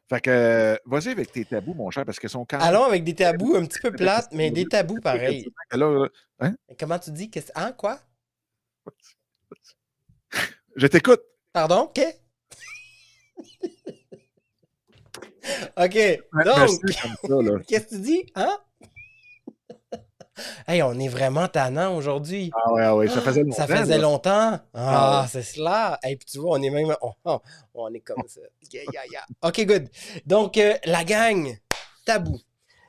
[0.08, 2.66] Fait que, vas-y avec tes tabous, mon cher, parce qu'ils sont quand même.
[2.66, 5.46] Allons avec des tabous un petit peu plates, mais des tabous pareils.
[5.72, 6.08] Là,
[6.80, 7.30] Comment tu dis?
[7.54, 8.00] Hein, quoi?
[10.76, 11.22] Je t'écoute.
[11.52, 11.90] Pardon?
[11.90, 12.00] OK.
[15.76, 15.88] Ben,
[16.44, 18.26] Donc, qu'est-ce que tu dis?
[18.34, 18.58] Hein?
[20.68, 22.50] hey, on est vraiment tannant aujourd'hui.
[22.54, 23.56] Ah ouais, ah ouais, ça faisait longtemps.
[23.56, 24.30] Ça faisait longtemps.
[24.32, 25.28] Ah, Ah ouais.
[25.30, 25.98] c'est cela.
[26.02, 26.94] Et puis tu vois, on est même.
[27.74, 28.40] On, est comme ça.
[28.72, 29.24] Yeah, yeah, yeah.
[29.42, 29.88] OK, good.
[30.26, 31.56] Donc, euh, la gang,
[32.04, 32.40] tabou.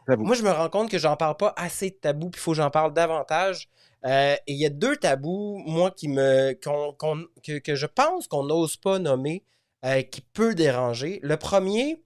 [0.08, 0.24] Tabou.
[0.24, 2.52] Moi, je me rends compte que j'en parle pas assez de tabous, puis il faut
[2.52, 3.70] que j'en parle davantage.
[4.06, 8.78] Euh, et il y a deux tabous, moi, qui me, que je pense qu'on n'ose
[8.78, 9.44] pas nommer,
[9.84, 11.20] euh, qui peut déranger.
[11.24, 12.04] Le premier,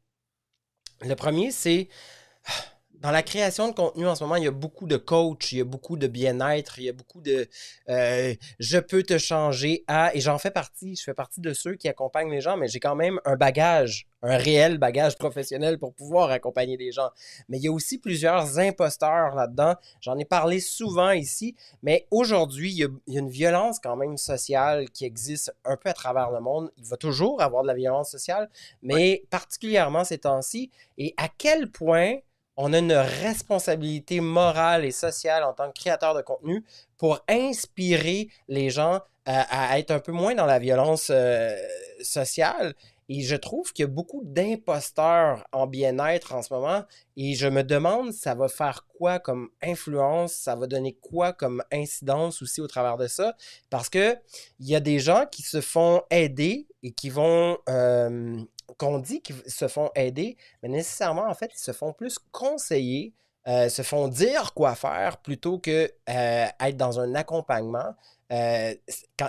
[1.01, 1.89] le premier, c'est
[3.01, 5.59] dans la création de contenu en ce moment, il y a beaucoup de coach, il
[5.59, 7.47] y a beaucoup de bien-être, il y a beaucoup de
[7.89, 10.95] euh, je peux te changer à et j'en fais partie.
[10.95, 14.07] Je fais partie de ceux qui accompagnent les gens, mais j'ai quand même un bagage,
[14.21, 17.09] un réel bagage professionnel pour pouvoir accompagner des gens.
[17.47, 19.75] Mais il y a aussi plusieurs imposteurs là-dedans.
[20.01, 24.17] J'en ai parlé souvent ici, mais aujourd'hui, il, il, y a une violence quand même
[24.17, 26.69] sociale qui existe un peu à travers le monde.
[26.77, 28.49] Il va toujours avoir de la violence sociale,
[28.81, 30.69] mais particulièrement ces temps-ci.
[30.97, 32.17] Et à quel point
[32.61, 36.65] on a une responsabilité morale et sociale en tant que créateur de contenu
[36.97, 41.55] pour inspirer les gens à, être un peu moins dans la violence euh,
[42.01, 42.73] sociale.
[43.07, 46.83] Et je trouve qu'il y a beaucoup d'imposteurs en bien-être en ce moment.
[47.15, 51.63] Et je me demande, ça va faire quoi comme influence, ça va donner quoi comme
[51.71, 53.35] incidence aussi au travers de ça?
[53.69, 54.17] Parce que
[54.59, 58.43] il y a des gens qui se font aider et qui vont euh,
[58.77, 63.13] qu'on dit qu'ils se font aider, mais nécessairement, en fait, ils se font plus conseiller,
[63.47, 67.95] euh, se font dire quoi faire plutôt que euh, être dans un accompagnement.
[68.31, 68.75] Euh,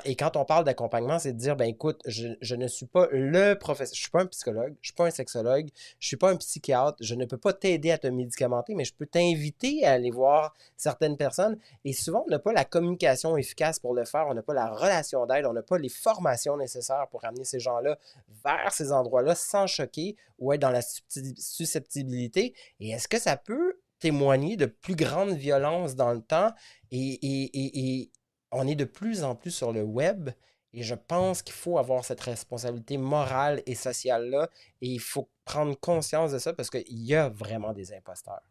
[0.04, 3.54] et quand on parle d'accompagnement, c'est de dire, ben écoute, je, ne suis pas le
[3.54, 6.36] professeur, je suis pas un psychologue, je suis pas un sexologue, je suis pas un
[6.36, 10.10] psychiatre, je ne peux pas t'aider à te médicamenter, mais je peux t'inviter à aller
[10.10, 11.58] voir certaines personnes.
[11.84, 14.68] Et souvent, on n'a pas la communication efficace pour le faire, on n'a pas la
[14.68, 17.98] relation d'aide, on n'a pas les formations nécessaires pour amener ces gens-là
[18.44, 22.54] vers ces endroits-là sans choquer ou être dans la susceptibilité.
[22.80, 26.52] Et est-ce que ça peut témoigner de plus grande violence dans le temps?
[26.90, 28.10] Et, et, et
[28.52, 30.30] on est de plus en plus sur le web
[30.72, 34.48] et je pense qu'il faut avoir cette responsabilité morale et sociale-là
[34.80, 38.42] et il faut prendre conscience de ça parce qu'il y a vraiment des imposteurs.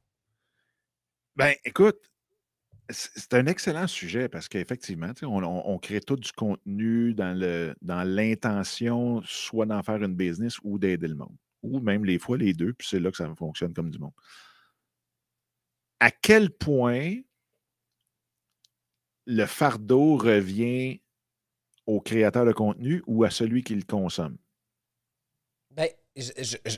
[1.36, 2.12] Ben, écoute,
[2.89, 7.34] c'est un excellent sujet parce qu'effectivement, on, on, crée tout du contenu dans
[7.86, 11.36] l'intention dans soit d'en faire une business ou d'aider le monde.
[11.62, 14.14] Ou même les fois les deux, puis c'est là que ça fonctionne comme du monde.
[16.00, 17.18] À quel point
[19.30, 21.01] le fardeau revient
[21.86, 24.38] au créateur de contenu ou à celui qui le consomme?
[25.69, 25.88] Ben,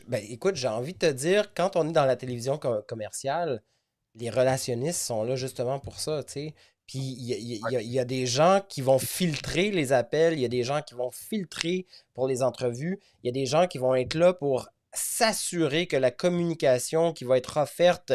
[0.08, 3.64] ben écoute, j'ai envie de te dire, quand on est dans la télévision commerciale,
[4.16, 6.56] les relationnistes sont là justement pour ça, tu sais.
[6.88, 10.64] Puis il y, a des gens qui vont filtrer les appels, il y a des
[10.64, 14.16] gens qui vont filtrer pour les entrevues, il y a des gens qui vont être
[14.16, 18.12] là pour s'assurer que la communication qui va être offerte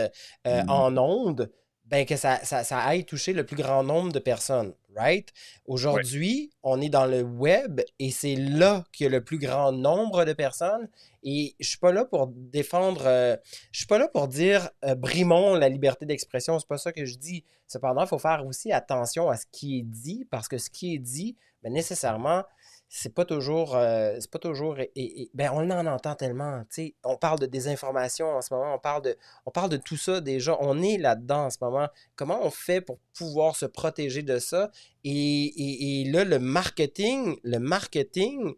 [0.46, 1.50] euh, mmh en ondes
[1.86, 5.32] ben que ça, ça, ça, aille toucher le plus grand nombre de personnes, right?
[5.66, 9.70] Aujourd'hui, on est dans le web et c'est là qu'il y a le plus grand
[9.70, 10.88] nombre de personnes.
[11.22, 13.36] Et je suis pas là pour défendre, euh,
[13.70, 17.04] je suis pas là pour dire euh, brimons la liberté d'expression, c'est pas ça que
[17.04, 17.44] je dis.
[17.68, 20.94] Cependant, il faut faire aussi attention à ce qui est dit parce que ce qui
[20.94, 22.44] est dit, ben, nécessairement,
[22.88, 26.62] c'est pas toujours euh, c'est pas toujours et, ben on en entend tellement
[27.04, 30.20] on parle de désinformation en ce moment on parle de on parle de tout ça
[30.20, 31.88] déjà on est là-dedans en ce moment.
[32.14, 34.70] Comment on fait pour pouvoir se protéger de ça?
[35.04, 38.54] Et, là le marketing le marketing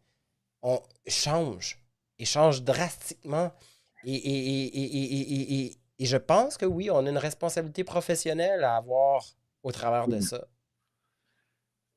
[0.63, 1.81] on change
[2.19, 3.53] et change drastiquement
[4.05, 9.25] et, et, je pense que oui on a une responsabilité professionnelle à avoir
[9.63, 10.47] au travers de ça.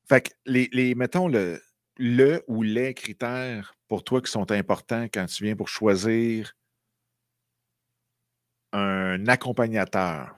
[0.08, 1.62] Fait que les, les mettons le
[1.96, 6.54] le ou les critères pour toi qui sont importants quand tu viens pour choisir
[8.72, 10.36] un accompagnateur?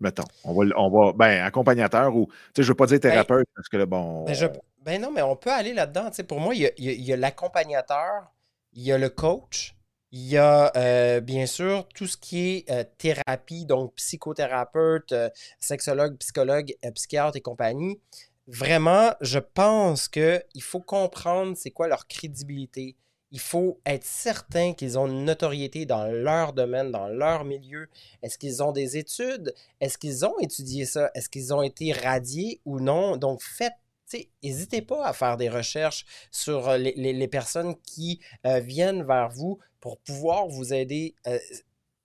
[0.00, 3.10] Mettons, on va, on va ben, accompagnateur ou, tu sais, je veux pas dire ben
[3.10, 4.24] thérapeute parce que là, bon.
[4.24, 6.10] Ben, ben, non, mais on peut aller là-dedans.
[6.10, 8.30] Tu sais, pour moi, il y a, l'accompagnateur,
[8.72, 9.74] il y a le coach,
[10.10, 15.30] il y a euh, bien sûr tout ce qui est euh, thérapie, donc psychothérapeute, euh,
[15.58, 18.00] sexologue, psychologue, psychiatre et compagnie
[18.46, 22.96] vraiment, je pense qu'il faut comprendre c'est quoi leur crédibilité.
[23.30, 27.88] Il faut être certain qu'ils ont une notoriété dans leur domaine, dans leur milieu.
[28.22, 29.52] Est-ce qu'ils ont des études?
[29.80, 31.10] Est-ce qu'ils ont étudié ça?
[31.14, 33.16] Est-ce qu'ils ont été radiés ou non?
[33.16, 33.74] Donc, faites
[34.42, 39.58] N'hésitez pas à faire des recherches sur euh, les, personnes qui euh, viennent vers vous
[39.80, 41.14] pour pouvoir vous aider.
[41.26, 41.38] Euh,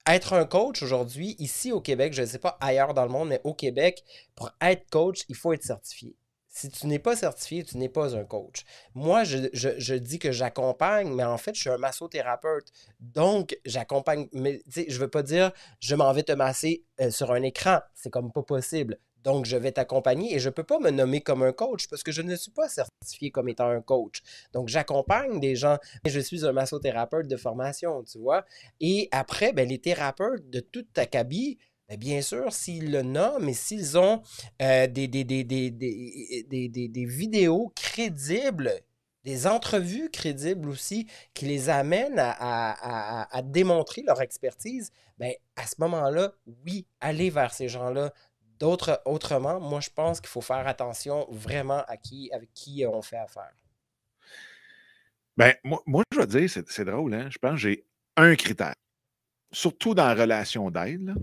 [0.08, 3.30] être un coach aujourd'hui, ici au Québec, je ne sais pas ailleurs dans le monde,
[3.30, 4.04] mais au Québec,
[4.36, 6.16] pour être coach, il faut être certifié.
[6.60, 8.66] Si tu n'es pas certifié, tu n'es pas un coach.
[8.94, 12.70] Moi, je, dis que j'accompagne, mais en fait, je suis un massothérapeute.
[13.00, 14.28] Donc, j'accompagne.
[14.34, 17.80] Mais je ne veux pas dire je m'en vais te masser euh, sur un écran.
[17.94, 19.00] C'est comme pas possible.
[19.24, 22.04] Donc, je vais t'accompagner et je ne peux pas me nommer comme un coach parce
[22.04, 24.22] que je ne suis pas certifié comme étant un coach.
[24.52, 25.78] Donc, j'accompagne des gens.
[26.06, 28.46] Je suis un massothérapeute de formation, tu vois.
[28.82, 31.56] Et après, ben, les thérapeutes de toute ta cabine
[31.98, 34.22] bien sûr, s'ils le nomment et s'ils ont
[34.60, 38.74] des, des, des, des, vidéos crédibles
[39.24, 46.32] des entrevues crédibles aussi qui les amènent à, démontrer leur expertise, ben, à ce moment-là,
[46.66, 48.14] oui, allez vers ces gens-là.
[48.60, 53.02] D'autres, autrement, moi, je pense qu'il faut faire attention vraiment à qui, avec qui on
[53.02, 53.54] fait affaire.
[55.38, 57.30] Ben, moi, moi je vais dire, c'est drôle, hein?
[57.32, 57.86] Je pense que j'ai
[58.18, 58.74] un critère.
[59.52, 61.14] Surtout dans la relation d'aide,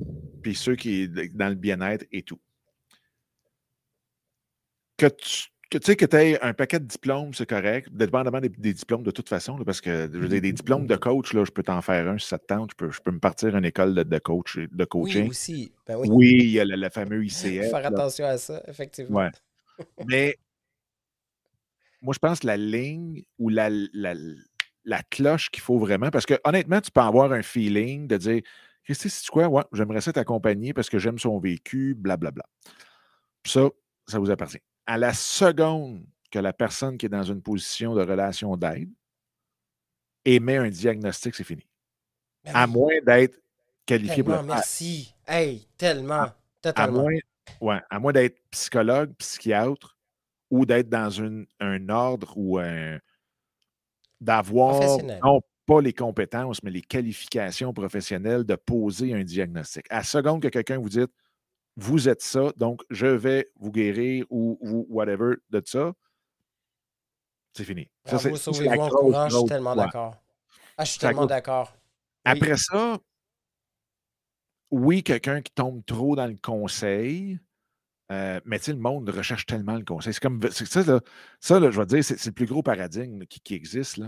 [0.43, 2.41] puis ceux qui dans le bien-être et tout.
[4.97, 8.41] Que tu que tu sais que tu aies un paquet de diplômes, c'est correct, dépendamment
[8.41, 11.51] des, des, diplômes de toute façon, parce que je des diplômes de coach, là, je
[11.51, 13.65] peux t'en faire un si ça te tente, je peux, je peux me partir une
[13.65, 15.25] école de, coach, de coaching.
[15.25, 15.73] Oui, aussi.
[15.87, 16.09] Ben oui.
[16.11, 16.37] oui.
[16.41, 17.71] il y a le, fameux ICF.
[17.71, 19.19] Faire attention à ça, effectivement.
[19.19, 19.31] Ouais.
[20.07, 20.37] Mais
[22.01, 24.15] moi, je pense que la ligne ou la, la,
[24.87, 28.41] la cloche qu'il faut vraiment, parce que honnêtement, tu peux avoir un feeling de dire
[28.85, 32.45] Christy, c'est quoi, ouais, j'aimerais ça t'accompagner parce que j'aime son vécu, blablabla.
[33.43, 33.69] Puis ça,
[34.07, 38.03] ça vous appartient à la seconde que la personne qui est dans une position de
[38.03, 38.91] relation d'aide
[40.25, 41.67] émet un diagnostic, c'est fini.
[42.45, 43.39] À moins d'être
[43.85, 45.15] qualifié pour Merci.
[45.27, 46.27] Hey, tellement.
[46.65, 47.15] À, moins,
[47.61, 49.97] ouais, à moins d'être psychologue, psychiatre
[50.51, 52.99] ou d'être dans une, un ordre ou un.
[54.21, 54.81] D'avoir
[55.23, 59.87] non pas les compétences, mais les qualifications professionnelles de poser un diagnostic.
[59.91, 61.05] À seconde que quelqu'un vous dit
[61.77, 65.93] vous êtes ça, donc je vais vous guérir ou, ou whatever de ça.
[67.53, 67.89] C'est fini.
[68.05, 70.17] Ça, courant, je suis tellement d'accord.
[70.79, 71.75] Ah, je suis tellement d'accord.
[72.25, 72.99] Après ça,
[74.71, 77.39] oui, quelqu'un qui tombe trop dans le conseil,
[78.13, 80.15] euh, mais tu sais, le monde recherche tellement le conseil.
[80.15, 81.01] C'est comme ça, là,
[81.41, 84.01] ça là, je vais dire, c'est le plus gros paradigme qui, qui, existe.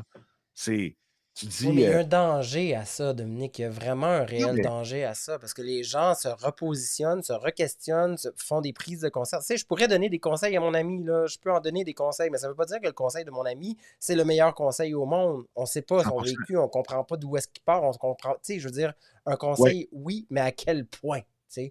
[0.54, 0.96] C'est
[1.42, 3.58] il y a euh un danger à ça, Dominique.
[3.58, 7.22] Il y a vraiment un réel danger à ça parce que les gens se repositionnent,
[7.22, 9.42] se requestionnent, font des prises de conscience.
[9.42, 11.26] Tu sais, je pourrais donner des conseils à mon ami, là.
[11.26, 13.24] je peux en donner des conseils, mais ça ne veut pas dire que le conseil
[13.24, 15.44] de mon ami, c'est le meilleur conseil au monde.
[15.54, 17.92] On ne sait pas son vécu, on ne comprend pas d'où est-ce qu'il part, on
[17.92, 18.34] comprend.
[18.34, 18.92] Tu sais, je veux dire,
[19.26, 21.20] un conseil, oui, mais à quel point?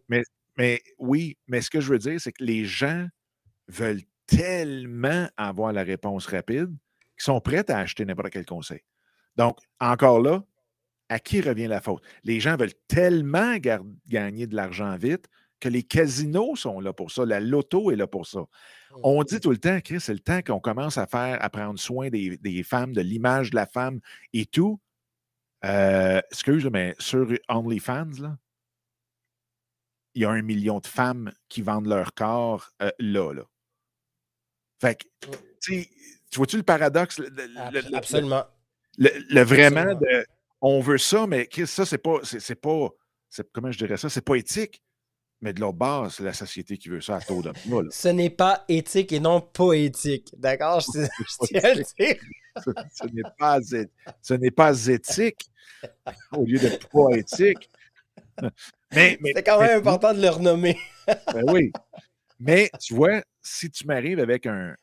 [0.09, 0.23] Mais,
[0.57, 3.07] mais oui, mais ce que je veux dire, c'est que les gens
[3.67, 6.69] veulent tellement avoir la réponse rapide
[7.15, 8.81] qu'ils sont prêts à acheter n'importe quel conseil.
[9.35, 10.43] Donc, encore là,
[11.09, 12.03] à qui revient la faute?
[12.23, 13.55] Les gens veulent tellement
[14.07, 15.27] gagner de l'argent vite
[15.59, 18.41] que les casinos sont là pour ça, la loto est là pour ça.
[19.03, 21.79] On dit tout le temps, Chris, c'est le temps qu'on commence à faire, à prendre
[21.79, 23.99] soin des, femmes, de l'image de la femme
[24.33, 24.79] et tout.
[25.65, 28.37] Euh, excuse, mais sur OnlyFans, là,
[30.17, 33.43] il y a un million de femmes qui vendent leur corps euh, là, là.
[34.81, 35.05] Fait que,
[35.61, 35.87] tu
[36.35, 37.21] vois-tu le paradoxe?
[37.93, 38.43] Absolument.
[38.97, 40.25] Le, vraiment de
[40.59, 42.89] on veut ça, mais ça, c'est pas, c'est, pas,
[43.53, 44.81] comment je dirais ça, c'est pas éthique.
[45.41, 47.53] Mais de l'autre base, c'est la société qui veut ça à taux de
[47.91, 50.33] Ce n'est pas éthique et non poétique.
[50.35, 50.79] D'accord?
[50.79, 52.15] Je, tiens à le dire.
[52.91, 55.51] Ce, n'est pas, ce n'est pas éthique
[56.31, 57.69] au lieu de poétique.
[58.93, 60.77] Mais, mais c'est quand même important de le renommer.
[61.07, 61.71] ben oui.
[62.39, 64.75] Mais tu vois, si tu m'arrives avec un,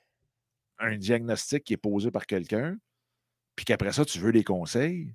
[0.79, 2.77] un diagnostic qui est posé par quelqu'un,
[3.57, 5.15] puis qu'après ça, tu veux des conseils.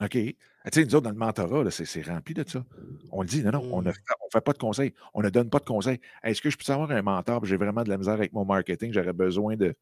[0.00, 0.12] OK.
[0.12, 0.36] Tu
[0.72, 2.64] sais, nous autres, dans le mentorat, c'est rempli de ça.
[3.10, 3.94] On le dit, non, non, on ne mmh.
[4.32, 4.94] fait pas de conseils.
[5.14, 5.98] On ne donne pas de conseils.
[6.22, 7.44] Est-ce que je peux avoir un mentor?
[7.46, 8.92] J'ai vraiment de la misère avec mon marketing.
[8.92, 9.74] J'aurais besoin de.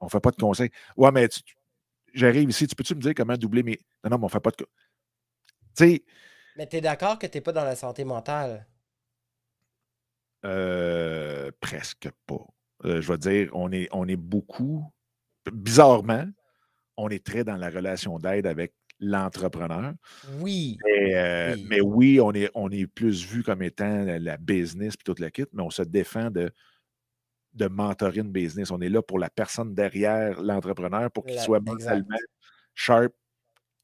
[0.00, 0.70] On ne fait pas de conseils.
[0.96, 1.28] Ouais, mais
[2.14, 2.66] j'arrive ici.
[2.66, 3.78] Tu peux-tu me dire comment doubler mes.
[4.04, 4.56] Non, non, mais on ne fait pas de.
[4.56, 4.66] Tu
[5.74, 6.04] sais.
[6.56, 8.66] Mais tu es d'accord que tu n'es pas dans la santé mentale?
[10.44, 12.46] Euh, presque pas.
[12.84, 14.84] Euh, je vais dire, on est, on est beaucoup
[15.50, 16.26] bizarrement,
[16.96, 19.94] on est très dans la relation d'aide avec l'entrepreneur.
[20.40, 20.78] Oui.
[20.86, 22.20] Euh, mais, oui.
[22.20, 25.62] on est, on est plus vu comme étant la, business et toute la kit, mais
[25.62, 26.50] on se défend de,
[27.54, 28.70] de mentorer une business.
[28.70, 32.16] On est là pour la personne derrière l'entrepreneur pour qu'il soit mentalement
[32.74, 33.12] sharp,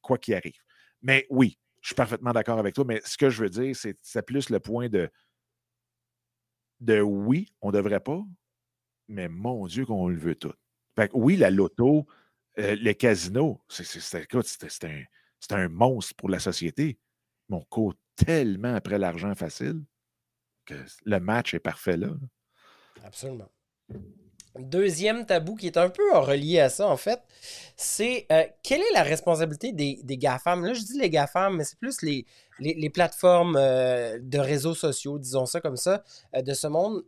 [0.00, 0.60] quoi qu'il arrive.
[1.02, 4.22] Mais oui, je suis parfaitement d'accord avec toi, mais ce que je veux dire, c'est
[4.22, 5.10] plus le point de,
[6.80, 8.22] de oui, on ne devrait pas,
[9.08, 10.52] mais mon Dieu, qu'on le veut tout
[11.12, 12.06] oui, la loto,
[12.58, 15.04] euh, le casino, c'est un,
[15.50, 16.98] un, monstre pour la société.
[17.48, 19.84] Mais on court tellement après l'argent facile
[20.64, 20.74] que
[21.04, 22.10] le match est parfait là.
[23.02, 23.50] Absolument.
[24.59, 27.20] Deuxième tabou qui est un peu relié à ça, en fait,
[27.76, 30.64] c'est euh, quelle est la responsabilité des, des, GAFAM?
[30.64, 32.26] Là, je dis les GAFAM, mais c'est plus les,
[32.59, 36.02] les, plateformes euh, de réseaux sociaux, disons ça comme ça,
[36.34, 37.04] de ce monde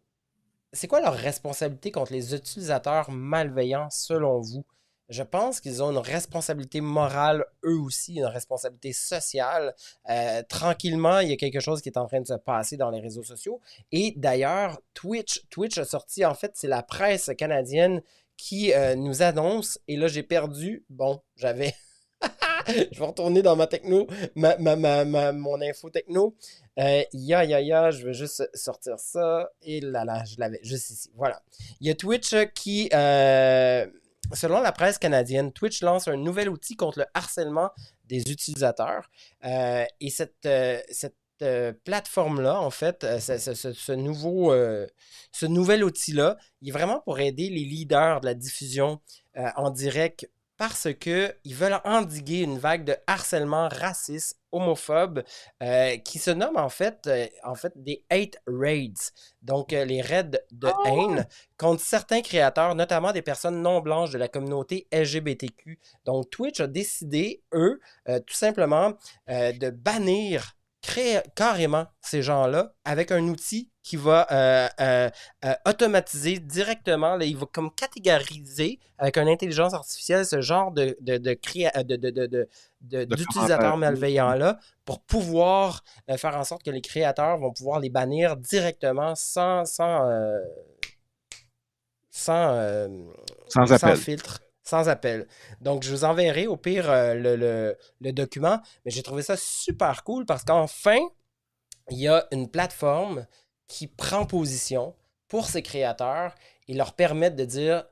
[0.73, 4.65] c'est quoi leur responsabilité contre les utilisateurs malveillants selon vous?
[5.11, 9.75] Je pense qu'ils ont une responsabilité morale, eux aussi, une responsabilité sociale.
[10.09, 12.91] Euh, tranquillement, il y a quelque chose qui est en train de se passer dans
[12.91, 13.61] les réseaux sociaux.
[13.91, 18.03] Et d'ailleurs, Twitch, Twitch a sorti, en fait, c'est la presse canadienne
[18.37, 21.75] qui euh, nous annonce, et là j'ai perdu, bon, j'avais...
[22.69, 24.07] je vais retourner dans ma techno,
[24.37, 26.37] ma, ma, mon info techno.
[26.79, 29.51] Euh, ya, ya, ya, je vais juste sortir ça.
[29.63, 31.11] Et là, là, je l'avais juste ici.
[31.15, 31.43] Voilà.
[31.81, 32.89] Il y a Twitch qui,
[34.33, 37.71] selon la presse canadienne, Twitch lance un nouvel outil contre le harcèlement
[38.05, 39.11] des utilisateurs.
[39.43, 40.49] et cette,
[40.91, 41.17] cette
[41.85, 44.53] plateforme-là, en fait, ce, nouveau,
[45.33, 49.01] ce nouvel outil-là, il est vraiment pour aider les leaders de la diffusion
[49.35, 50.29] en direct
[50.61, 55.23] parce qu'ils veulent endiguer une vague de harcèlement raciste, homophobe,
[56.05, 57.09] qui se nomme en fait,
[57.45, 60.83] en fait des hate raids, donc les raids de ah!
[60.85, 65.79] haine contre certains créateurs, notamment des personnes non blanches de la communauté LGBTQ.
[66.05, 68.93] Donc Twitch a décidé, eux, tout simplement,
[69.29, 75.11] de bannir créer carrément ces gens-là avec un outil qui va euh, euh,
[75.45, 81.17] euh, automatiser directement, il va comme catégoriser avec une intelligence artificielle ce genre de, de,
[83.05, 85.83] d'utilisateurs malveillants-là pour pouvoir
[86.17, 90.09] faire en sorte que les créateurs vont pouvoir les bannir directement sans, sans,
[92.11, 92.87] sans,
[93.49, 95.27] sans filtre sans appel.
[95.61, 100.25] Donc, je vous enverrai au pire euh, le, document, mais j'ai trouvé ça super cool
[100.25, 101.01] parce qu'enfin,
[101.91, 103.27] il y a une plateforme
[103.67, 104.95] qui prend position
[105.29, 106.35] pour ses créateurs
[106.69, 107.85] et leur permet de dire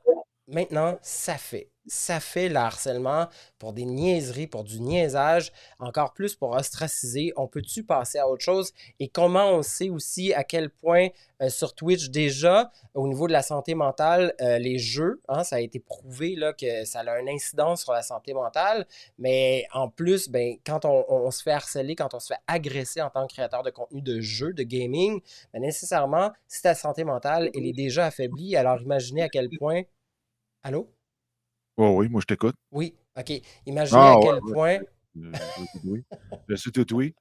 [0.47, 3.27] maintenant, ça fait ça fait le harcèlement
[3.57, 7.33] pour des niaiseries, pour du niaisage, encore plus pour ostraciser.
[7.35, 8.73] On peut-tu passer à autre chose?
[8.99, 11.09] Et comment on sait aussi à quel point
[11.41, 15.57] euh, sur Twitch, déjà, au niveau de la santé mentale, euh, les jeux, hein, ça
[15.57, 18.85] a été prouvé là, que ça a un incidence sur la santé mentale.
[19.17, 23.09] Mais en plus, ben, quand on, se fait harceler, quand on se fait agresser en
[23.09, 25.21] tant que créateur de contenu de jeux, de gaming,
[25.53, 29.83] ben, nécessairement, si ta santé mentale elle est déjà affaiblie, alors imaginez à quel point.
[30.63, 30.89] Allô?
[31.81, 32.55] Oh oui, moi je t'écoute.
[32.73, 33.31] Oui, OK.
[33.65, 34.79] Imaginez ah, à quel point.
[36.49, 37.15] Je, suis tout oui.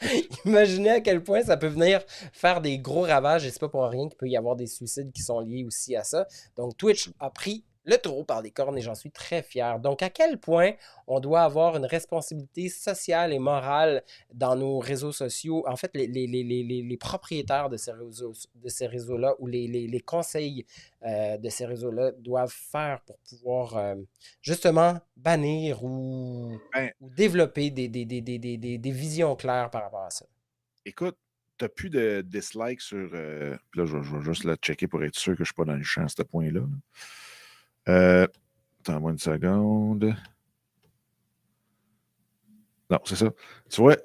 [0.44, 3.84] Imaginez à quel point ça peut venir faire des gros ravages et c'est pas pour
[3.84, 6.26] rien qu'il peut y avoir des suicides qui sont liés aussi à ça.
[6.56, 9.80] Donc Twitch a pris le taureau par des cornes et j'en suis très fier.
[9.80, 10.72] Donc, à quel point
[11.06, 14.02] on doit avoir une responsabilité sociale et morale
[14.34, 15.64] dans nos réseaux sociaux?
[15.66, 20.66] En fait, les, les, propriétaires de ces réseaux, de ces réseaux-là ou les, conseils
[21.02, 23.94] euh, de ces réseaux-là doivent faire pour pouvoir euh,
[24.42, 30.26] justement bannir ou, ben développer des, des, visions claires par rapport à ça?
[30.84, 31.16] Écoute,
[31.58, 33.10] tu n'as plus de dislikes sur.
[33.14, 35.64] Euh, là, je, vais juste le checker pour être sûr que je ne suis pas
[35.64, 36.60] dans le champ à ce point-là.
[36.60, 36.66] là
[37.88, 38.26] euh,
[38.80, 40.14] Attends-moi une seconde.
[42.90, 43.30] Non, c'est ça.
[43.68, 43.96] Tu vois,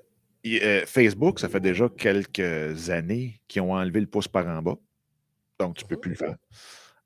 [0.46, 4.76] euh, Facebook, ça fait déjà quelques années qu'ils ont enlevé le pouce par en bas.
[5.60, 6.36] Donc, tu ne peux plus le faire.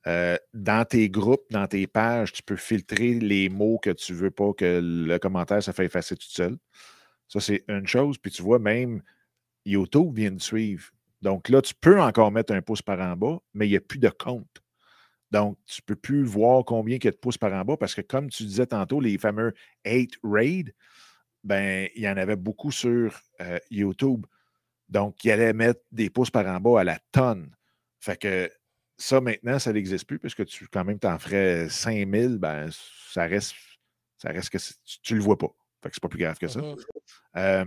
[0.07, 4.17] Euh, dans tes groupes, dans tes pages, tu peux filtrer les mots que tu ne
[4.17, 6.57] veux pas que le commentaire se fait effacer tout seul.
[7.27, 8.17] Ça, c'est une chose.
[8.17, 9.01] Puis tu vois, même
[9.65, 10.89] YouTube vient de suivre.
[11.21, 13.81] Donc là, tu peux encore mettre un pouce par en bas, mais il n'y a
[13.81, 14.63] plus de compte.
[15.31, 17.77] Donc, tu ne peux plus voir combien il y a de pouces par en bas
[17.77, 19.53] parce que, comme tu disais tantôt, les fameux
[19.85, 20.73] 8 raids,
[21.43, 24.25] ben, il y en avait beaucoup sur euh, YouTube.
[24.89, 27.55] Donc, il allait mettre des pouces par en bas à la tonne.
[27.99, 28.49] Fait que
[28.97, 32.69] ça, maintenant, ça n'existe plus puisque tu, quand même, t'en ferais 5000, ben,
[33.11, 33.55] ça reste,
[34.17, 34.57] ça reste que
[35.03, 35.53] tu ne le vois pas.
[35.83, 36.61] Fait que c'est pas plus grave que ça.
[36.61, 36.85] Mm-hmm.
[37.37, 37.65] Euh,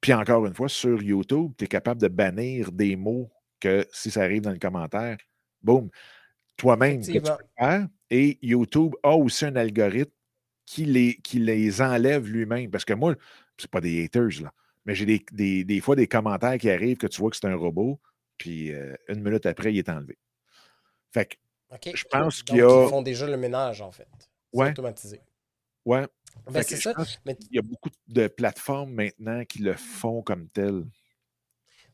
[0.00, 3.30] puis encore une fois, sur YouTube, tu es capable de bannir des mots
[3.60, 5.16] que si ça arrive dans le commentaire,
[5.62, 5.90] boum,
[6.56, 7.88] toi-même que tu peux faire.
[8.10, 10.12] Et YouTube a aussi un algorithme
[10.64, 12.70] qui les, qui les enlève lui-même.
[12.70, 13.14] Parce que moi,
[13.58, 14.52] c'est pas des haters, là.
[14.84, 17.56] Mais j'ai des, des, fois des commentaires qui arrivent que tu vois que c'est un
[17.56, 18.00] robot,
[18.38, 20.16] puis euh, une minute après, il est enlevé.
[21.12, 21.36] Fait que
[21.92, 22.84] je pense qu'il y a.
[22.84, 24.08] Ils font déjà le ménage, en fait.
[24.52, 24.70] Ouais.
[24.70, 25.20] automatisé.
[25.84, 26.06] Ouais.
[26.50, 26.94] Ben, c'est ça.
[27.26, 30.84] Il y a beaucoup de plateformes maintenant qui le font comme tel.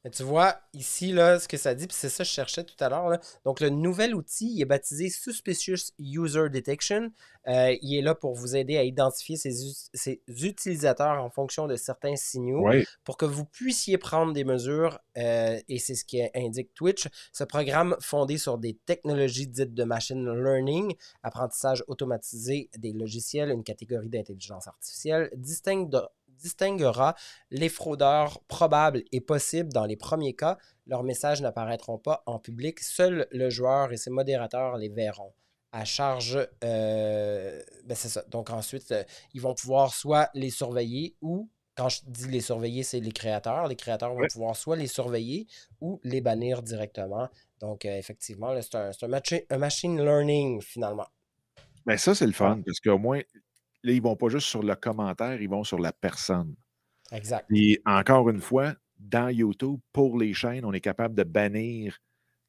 [0.04, 2.64] Mais tu vois, ici, là, ce que ça dit, puis c'est ça que je cherchais
[2.64, 3.18] tout à l'heure.
[3.44, 7.12] Donc, le nouvel outil est baptisé Suspicious User Detection.
[7.48, 12.16] Euh, il est là pour vous aider à identifier ces, utilisateurs en fonction de certains
[12.16, 12.68] signaux
[13.04, 17.08] pour que vous puissiez prendre des mesures, euh, et c'est ce qui indique Twitch.
[17.32, 23.64] Ce programme fondé sur des technologies dites de machine learning, apprentissage automatisé des logiciels, une
[23.64, 26.00] catégorie d'intelligence artificielle, distingue de
[26.42, 27.14] distinguera
[27.50, 30.58] les fraudeurs probables et possibles dans les premiers cas.
[30.86, 32.80] Leurs messages n'apparaîtront pas en public.
[32.80, 35.32] Seul le joueur et ses modérateurs les verront
[35.70, 36.38] à charge.
[36.64, 38.22] Euh, ben c'est ça.
[38.28, 42.82] Donc ensuite, euh, ils vont pouvoir soit les surveiller ou, quand je dis les surveiller,
[42.82, 43.66] c'est les créateurs.
[43.68, 45.46] Les créateurs vont pouvoir soit les surveiller
[45.80, 47.30] ou les bannir directement
[47.60, 48.74] Donc, effectivement, c'est
[49.50, 51.06] un, machine learning finalement.
[51.86, 53.22] Mais ben, ça, c'est le fun, parce qu'au moins,
[53.82, 56.54] là, ils vont pas juste sur le commentaire, ils vont sur la personne.
[57.10, 57.46] Exact.
[57.54, 61.98] Et encore une fois, dans YouTube, pour les chaînes, on est capable de bannir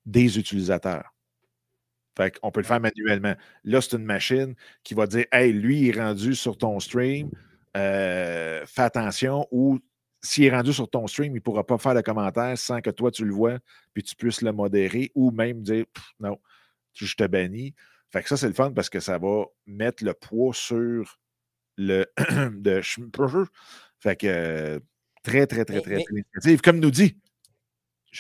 [0.06, 1.14] des utilisateurs.
[2.16, 3.36] Fait qu'on peut le faire manuellement.
[3.64, 7.32] Là, c'est une machine qui va dire Hey, lui, il est rendu sur ton stream,
[7.76, 9.80] euh, fais attention, ou
[10.22, 12.92] s'il est rendu sur ton stream, il ne pourra pas faire de commentaires sans que
[12.92, 13.58] toi, tu le vois,
[13.94, 15.86] puis tu puisses le modérer, ou même dire
[16.20, 16.40] Non,
[16.94, 17.74] je te bannis.
[18.12, 21.20] Fait que ça, c'est le fun parce que ça va mettre le poids sur
[21.78, 22.06] le
[22.52, 22.82] de
[24.00, 24.82] Fait que
[25.24, 26.04] très, très, très, très,
[26.42, 27.18] très Comme nous dit.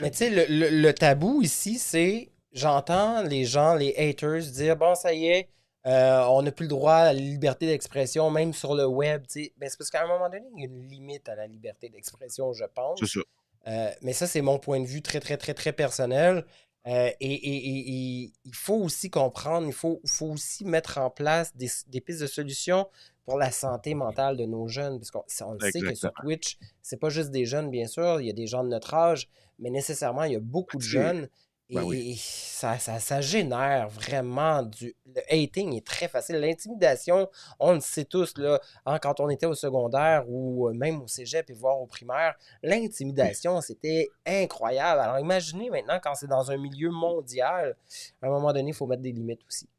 [0.01, 5.13] Mais tu sais, le, tabou ici, c'est j'entends les gens, les haters, dire bon, ça
[5.13, 5.49] y est,
[5.85, 9.23] euh, on n'a plus le droit à la liberté d'expression, même sur le web.
[9.57, 11.89] Ben, c'est parce qu'à un moment donné, il y a une limite à la liberté
[11.89, 12.99] d'expression, je pense.
[12.99, 13.19] C'est ça.
[13.67, 16.45] Euh, mais ça, c'est mon point de vue très, très, très, très personnel.
[16.85, 22.21] Euh, et, il faut aussi comprendre, il faut, faut aussi mettre en place des, pistes
[22.21, 22.87] de solutions
[23.25, 24.99] pour la santé mentale de nos jeunes.
[24.99, 28.27] Parce qu'on le sait que sur Twitch, c'est pas juste des jeunes, bien sûr, il
[28.27, 29.29] y a des gens de notre âge,
[29.59, 31.29] mais nécessairement, il y a beaucoup de jeunes
[31.73, 34.95] ben et, ça, ça, génère vraiment du.
[35.05, 36.37] Le hating est très facile.
[36.37, 41.01] L'intimidation, on le sait tous, là, hein, quand on était au secondaire ou euh, même
[41.01, 45.01] au cégep et voire au primaire, l'intimidation, c'était incroyable.
[45.01, 47.75] Alors imaginez maintenant quand c'est dans un milieu mondial,
[48.21, 49.69] à un moment donné, il faut mettre des limites aussi.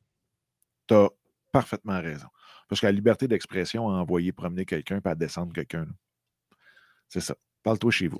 [0.86, 1.08] Tu as
[1.52, 2.28] parfaitement raison.
[2.68, 5.86] Parce que la liberté d'expression a envoyé promener quelqu'un et à descendre quelqu'un.
[7.08, 7.36] C'est ça.
[7.62, 8.18] Parle-toi chez vous.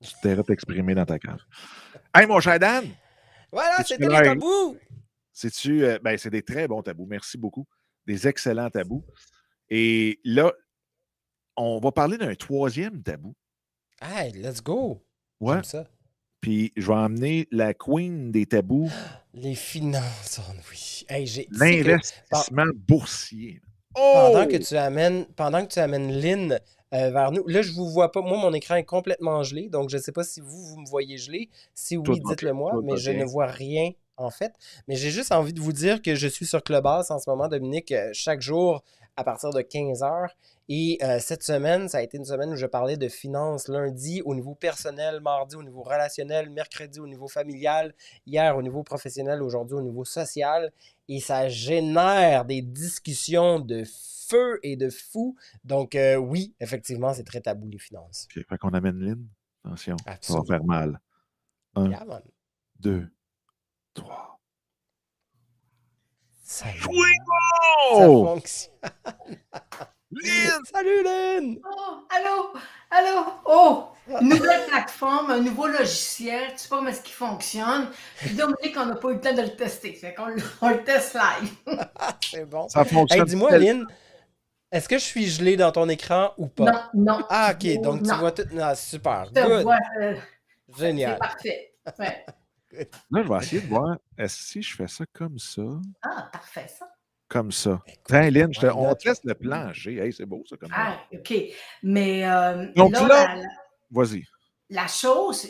[0.00, 1.40] Tu t'es t'exprimer dans ta cave.
[2.14, 2.88] Hey, mon cher Dan!
[3.52, 4.76] Voilà, c'était les tabous!
[5.32, 5.84] C'est-tu.
[5.84, 7.06] Euh, ben, c'est des très bons tabous.
[7.06, 7.66] Merci beaucoup.
[8.06, 9.04] Des excellents tabous.
[9.68, 10.52] Et là,
[11.56, 13.34] on va parler d'un troisième tabou.
[14.00, 15.04] Hey, let's go!
[15.40, 15.62] Ouais.
[15.62, 15.86] Ça.
[16.40, 18.90] Puis je vais emmener la queen des tabous.
[19.34, 21.04] Les finances, oh oui.
[21.08, 23.60] Hey, L'investissement boursier.
[23.94, 24.64] Pendant que oh!
[24.66, 26.58] tu amènes, pendant que tu amènes Lynn
[26.94, 27.46] euh, vers nous.
[27.46, 28.20] Là, je vous vois pas.
[28.20, 30.86] Moi, mon écran est complètement gelé, donc je ne sais pas si vous, vous me
[30.86, 31.48] voyez gelé.
[31.74, 34.52] Si oui, dites-le moi, mais je ne vois rien en fait.
[34.88, 37.48] Mais j'ai juste envie de vous dire que je suis sur Clubhouse en ce moment,
[37.48, 38.82] Dominique, euh, chaque jour
[39.16, 40.36] à partir de 15 heures.
[40.68, 44.22] Et euh, cette semaine, ça a été une semaine où je parlais de finances lundi
[44.24, 47.94] au niveau personnel, mardi au niveau relationnel, mercredi au niveau familial,
[48.26, 50.70] hier au niveau professionnel, aujourd'hui au niveau social.
[51.08, 53.84] Et ça génère des discussions de
[54.28, 55.36] feu et de fou.
[55.64, 58.28] Donc, euh, oui, effectivement, c'est très tabou, les finances.
[58.30, 59.26] Fait qu'on amène Lynn.
[59.64, 61.00] Attention, ça va faire mal.
[61.74, 61.90] Un,
[62.78, 63.08] deux,
[63.94, 64.40] trois.
[66.42, 66.80] Salut.
[66.80, 68.72] Ça fonctionne.
[70.10, 70.64] Lynn!
[70.72, 71.58] Salut, Lynn!
[71.64, 72.52] Oh, allô?
[72.90, 73.26] Allô?
[73.44, 73.88] Oh!
[74.22, 76.52] Nouvelle plateforme, un nouveau logiciel.
[76.52, 77.90] Tu sais pas comment est-ce qu'il fonctionne.
[78.16, 79.92] Puis Dominique, on n'a pas eu le temps de le tester.
[79.92, 81.52] Fait qu'on on le teste live.
[82.24, 82.68] C'est bon.
[82.68, 83.26] Ça fonctionne.
[83.26, 83.86] dis-moi, Lynn,
[84.72, 86.64] est-ce que je suis gelé dans ton écran ou pas?
[86.64, 87.26] Non, non.
[87.28, 87.82] Ah, ok.
[87.82, 88.44] Donc, tu vois tout.
[88.58, 89.30] Ah, super.
[89.30, 89.66] Good.
[90.00, 90.14] Euh,
[90.78, 91.18] Génial.
[91.42, 92.26] C'est parfait.
[92.72, 92.84] Là,
[93.22, 93.98] je vais essayer de voir.
[94.16, 95.62] Est-ce que si je fais ça comme ça?
[96.00, 96.88] Ah, parfait, ça.
[97.28, 97.82] Comme ça.
[98.04, 98.66] Tiens, Lynn, je te...
[98.66, 99.98] on teste le plancher.
[99.98, 100.76] Hey, c'est beau, ça, comme ça.
[100.78, 101.34] Ah, OK.
[101.82, 102.26] Mais.
[102.26, 103.36] Euh, Donc là,
[103.90, 104.24] vas-y.
[104.70, 105.46] La chose,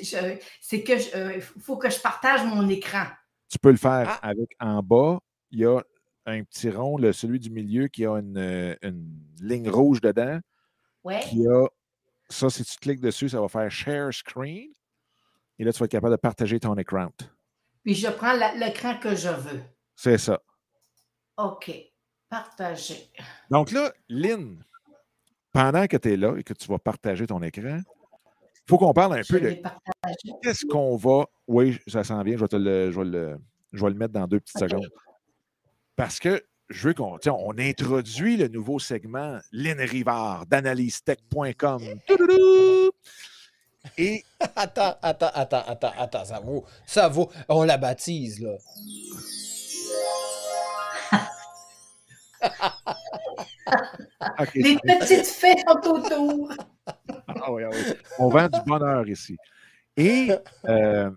[0.61, 3.05] c'est que il euh, faut que je partage mon écran.
[3.49, 4.29] Tu peux le faire ah.
[4.29, 5.19] avec en bas,
[5.51, 5.81] il y a
[6.27, 8.75] un petit rond, le, celui du milieu qui a une, euh,
[9.41, 10.39] ligne rouge dedans.
[11.03, 11.21] Ouais.
[11.21, 11.67] Qui a
[12.29, 14.71] ça, si tu cliques dessus, ça va faire Share Screen.
[15.59, 17.09] Et là, tu vas être capable de partager ton écran.
[17.83, 19.61] Puis je prends l'écran que je veux.
[19.97, 20.41] C'est ça.
[21.39, 21.73] OK.
[22.29, 23.11] Partager.
[23.51, 24.63] Donc là, Lynn,
[25.53, 28.93] pendant que tu es là et que tu vas partager ton écran, il faut qu'on
[28.93, 29.57] parle un peu de
[30.43, 31.25] qu'est-ce qu'on va.
[31.47, 33.39] Oui, ça s'en vient, je vais, te le, je, vais le,
[33.73, 34.91] je vais le mettre dans deux petites secondes.
[35.97, 41.83] Parce que je veux qu'on on introduit le nouveau segment Lynn Rivard d'analysetech.com.
[43.97, 44.23] Et.
[44.55, 47.31] Attends, attends, attends, attends, attends, ça vaut, ça vaut.
[47.49, 48.57] On la baptise, là.
[54.55, 56.53] Les petites fêtes autour.
[57.27, 57.95] ah oui, ah oui.
[58.19, 59.37] On vend du bonheur ici.
[59.97, 60.31] Et
[60.67, 61.11] euh,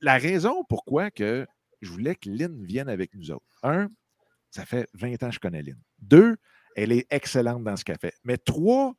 [0.00, 1.46] la raison pourquoi que
[1.80, 3.46] je voulais que Lynn vienne avec nous autres.
[3.62, 3.88] Un,
[4.50, 5.78] ça fait 20 ans que je connais Lynn.
[6.00, 6.36] Deux,
[6.76, 8.14] elle est excellente dans ce qu'elle fait.
[8.24, 8.94] Mais trois,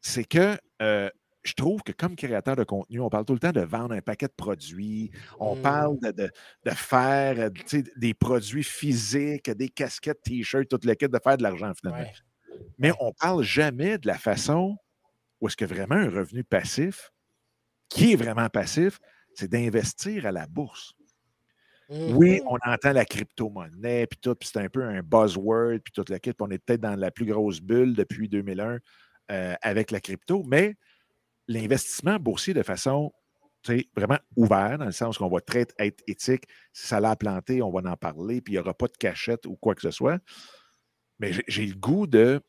[0.00, 1.10] c'est que euh,
[1.42, 4.00] je trouve que comme créateur de contenu, on parle tout le temps de vendre un
[4.00, 5.62] paquet de produits, on mmh.
[5.62, 6.30] parle de,
[6.72, 11.72] faire euh, des produits physiques, des casquettes, t-shirts, tout le kit, de faire de l'argent
[11.74, 12.10] finalement.
[12.78, 14.76] Mais on ne parle jamais de la façon
[15.40, 17.10] où est-ce que vraiment un revenu passif,
[17.88, 18.98] qui est vraiment passif,
[19.34, 20.92] c'est d'investir à la bourse.
[21.88, 22.46] Oui, Mhm.
[22.46, 26.20] on entend la crypto-monnaie, puis tout, puis c'est un peu un buzzword, puis toute la
[26.20, 28.78] kit, puis on est peut-être dans la plus grosse bulle depuis 2001
[29.32, 30.76] euh, avec la crypto, mais
[31.50, 33.12] l'investissement boursier de façon
[33.94, 36.44] vraiment ouvert, dans le sens qu'on va très être éthique.
[36.72, 39.46] Si ça l'a planté, on va en parler, puis il n'y aura pas de cachette
[39.46, 40.18] ou quoi que ce soit.
[41.18, 42.40] Mais j'ai le goût de-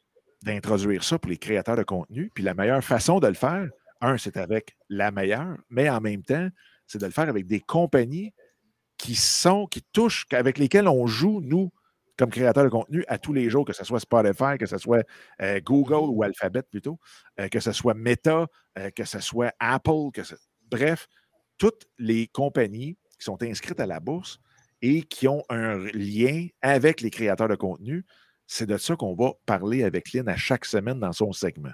[0.43, 2.31] d'introduire ça pour les créateurs de contenu.
[2.33, 3.67] Puis la meilleure façon de le faire,
[3.99, 6.47] un, c'est avec la meilleure, mais en même temps,
[6.87, 8.31] c'est de le faire avec des compagnies
[8.97, 11.71] qui sont, qui touchent, avec lesquelles on joue, nous,
[12.17, 15.03] comme créateurs de contenu, à tous les jours, que ce soit Spotify, que ce soit
[15.41, 16.99] euh, Google ou Alphabet plutôt,
[17.39, 18.45] euh, que ce soit Meta,
[18.77, 20.35] euh, que ce soit Apple, que ce-
[20.69, 21.07] bref,
[21.57, 24.39] toutes les compagnies qui sont inscrites à la bourse
[24.81, 28.05] et qui ont un lien avec les créateurs de contenu,
[28.47, 31.71] c'est de ça qu'on va parler avec Lynn à chaque semaine dans son segment.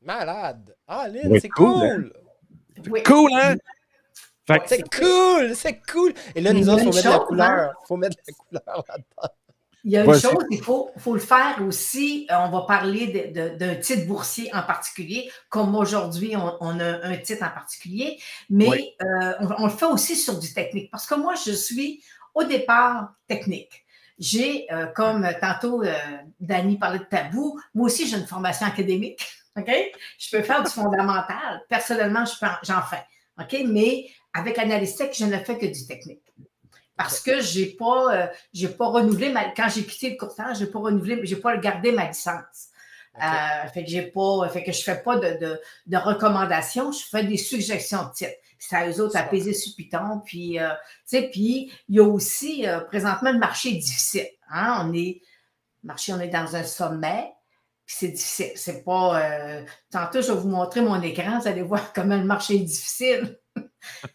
[0.00, 0.76] Malade.
[0.86, 2.12] Ah, Lynn, c'est cool, cool.
[2.14, 2.82] hein?
[2.90, 3.02] Oui.
[3.04, 3.54] Cool, hein?
[4.66, 6.12] C'est cool, c'est cool.
[6.34, 7.74] Et là, nous autres, il faut une mettre la couleur.
[7.80, 9.34] Il faut mettre la couleur là-dedans.
[9.84, 12.26] Il y a une chose, il faut, faut le faire aussi.
[12.30, 17.16] euh, On va parler d'un titre boursier en particulier, comme aujourd'hui, on, on a un
[17.16, 18.18] titre en particulier,
[18.48, 18.90] mais Oui.
[19.02, 20.90] euh, on, on le fait aussi sur du technique.
[20.90, 22.02] Parce que moi, je suis
[22.34, 23.84] au départ technique.
[24.18, 25.92] J'ai, euh, comme tantôt euh,
[26.38, 29.20] Dani parlait de tabou, moi aussi j'ai une formation académique.
[29.56, 29.70] OK?
[30.18, 31.60] Je peux faire du fondamental.
[31.68, 32.24] Personnellement,
[32.62, 33.04] j'en fais.
[33.40, 33.64] OK?
[33.66, 36.22] Mais avec Analyse Tech, je ne fais que du technique.
[36.96, 40.66] Parce que j'ai pas, euh, j'ai pas renouvelé ma, quand j'ai quitté le courtage, j'ai
[40.66, 42.68] pas renouvelé, j'ai pas gardé ma licence.
[43.14, 43.22] OK.
[43.22, 47.04] Euh, fait que j'ai pas, fait que je fais pas de, de, de recommandations, je
[47.10, 48.32] fais des suggestions de titres.
[48.58, 49.24] C'est à eux autres à Ça.
[49.24, 50.20] peser sur Python.
[50.24, 50.76] Puis, euh, tu
[51.18, 54.28] sais, puis il y a aussi euh, présentement le marché est difficile.
[54.50, 54.86] Hein?
[54.86, 55.20] On est,
[55.82, 57.32] le marché, on est dans un sommet.
[57.84, 58.52] Puis c'est difficile.
[58.54, 59.20] C'est pas.
[59.20, 61.40] euh, tantôt, je vais vous montrer mon écran.
[61.40, 63.40] Vous allez voir comment le marché est difficile.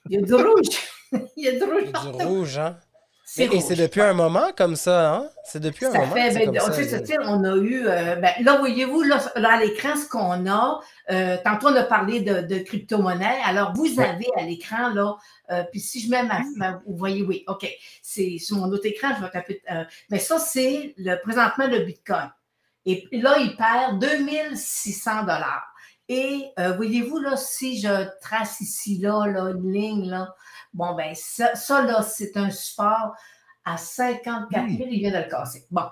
[0.09, 0.67] il y a du rouge.
[1.37, 1.91] il y a du rouge.
[1.91, 2.77] Du rouge, hein?
[3.37, 5.29] Et, et c'est depuis un moment comme ça, hein?
[5.43, 6.13] C'est depuis un Ça moment.
[6.15, 10.07] fait, ben, ça, on a eu, euh, ben, là, voyez-vous, là, là, à l'écran, ce
[10.07, 10.79] qu'on a,
[11.11, 13.39] euh, tantôt, on a parlé de, de crypto-monnaie.
[13.45, 14.07] Alors, vous Ouais.
[14.07, 15.17] avez à l'écran, là,
[15.51, 17.67] euh, puis si je mets ma, ma- vous voyez, oui, OK,
[18.01, 21.79] c'est sur mon autre écran, je vais taper, euh, mais ça, c'est le, présentement le
[21.79, 22.31] Bitcoin.
[22.85, 25.67] Et là, il perd 2600 dollars.
[26.09, 26.45] Et
[26.77, 30.33] voyez-vous, là, si je trace ici, là, là, une ligne, là,
[30.77, 33.15] bon, ben, ça, ça là, c'est un support
[33.65, 35.65] à 54 000, il vient de le casser.
[35.71, 35.83] Bon.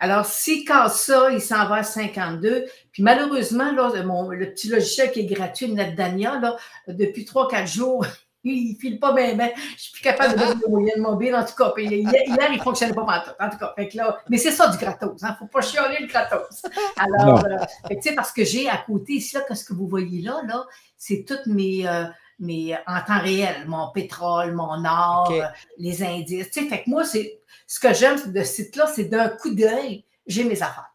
[0.00, 2.66] Alors, s'il casse ça, il s'en va à 52.
[2.92, 8.06] Puis malheureusement, là, mon, le petit logiciel qui est gratuit, NetDania, là, depuis 3-4 jours,
[8.44, 9.50] il ne file pas bien, bien.
[9.76, 11.70] Je suis plus capable de mettre le moyen mobile, en tout cas.
[11.70, 13.30] Puis hier, il ne fonctionnait pas partout.
[13.40, 15.20] En tout cas, fait que là, mais c'est ça du gratos.
[15.20, 16.62] Il ne faut pas chialer le gratos.
[16.96, 17.56] Alors, euh,
[17.88, 20.40] que, tu sais, parce que j'ai à côté ici, là, ce que vous voyez là,
[20.46, 20.64] là?
[20.96, 22.04] C'est toutes mes, euh,
[22.38, 25.42] mes en temps réel, mon pétrole, mon or, euh,
[25.78, 26.50] les indices.
[26.50, 29.54] Tu sais, fait que moi, c'est ce que j'aime de ce site-là, c'est d'un coup
[29.54, 30.94] d'œil, j'ai mes affaires.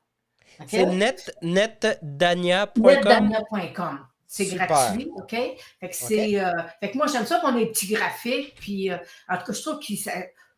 [0.67, 2.83] C'est net, netdania.com.
[2.83, 3.99] Netdania.com.
[4.27, 5.29] C'est gratuit, OK?
[5.31, 8.55] Fait que, c'est, euh, fait que moi, j'aime ça qu'on ait des petits graphiques.
[8.55, 8.97] Puis, euh,
[9.29, 10.11] en tout cas, je trouve que ça-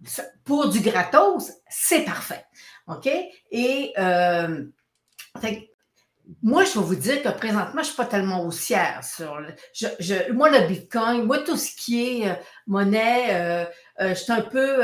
[0.06, 2.46] ça- pour du gratos, c'est parfait.
[2.88, 3.10] OK?
[3.52, 4.66] Et euh,
[5.42, 5.62] fait que
[6.42, 9.50] moi, je vais vous dire que présentement, je ne suis pas tellement haussière sur le,
[9.74, 12.34] je, je- moi, le Bitcoin, moi, tout ce qui est euh,
[12.68, 13.66] monnaie, euh,
[14.02, 14.84] euh, je suis un peu.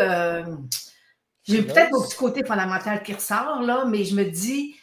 [1.43, 4.75] j'ai peut-être mon petit côté fondamental qui ressort, là, mais je me dis,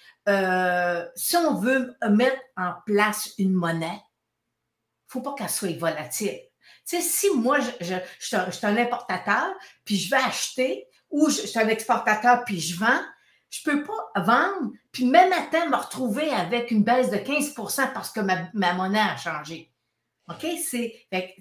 [1.15, 6.39] si on veut mettre en place une monnaie, il ne faut pas qu'elle soit volatile.
[6.87, 9.55] Tu sais, si moi, je, je, je suis un, je suis un importateur,
[9.85, 13.01] puis je vais acheter, ou je, je suis un exportateur, puis je vends,
[13.51, 17.89] je ne peux pas vendre, puis même matin me retrouver avec une baisse de 15%
[17.95, 19.73] parce que ma, ma monnaie a changé.
[20.29, 20.47] OK?
[20.63, 21.35] C'est, fait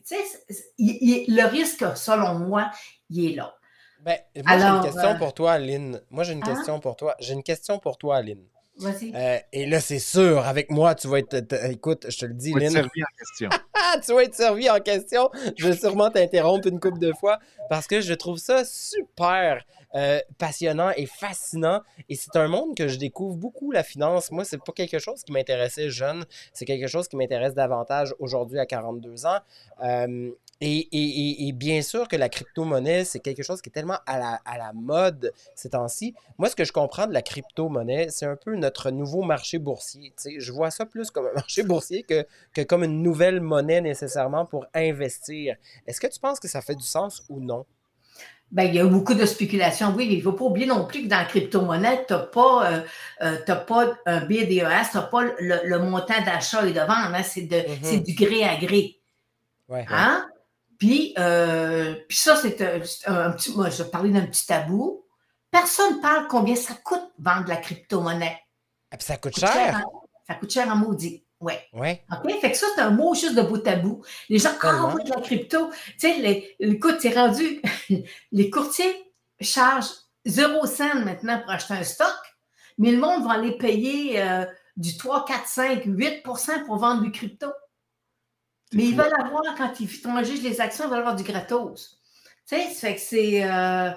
[0.77, 2.71] il- il- le risque, selon moi,
[3.09, 3.53] il est là.
[3.99, 6.01] Ben, moi, j'ai une question euh, pour toi, Aline.
[6.09, 6.45] Moi, j'ai une hein?
[6.45, 7.15] question pour toi.
[7.19, 8.47] J'ai une question pour toi, Aline.
[8.83, 11.35] Euh, et là, c'est sûr, avec moi, tu vas être.
[11.69, 12.73] Écoute, je te le dis, Faut être Lynn.
[12.73, 13.49] servi en question.
[13.73, 15.29] Ah, tu vas être servi en question.
[15.57, 17.39] Je vais sûrement t'interrompre une couple de fois
[17.69, 19.63] parce que je trouve ça super
[19.95, 21.81] euh, passionnant et fascinant.
[22.09, 24.31] Et c'est un monde que je découvre beaucoup, la finance.
[24.31, 26.25] Moi, c'est pas quelque chose qui m'intéressait jeune.
[26.53, 29.39] C'est quelque chose qui m'intéresse davantage aujourd'hui à 42 ans.
[29.83, 30.31] Euh,
[30.61, 34.17] et, et- et- bien sûr que la crypto-monnaie, c'est quelque chose qui est tellement à
[34.17, 36.15] la, à la mode ces temps-ci.
[36.37, 40.13] Moi, ce que je comprends de la crypto-monnaie, c'est un peu notre nouveau marché boursier.
[40.39, 44.45] Je vois ça plus comme un marché boursier que, que comme une nouvelle monnaie nécessairement
[44.45, 45.55] pour investir.
[45.85, 47.65] Est-ce que tu penses que ça fait du sens ou non?
[48.49, 50.85] Ben, il y a beaucoup de spéculation, oui, mais il ne faut pas oublier non
[50.85, 52.81] plus que dans la crypto-monnaie, tu n'as pas, euh,
[53.23, 57.23] euh, pas un BDES, tu n'as pas le, le montant d'achat et de vente, hein,
[57.23, 57.77] c'est, Mhm.
[57.83, 58.95] c'est du gré à gré.
[59.67, 59.85] Ouais.
[59.89, 60.27] Hein?
[60.77, 62.81] Puis, euh, puis ça, c'est un,
[63.13, 63.55] un, petit.
[63.55, 65.05] Moi, je vais parler d'un petit tabou.
[65.49, 68.39] Personne ne parle combien ça coûte vendre de la crypto-monnaie.
[68.91, 69.71] Ah, puis ça coûte, ça coûte cher.
[69.73, 69.83] cher
[70.27, 71.23] ça coûte cher en maudit.
[71.39, 71.53] Oui.
[71.73, 72.03] Ouais.
[72.11, 72.39] OK?
[72.41, 74.03] Fait que ça, c'est un mot juste de bout à bout.
[74.27, 75.69] Les gens, ah oui, de la crypto.
[75.69, 77.61] Tu sais, les, écoute, c'est rendu.
[78.31, 79.91] les courtiers chargent
[80.25, 82.17] 0 cent maintenant pour acheter un stock,
[82.77, 84.45] mais le monde va aller payer euh,
[84.75, 87.47] du 3, 4, 5, 8% pour vendre du crypto.
[88.73, 92.01] Mais ils veulent avoir, quand ils juste les actions, ils veulent avoir du gratos.
[92.47, 93.43] Tu sais, fait que c'est.
[93.43, 93.91] Euh,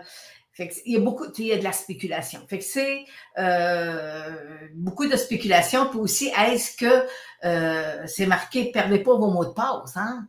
[0.85, 2.47] il y a beaucoup, il y a de la spéculation.
[2.49, 3.05] Fait que c'est
[3.39, 5.89] euh, beaucoup de spéculation.
[5.89, 7.07] Puis aussi, est-ce que
[7.45, 10.29] euh, c'est marqué perdez pas vos mots de passe, hein?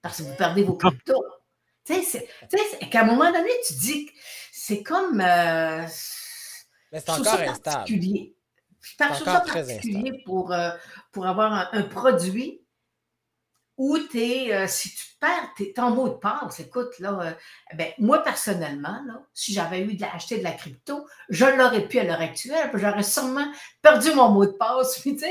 [0.00, 1.24] Parce que vous perdez vos cryptos.
[1.84, 2.26] tu sais,
[2.90, 4.12] qu'à un moment donné, tu dis que
[4.52, 5.20] c'est comme.
[5.20, 5.82] Euh,
[6.92, 7.62] Mais c'est encore instable.
[7.62, 8.34] Particulier.
[8.80, 10.54] C'est encore particulier pour,
[11.10, 12.62] pour avoir un produit
[13.76, 17.32] ou es, euh, si tu perds ton mot de passe, écoute, là, euh,
[17.74, 21.98] ben, moi personnellement, là, si j'avais eu de acheter de la crypto, je l'aurais pu
[21.98, 23.50] à l'heure actuelle, j'aurais sûrement
[23.82, 24.98] perdu mon mot de passe.
[25.00, 25.24] Puis, tu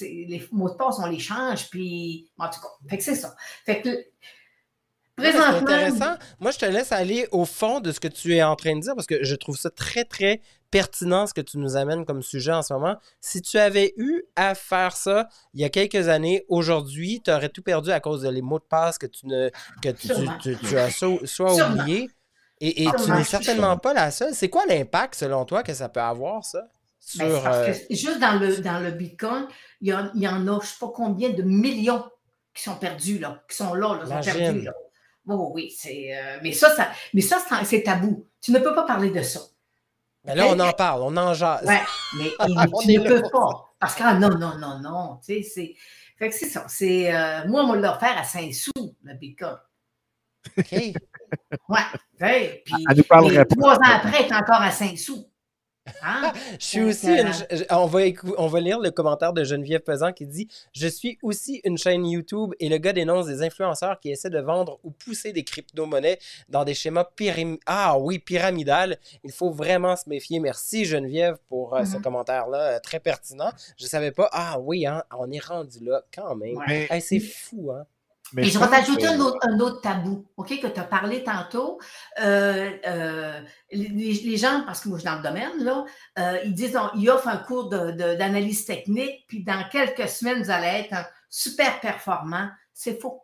[0.00, 3.34] les mots de passe, on les change, puis en tout cas, fait que c'est ça.
[3.66, 3.90] Fait que
[5.20, 5.66] Présentement...
[5.66, 6.16] C'est intéressant.
[6.40, 8.80] Moi, je te laisse aller au fond de ce que tu es en train de
[8.80, 10.40] dire parce que je trouve ça très, très
[10.70, 12.96] pertinent ce que tu nous amènes comme sujet en ce moment.
[13.20, 17.48] Si tu avais eu à faire ça il y a quelques années, aujourd'hui, tu aurais
[17.48, 19.50] tout perdu à cause de les mots de passe que tu, ne,
[19.82, 22.10] que tu, as soit, oubliés.
[22.60, 24.34] Et, tu n'es certainement pas la seule.
[24.34, 26.62] C'est quoi l'impact, selon toi, que ça peut avoir, ça?
[27.16, 29.46] Ben, parce que euh, juste dans le, dans le Bitcoin,
[29.80, 32.04] il y, y en a, je ne sais pas combien de millions
[32.54, 34.60] qui sont perdus, là, qui sont là, là sont perdus.
[34.62, 34.72] Là.
[35.28, 36.16] Oh, oui, c'est.
[36.16, 38.26] Euh, mais ça, ça, mais ça, c'est tabou.
[38.40, 39.40] Tu ne peux pas parler de ça.
[40.24, 41.66] Mais là, on en parle, on en jase.
[41.66, 41.74] Oui,
[42.18, 42.30] mais
[42.82, 43.74] tu ne peux pas.
[43.78, 45.20] Parce que ah, non, non, non, non.
[45.24, 45.74] Tu sais, c'est.
[46.18, 46.66] Fait que c'est ça.
[46.68, 49.56] C'est, euh, moi, on l'a offert à 5 sous, le Bitcoin.
[50.58, 50.72] OK.
[50.72, 52.62] ouais.
[52.64, 52.84] Puis,
[53.48, 55.29] trois ans après, il est encore à 5 sous.
[56.02, 56.32] Hein?
[56.60, 57.08] je suis aussi
[57.70, 58.00] on, va
[58.38, 62.06] on va lire le commentaire de Geneviève Pesant qui dit Je suis aussi une chaîne
[62.06, 66.18] YouTube et le gars dénonce des influenceurs qui essaient de vendre ou pousser des crypto-monnaies
[66.48, 67.04] dans des schémas
[67.66, 68.98] ah, oui, pyramidal.
[69.24, 70.40] Il faut vraiment se méfier.
[70.40, 72.02] Merci Geneviève pour euh, ce mm-hmm.
[72.02, 73.50] commentaire-là, euh, très pertinent.
[73.78, 74.28] Je savais pas.
[74.32, 76.56] Ah oui, hein, on est rendu là quand même.
[77.00, 77.84] c'est fou, hein?
[78.36, 81.80] Et je vais t'ajouter un, autre, tabou, OK, que tu as parlé tantôt.
[82.20, 83.40] Euh, euh,
[83.72, 85.84] les, gens, parce que moi je suis dans le domaine, là,
[86.18, 90.84] euh, ils disent ils offrent un cours d'analyse technique, puis dans quelques semaines, vous allez
[90.84, 92.48] être un super performant.
[92.72, 93.22] C'est faux.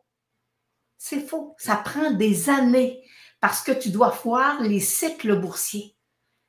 [0.99, 1.55] C'est faux.
[1.59, 3.03] Ça prend des années
[3.41, 5.95] parce que tu dois voir les cycles boursiers,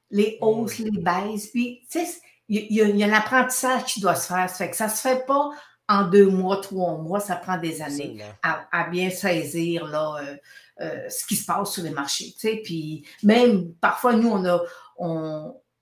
[0.10, 1.48] les hausses, les baisses.
[1.48, 4.50] Puis, tu sais, il y, a, un apprentissage qui doit se faire.
[4.50, 5.52] Ça fait que ça ne se fait pas
[5.90, 10.38] en deux mois, trois mois, ça prend des années à, bien saisir là, euh,
[10.82, 12.34] euh, ce qui se passe sur les marchés.
[12.34, 14.62] Tu sais, puis même parfois, nous, on, a,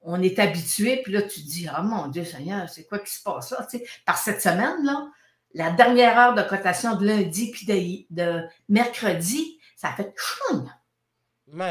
[0.02, 3.12] on, est habitué, puis là, tu te dis, ah mon Dieu Seigneur, c'est quoi qui
[3.12, 3.66] se passe là?
[3.70, 5.10] Tu sais, par cette semaine, là,
[5.56, 7.66] la dernière heure de cotation de lundi puis
[8.10, 10.66] de, mercredi, ça fait chouin.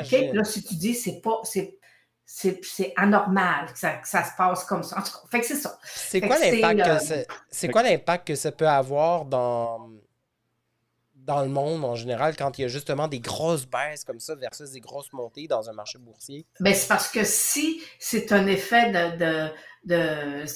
[0.01, 0.33] Okay?
[0.33, 1.79] Là, si tu dis, c'est pas, c'est,
[2.27, 4.99] c'est anormal que ça, se passe comme ça.
[4.99, 5.79] En tout cas, fait que c'est ça.
[5.85, 9.91] C'est quoi l'impact que, euh, c'est quoi l'impact que ça peut avoir dans,
[11.15, 14.35] dans le monde en général quand il y a justement des grosses baisses comme ça
[14.35, 16.47] versus des grosses montées dans un marché boursier?
[16.61, 19.51] Ben, c'est parce que si c'est un effet de.
[19.85, 20.47] de, euh,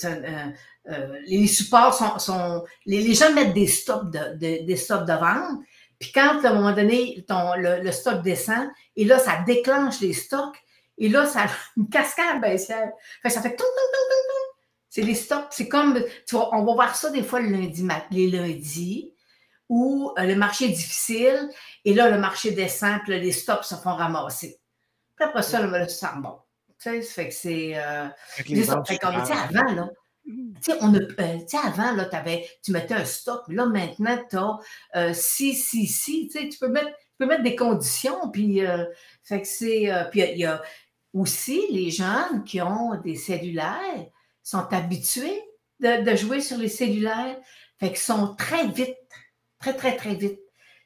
[0.89, 2.65] euh, les supports sont.
[2.87, 5.61] les, gens mettent des stops de, des stops de vente.
[5.99, 10.01] Puis quand, à un moment donné, ton, le, le stock descend, et là, ça déclenche
[10.01, 10.57] les stocks,
[10.99, 12.93] et là, ça a une cascade baissière.
[13.23, 13.65] Fait ça fait tout,
[14.89, 15.49] C'est les stops.
[15.51, 19.15] C'est comme, tu vois, on va voir ça des fois le lundi, les lundis,
[19.69, 21.51] où euh, le marché est difficile,
[21.85, 24.59] et là, le marché descend, puis là, les stops se font ramasser.
[25.17, 26.39] Puis après ça, là, tu sens bon.
[26.81, 27.77] Tu sais, ça fait que c'est.
[27.77, 28.09] Euh,
[28.65, 28.83] ça.
[28.87, 29.89] Fait qu'on était avant, là.
[30.25, 33.45] Tu sais, on a, euh, avant, là, avais, tu mettais un stop.
[33.49, 34.59] Là, maintenant, tu as
[34.97, 36.29] euh, si, si, si.
[36.29, 38.31] Tu sais, tu peux mettre, tu peux mettre des conditions.
[38.31, 38.85] Puis, euh,
[39.25, 39.91] fait que c'est.
[40.11, 40.63] puis, il y a,
[41.15, 44.07] aussi, les jeunes qui ont des cellulaires
[44.43, 45.43] sont habitués
[45.81, 47.37] de, jouer sur les cellulaires.
[47.79, 48.97] Fait qu'ils sont très vite,
[49.61, 50.41] très, très, très vite.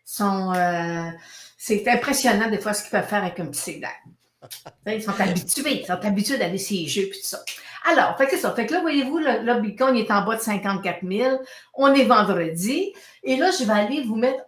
[0.05, 1.11] Sont, euh,
[1.57, 4.01] c'est impressionnant des fois ce qu'ils peuvent faire avec un petit cellulaire.
[4.87, 7.43] Ils sont habitués, ils sont habitués d'aller ces jeux et tout ça.
[7.85, 8.53] Alors, fait que ça.
[8.55, 11.41] Fait que là, voyez-vous, le, Bitcoin est en bas de 54 000.
[11.75, 12.93] On est vendredi.
[13.23, 14.43] Et là, je vais aller vous mettre,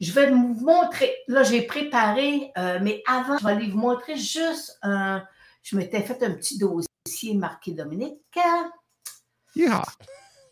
[0.00, 4.16] je vais vous montrer, là j'ai préparé, euh, mais avant, je vais aller vous montrer
[4.16, 5.22] juste un,
[5.62, 8.18] je m'étais fait un petit dossier marqué Dominique.
[9.54, 9.82] Yeah.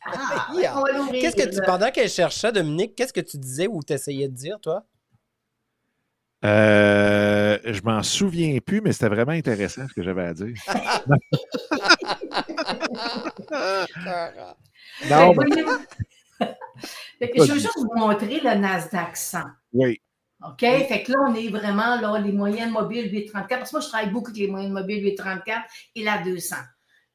[0.06, 0.78] Ah, Yeah.
[0.78, 1.20] on va l'ouvrir.
[1.20, 4.58] Qu'est-ce que tu, pendant qu'elle cherchait, Dominique, qu'est-ce que tu disais ou t'essayais de dire,
[4.60, 4.84] toi?
[6.44, 10.54] Euh, je m'en souviens plus, mais c'était vraiment intéressant ce que j'avais à dire.
[15.10, 15.64] Non, que mais-
[17.18, 19.38] Fait que je veux juste vous montrer le Nasdaq 100.
[19.72, 20.00] oui.
[20.46, 20.60] OK?
[20.60, 23.58] Fait que là, on est vraiment là, les moyennes mobiles 834.
[23.60, 25.62] Parce que moi, je travaille beaucoup avec les moyennes mobiles 834
[25.94, 26.56] et la 200.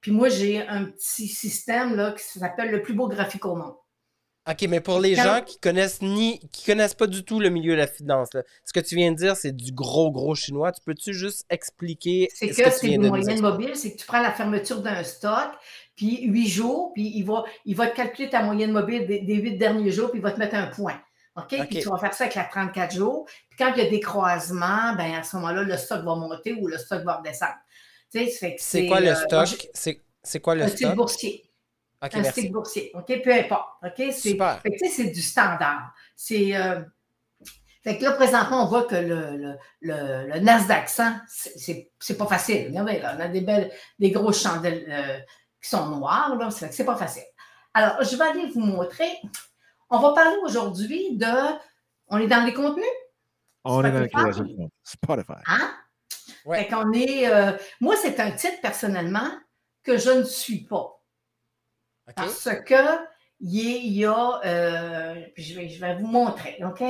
[0.01, 3.75] Puis moi, j'ai un petit système là, qui s'appelle le plus beau graphique au monde.
[4.49, 7.49] OK, mais pour les Quand- gens qui connaissent ni qui connaissent pas du tout le
[7.49, 10.33] milieu de la finance, là, ce que tu viens de dire, c'est du gros, gros
[10.33, 10.71] chinois.
[10.71, 13.41] Tu peux-tu juste expliquer C'est ce que que c'est moyennes expliquer?
[13.41, 15.51] mobiles, c'est que tu prends la fermeture d'un stock,
[15.99, 19.35] puis huit jours, puis il va, il va te calculer ta moyenne mobile des, des
[19.35, 20.97] huit derniers jours, puis il va te mettre un point.
[21.35, 21.53] OK?
[21.59, 21.67] OK.
[21.67, 23.25] Puis tu vas faire ça avec la 34 jours.
[23.49, 26.53] Puis quand il y a des croisements, ben à ce moment-là, le stock va monter
[26.53, 27.55] ou le stock va redescendre.
[28.09, 29.67] C'est quoi le euh, stock?
[29.73, 30.95] C'est c'est quoi le Un stock?
[30.95, 31.51] boursier.
[32.01, 32.39] OK, un merci.
[32.41, 32.91] stick boursier.
[32.93, 33.21] OK?
[33.23, 33.67] Peu importe.
[33.83, 33.93] OK?
[33.97, 34.59] C'est, Super.
[34.61, 35.93] fait que, tu sais, c'est du standard.
[36.15, 36.55] C'est.
[36.55, 36.81] euh,
[37.83, 41.91] Fait que là, présentement, on voit que le, le, le, le Nasdaq 100, c'est- c'est
[41.99, 42.67] c'est pas facile.
[42.67, 45.19] Regardez, là, on a des belles, des grosses chandelles euh,
[45.61, 46.49] qui sont noires, là.
[46.51, 47.23] C'est c'est pas facile.
[47.73, 49.09] Alors, je vais aller vous montrer.
[49.89, 51.27] On va parler aujourd'hui de.
[52.07, 52.83] On est dans les contenus,
[53.63, 54.23] On est dans le Spotify?
[54.23, 54.69] création de contenu.
[54.83, 55.33] Spotify.
[55.47, 55.71] hein?
[56.45, 56.63] Ouais.
[56.63, 57.27] Fait qu'on est.
[57.27, 59.29] euh, moi, c'est un titre, personnellement,
[59.83, 60.95] que je ne suis pas.
[62.15, 62.97] Parce que
[63.41, 66.81] il y a, il y a, euh, je, vais, je vais vous montrer, OK?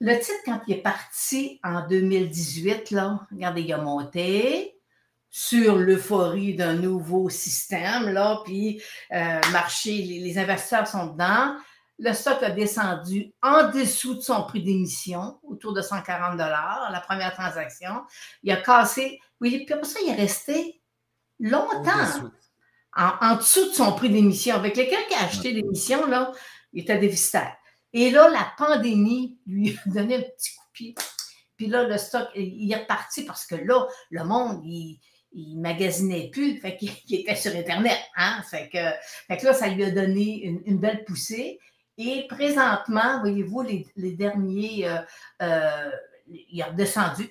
[0.00, 4.73] Le titre, quand il est parti en 2018, là, regardez, il a monté
[5.36, 8.80] sur l'euphorie d'un nouveau système, là, puis
[9.12, 11.56] euh, le marché, les, les investisseurs sont dedans.
[11.98, 17.34] Le stock a descendu en dessous de son prix d'émission, autour de 140 la première
[17.34, 18.02] transaction.
[18.44, 20.80] Il a cassé, oui, puis après ça, il est resté
[21.40, 22.30] longtemps
[22.96, 24.54] en dessous de son prix d'émission.
[24.54, 26.30] Avec quelqu'un qui a acheté l'émission, là,
[26.72, 27.56] il était déficitaire.
[27.92, 30.94] Et là, la pandémie lui a donné un petit coup de pied.
[31.56, 35.00] Puis là, le stock, il est reparti parce que là, le monde, il,
[35.34, 37.98] il magasinait plus, fait qu'il il était sur Internet.
[38.16, 38.42] Hein?
[38.48, 38.78] Fait, que,
[39.26, 41.58] fait que là, ça lui a donné une, belle poussée.
[41.98, 44.96] Et présentement, voyez-vous, les, les derniers, euh,
[45.42, 45.90] euh,
[46.26, 47.28] il est redescendu.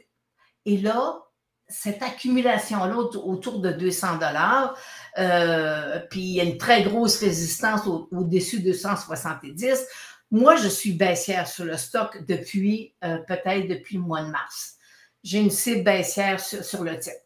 [0.66, 1.20] Et là,
[1.68, 4.78] cette accumulation-là autour, de 200 dollars,
[5.18, 9.86] euh, puis il y a une très grosse résistance au- au-dessus de 270.
[10.32, 14.78] Moi, je suis baissière sur le stock depuis peut-être depuis le mois de mars.
[15.24, 17.23] J'ai une cible baissière sur le titre.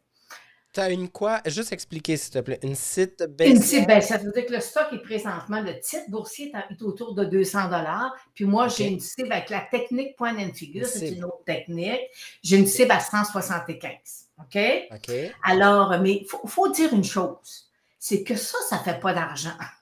[0.77, 1.41] T'as une quoi?
[1.47, 2.59] Juste expliquer, s'il te plaît.
[2.61, 3.63] Une site Une baissière?
[3.63, 7.15] cible baissière, ça veut dire que le stock est présentement, le titre boursier est autour
[7.15, 8.15] de 200 dollars.
[8.35, 11.43] Puis moi, j'ai une cible avec la technique point and figure, Une c'est une autre
[11.47, 12.01] technique.
[12.43, 14.27] J'ai une cible à 175.
[14.37, 14.59] OK?
[14.91, 15.15] OK.
[15.45, 19.15] Alors, mais il faut, faut dire une chose, c'est que ça, ça ne fait pas
[19.15, 19.57] d'argent.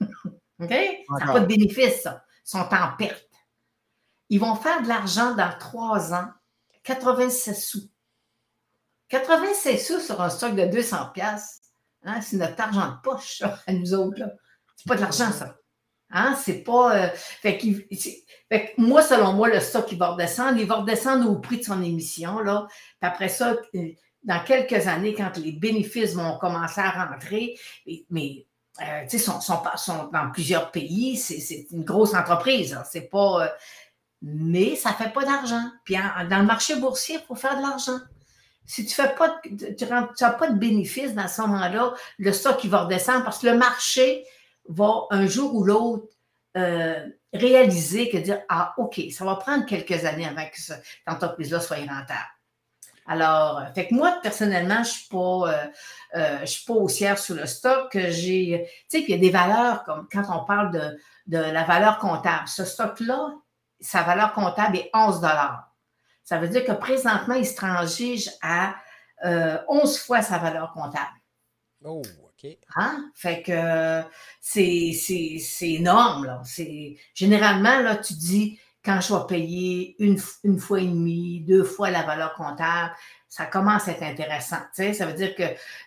[0.62, 0.70] OK?
[0.70, 2.24] Ça n'a pas de bénéfice, ça.
[2.46, 3.28] Ils sont en perte.
[4.30, 6.30] Ils vont faire de l'argent dans trois ans,
[6.84, 7.90] 96 sous.
[9.08, 11.60] 96 sous sur un stock de 200 pièces,
[12.04, 14.18] hein, c'est notre argent de poche, à nous autres.
[14.20, 14.28] là.
[14.76, 15.56] C'est pas de l'argent, ça.
[16.10, 16.96] Hein, c'est pas.
[16.96, 17.08] euh,
[17.42, 20.58] fait que moi, selon moi, le stock, il va redescendre.
[20.58, 22.38] Il va redescendre au prix de son émission.
[22.40, 22.66] Là.
[22.68, 23.88] Puis après ça, euh,
[24.22, 27.58] dans quelques années, quand les bénéfices vont commencer à rentrer,
[28.10, 28.46] mais
[28.82, 32.74] euh, tu sais, sont, dans plusieurs pays, c'est une grosse entreprise.
[32.74, 33.44] hein, C'est pas.
[33.44, 33.48] euh,
[34.22, 35.64] mais ça ne fait pas d'argent.
[35.84, 35.96] Puis
[36.30, 37.98] dans le marché boursier, il faut faire de l'argent.
[38.66, 42.62] Si tu fais pas de- tu n'as pas de bénéfice dans ce moment-là, le stock
[42.64, 44.24] il va redescendre parce que le marché
[44.68, 46.06] va un jour ou l'autre
[46.56, 50.82] euh, réaliser que dire Ah, OK, ça va prendre quelques années avant que ce- cette
[51.06, 52.30] entreprise-là soit rentable.
[53.06, 55.66] Alors, euh, fait que moi, personnellement, je ne suis pas, euh,
[56.16, 57.90] euh, je suis pas haussière sur le stock.
[57.94, 61.62] J'ai, tu sais, il y a des valeurs comme quand on parle de, de la
[61.64, 62.48] valeur comptable.
[62.48, 63.32] Ce stock-là,
[63.80, 65.20] sa valeur comptable est 11
[66.26, 68.74] Ça veut dire que présentement, il se transige à
[69.24, 71.14] euh, 11 fois sa valeur comptable.
[71.84, 72.50] Oh, OK.
[72.74, 73.10] Hein?
[73.14, 74.02] Fait que
[74.40, 76.26] c'est, c'est, c'est énorme.
[76.26, 76.42] Là.
[76.44, 81.62] C'est, généralement, là, tu dis quand je vais payer une, une fois et demie, deux
[81.62, 82.92] fois la valeur comptable,
[83.28, 84.58] ça commence à être intéressant.
[84.72, 85.44] Ça veut dire que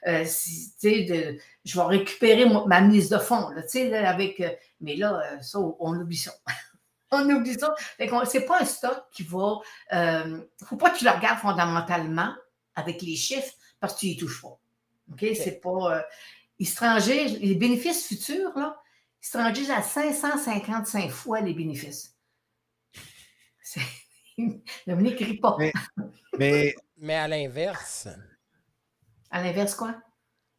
[0.08, 3.50] euh, si, de- je vais récupérer ma mise de fonds.
[3.50, 4.50] Là, là, avec, euh,
[4.80, 6.32] mais là, euh, ça, on oublie ça.
[7.12, 7.74] on oublie ça.
[8.26, 9.58] C'est pas un stock qui va.
[9.92, 9.98] Il
[10.62, 12.34] ne faut pas que tu le regardes fondamentalement
[12.76, 14.60] avec les chiffres parce que tu n'y touches pas.
[15.12, 15.26] OK?
[15.36, 15.98] C'est pas.
[15.98, 16.02] euh,
[16.60, 18.78] il se les bénéfices futurs, là,
[19.22, 22.16] ils se transigent à 555 fois les bénéfices.
[24.88, 25.56] Dominique rit pas.
[25.58, 25.74] Mais-
[26.38, 28.08] Mais Mais à l'inverse,
[29.32, 29.96] À l'inverse, quoi?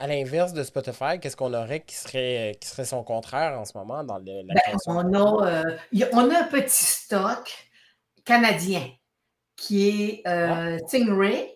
[0.00, 3.76] À l'inverse de Spotify, qu'est-ce qu'on aurait qui serait, qui serait son contraire en ce
[3.76, 7.52] moment dans le, la Ben, on, a, euh, y a- on a un petit stock
[8.24, 8.88] canadien
[9.56, 11.54] qui est euh, Stingray,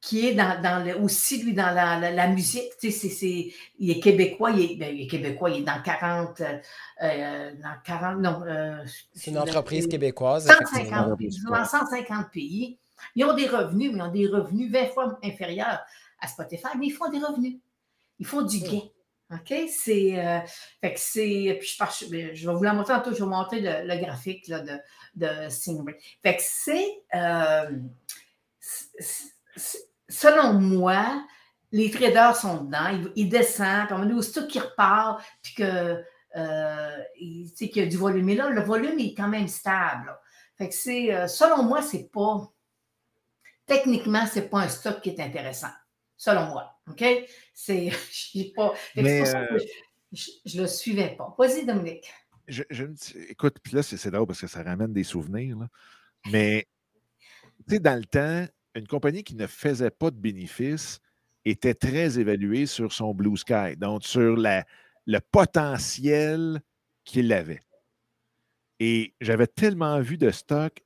[0.00, 2.70] qui est dans, dans le, aussi, lui, dans la, la- la musique.
[2.80, 5.64] Tu sais, c'est- c'est- il est québécois, il est, ben, il est québécois, il est
[5.64, 6.58] dans 40, euh,
[7.02, 8.42] euh, dans 40, non.
[8.46, 8.82] euh,
[9.14, 11.16] C'est une entreprise québécoise, 150, effectivement.
[11.16, 12.78] pays, dans 150 pays.
[13.14, 15.80] Ils ont des revenus, mais ils ont des revenus 20 fois inférieurs
[16.20, 17.56] à Spotify, mais ils font des revenus.
[18.18, 18.80] Ils font du gain.
[19.32, 19.54] OK?
[19.68, 20.18] C'est.
[20.24, 20.40] euh,
[20.80, 21.56] fait que c'est.
[21.58, 23.86] Puis je, pars- je, je vais vous la montrer tantôt, je vais vous montrer le,
[23.88, 24.78] le graphique là, de,
[25.14, 25.48] de.
[26.22, 26.86] Fait que c'est.
[27.14, 27.70] euh,
[30.08, 31.24] selon moi,
[31.72, 36.02] les traders sont dedans, ils, ils descendent, puis moment donné, aussitôt qu'ils repartent, puis que.
[36.36, 38.24] Euh, il- qu'il y a du volume.
[38.26, 40.06] Mais là, le volume est quand même stable.
[40.06, 40.20] là.
[40.58, 42.50] Fait que c'est, selon moi, c'est pas,
[43.66, 45.70] techniquement, c'est pas un stock qui est intéressant.
[46.16, 46.73] Selon moi.
[46.90, 47.04] OK?
[47.54, 47.90] C'est,
[48.56, 49.64] pas, Mais, pour ça euh, que
[50.12, 51.34] je, je le suivais pas.
[51.38, 52.12] Vas-y, Dominique.
[52.46, 52.62] Je,
[53.28, 55.58] écoute, puis là, c'est c'est drôle parce que ça ramène des souvenirs.
[55.58, 55.68] là.
[56.30, 56.66] Mais,
[57.66, 61.00] tu sais, dans le temps, une compagnie qui ne faisait pas de bénéfices
[61.44, 64.66] était très évaluée sur son Blue Sky, donc sur la,
[65.06, 66.60] le potentiel
[67.04, 67.60] qu'il avait.
[68.80, 70.82] Et j'avais tellement vu de stock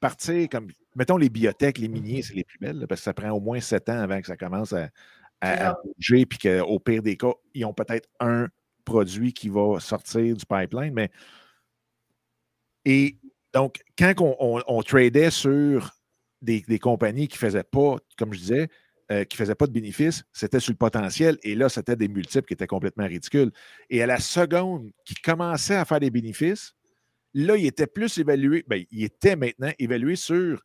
[0.00, 3.14] partir comme, mettons, les biotech, les miniers, c'est les plus belles, là, parce que ça
[3.14, 4.90] prend au moins sept ans avant que ça commence à,
[5.84, 8.48] bouger, puis qu'au pire des cas, ils ont peut-être un
[8.84, 11.10] produit qui va sortir du pipeline, mais
[12.84, 13.16] et
[13.54, 15.92] donc, quand on, on- on tradait sur
[16.42, 18.68] des, des compagnies qui ne faisaient pas, comme je disais,
[19.10, 21.38] euh, qui ne faisaient pas de bénéfices, c'était sur le potentiel.
[21.42, 23.50] Et là, c'était des multiples qui étaient complètement ridicules.
[23.88, 26.74] Et à la seconde qui commençait à faire des bénéfices,
[27.34, 30.62] là, il était plus évalué, ben, il était maintenant évalué sur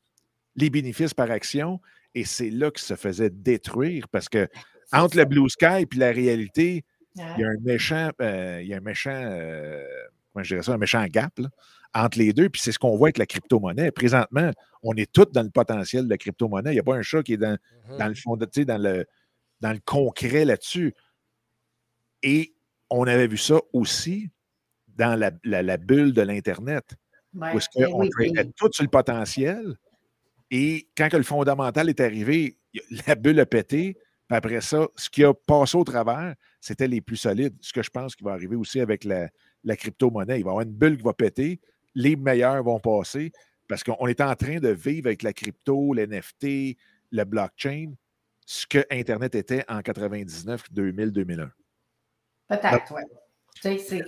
[0.55, 1.79] les bénéfices par action.
[2.15, 4.47] Et c'est là qu'il se faisait détruire parce que
[4.91, 6.83] entre le blue sky et la réalité,
[7.15, 9.83] il y a un méchant, euh, il y a un méchant, euh,
[10.31, 11.49] comment je dirais ça, un méchant gap là,
[11.93, 12.49] entre les deux.
[12.49, 13.91] Puis c'est ce qu'on voit avec la crypto-monnaie.
[13.91, 14.51] Présentement,
[14.83, 16.71] on est tous dans le potentiel de la crypto-monnaie.
[16.71, 17.57] Il n'y a pas un chat qui est dans,
[17.89, 17.97] Mhm.
[17.97, 19.05] dans le fond, de, tu sais, dans le,
[19.61, 20.93] dans le concret là-dessus.
[22.21, 22.53] Et
[22.89, 24.29] on avait vu ça aussi
[24.87, 26.85] dans la, la- la bulle de l'Internet,
[27.33, 27.51] Ouais.
[27.53, 28.53] où est-ce qu'on oui, tradait oui.
[28.55, 29.75] tout sur le potentiel.
[30.55, 32.59] Et quand le fondamental est arrivé,
[33.07, 33.97] la bulle a pété.
[34.27, 37.57] Puis après ça, ce qui a passé au travers, c'était les plus solides.
[37.59, 39.29] Ce que je pense qui va arriver aussi avec la,
[39.75, 40.39] crypto-monnaie.
[40.39, 41.59] Il va y avoir une bulle qui va péter.
[41.95, 43.31] Les meilleurs vont passer
[43.67, 46.77] parce qu'on est en train de vivre avec la crypto, l'NFT,
[47.11, 47.93] le blockchain,
[48.45, 51.51] ce que Internet était en 99, 2000, 2001.
[52.49, 53.01] Peut-être, oui.
[53.55, 54.01] Tu sais, c'est.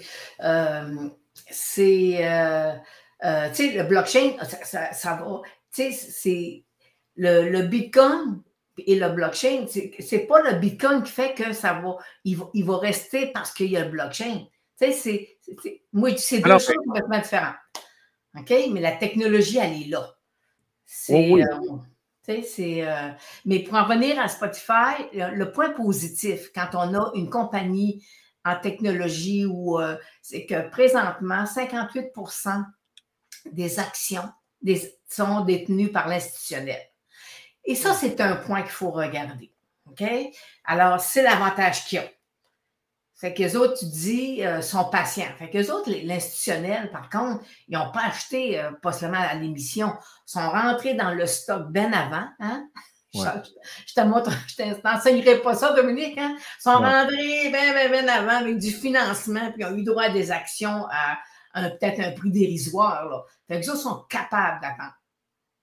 [0.43, 1.09] euh,
[2.29, 2.73] euh,
[3.23, 5.41] euh, tu sais, le blockchain, ça va.
[5.75, 6.63] Tu sais, c'est.
[7.17, 8.41] Le, le Bitcoin
[8.77, 11.95] et le blockchain, c'est pas le Bitcoin qui fait que ça va.
[12.25, 14.45] Il va, il va rester parce qu'il y a le blockchain.
[14.79, 17.55] Tu sais, c'est- Moi, c'est deux Alors, choses complètement différentes.
[18.37, 18.53] OK?
[18.71, 20.13] Mais la technologie, elle est là.
[20.85, 21.13] C'est.
[21.31, 21.43] Oh oui.
[21.43, 22.85] euh, c'est.
[22.85, 23.11] euh,
[23.45, 28.05] mais pour en revenir à Spotify, le, le point positif, quand on a une compagnie
[28.43, 32.63] en technologie où euh, c'est que présentement, 58%
[33.51, 34.29] des actions
[34.61, 36.81] des- sont détenues par l'institutionnel.
[37.63, 39.51] Et ça, c'est un point qu'il faut regarder.
[39.89, 40.03] OK?
[40.65, 42.09] Alors, c'est l'avantage qu'ils ont.
[43.17, 45.31] Fait que les autres, tu dis, euh, sont patients.
[45.39, 49.33] Fait que les autres, l'institutionnel, par contre, ils n'ont pas acheté, euh, pas seulement à
[49.35, 49.93] l'émission,
[50.25, 52.27] sont rentrés dans le stock bien avant.
[52.39, 52.67] Hein?
[53.13, 53.27] Je- Ouais.
[53.87, 56.17] Je, te montre, je te- t'enseignerai pas ça, Dominique.
[56.17, 56.35] Hein?
[56.37, 56.89] Ils sont Ouais.
[56.89, 60.29] rentrés bien, bien, bien avant avec du financement, puis ils ont eu droit à des
[60.31, 61.17] actions à,
[61.71, 63.07] peut-être un prix dérisoire.
[63.09, 63.23] Là.
[63.47, 64.95] Fait que les autres sont capables d'attendre.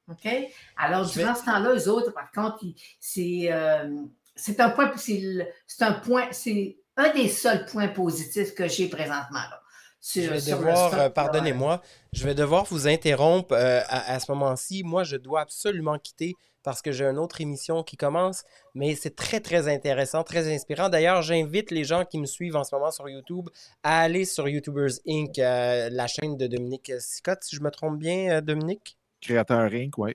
[0.08, 0.28] OK?
[0.76, 2.64] Alors, Je durant ce temps-là, eux autres, par contre,
[2.98, 4.02] c'est euh,
[4.34, 9.38] c'est un point, c'est un point, c'est un des seuls points positifs que j'ai présentement.
[9.38, 9.61] Là,
[10.02, 11.80] sur, Je vais devoir, euh, pardonnez-moi,
[12.12, 14.82] je vais devoir vous interrompre euh, à, à ce moment-ci.
[14.82, 16.34] Moi, je dois absolument quitter
[16.64, 18.42] parce que j'ai une autre émission qui commence,
[18.74, 20.88] mais c'est très, très intéressant, très inspirant.
[20.88, 23.48] D'ailleurs, j'invite les gens qui me suivent en ce moment sur YouTube
[23.84, 27.98] à aller sur YouTubers Inc., euh, la chaîne de Dominique Sicotte, si je me trompe
[27.98, 28.98] bien, Dominique?
[29.20, 30.14] Créateur Inc., oui.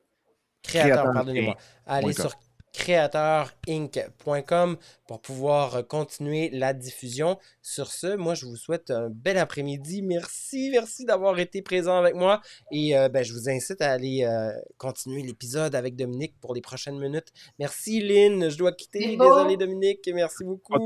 [0.63, 1.55] Créateur, Créateur pardonnez-moi.
[1.85, 2.33] Allez sur
[2.77, 4.77] créateurinc.com
[5.07, 7.37] pour pouvoir continuer la diffusion.
[7.61, 10.01] Sur ce, moi, je vous souhaite un bel après-midi.
[10.01, 12.41] Merci, merci d'avoir été présent avec moi.
[12.71, 16.61] Et euh, ben, je vous incite à aller euh, continuer l'épisode avec Dominique pour les
[16.61, 17.27] prochaines minutes.
[17.59, 18.49] Merci, Lynn.
[18.49, 19.17] Je dois quitter.
[19.17, 20.09] Désolé, Dominique.
[20.13, 20.77] Merci beaucoup.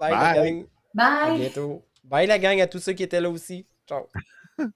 [0.00, 0.34] Bye, la Bye.
[0.34, 0.66] gang.
[0.98, 1.38] À Bye!
[1.40, 1.82] bientôt.
[2.04, 3.66] Bye, la gang, à tous ceux qui étaient là aussi.
[3.88, 4.06] Ciao.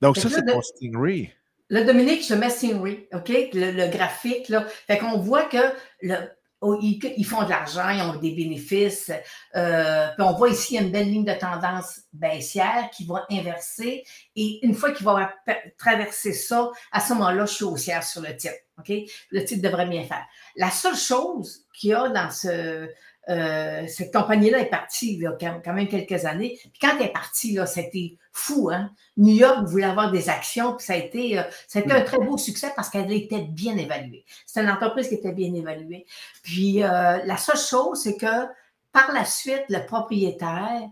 [0.00, 1.32] Donc, ça, c'est de- ton Stingray.
[1.70, 3.28] Là, Dominique, mets Stingray, OK?
[3.28, 4.66] Le, le graphique, là.
[4.86, 5.58] Fait qu'on voit que
[6.02, 6.16] le,
[6.64, 9.10] oh, ils, font de l'argent, ils ont des bénéfices.
[9.54, 13.06] Euh, puis on voit ici, il y a une belle ligne de tendance baissière qui
[13.06, 14.04] va inverser.
[14.36, 15.32] Et une fois qu'il va
[15.78, 18.54] traverser ça, à ce moment-là, je suis haussière sur le titre.
[18.78, 18.92] OK?
[19.30, 20.24] Le titre devrait bien faire.
[20.56, 22.88] La seule chose qu'il y a dans ce,
[23.30, 26.58] euh, cette compagnie-là est partie il y a quand même quelques années.
[26.60, 28.70] Puis quand elle est partie, là, c'était fou.
[28.70, 28.90] Hein?
[29.16, 31.42] New York voulait avoir des actions, puis ça a été, euh,
[31.74, 34.24] un très beau succès parce qu'elle était bien évaluée.
[34.46, 36.06] C'est une entreprise qui était bien évaluée.
[36.42, 38.46] Puis euh, la seule chose, c'est que
[38.92, 40.82] par la suite, le propriétaire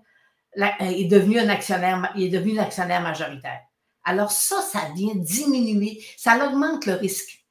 [0.56, 3.60] est devenu un actionnaire, il est devenu un actionnaire majoritaire.
[4.04, 7.44] Alors ça, ça vient diminuer, ça augmente le risque.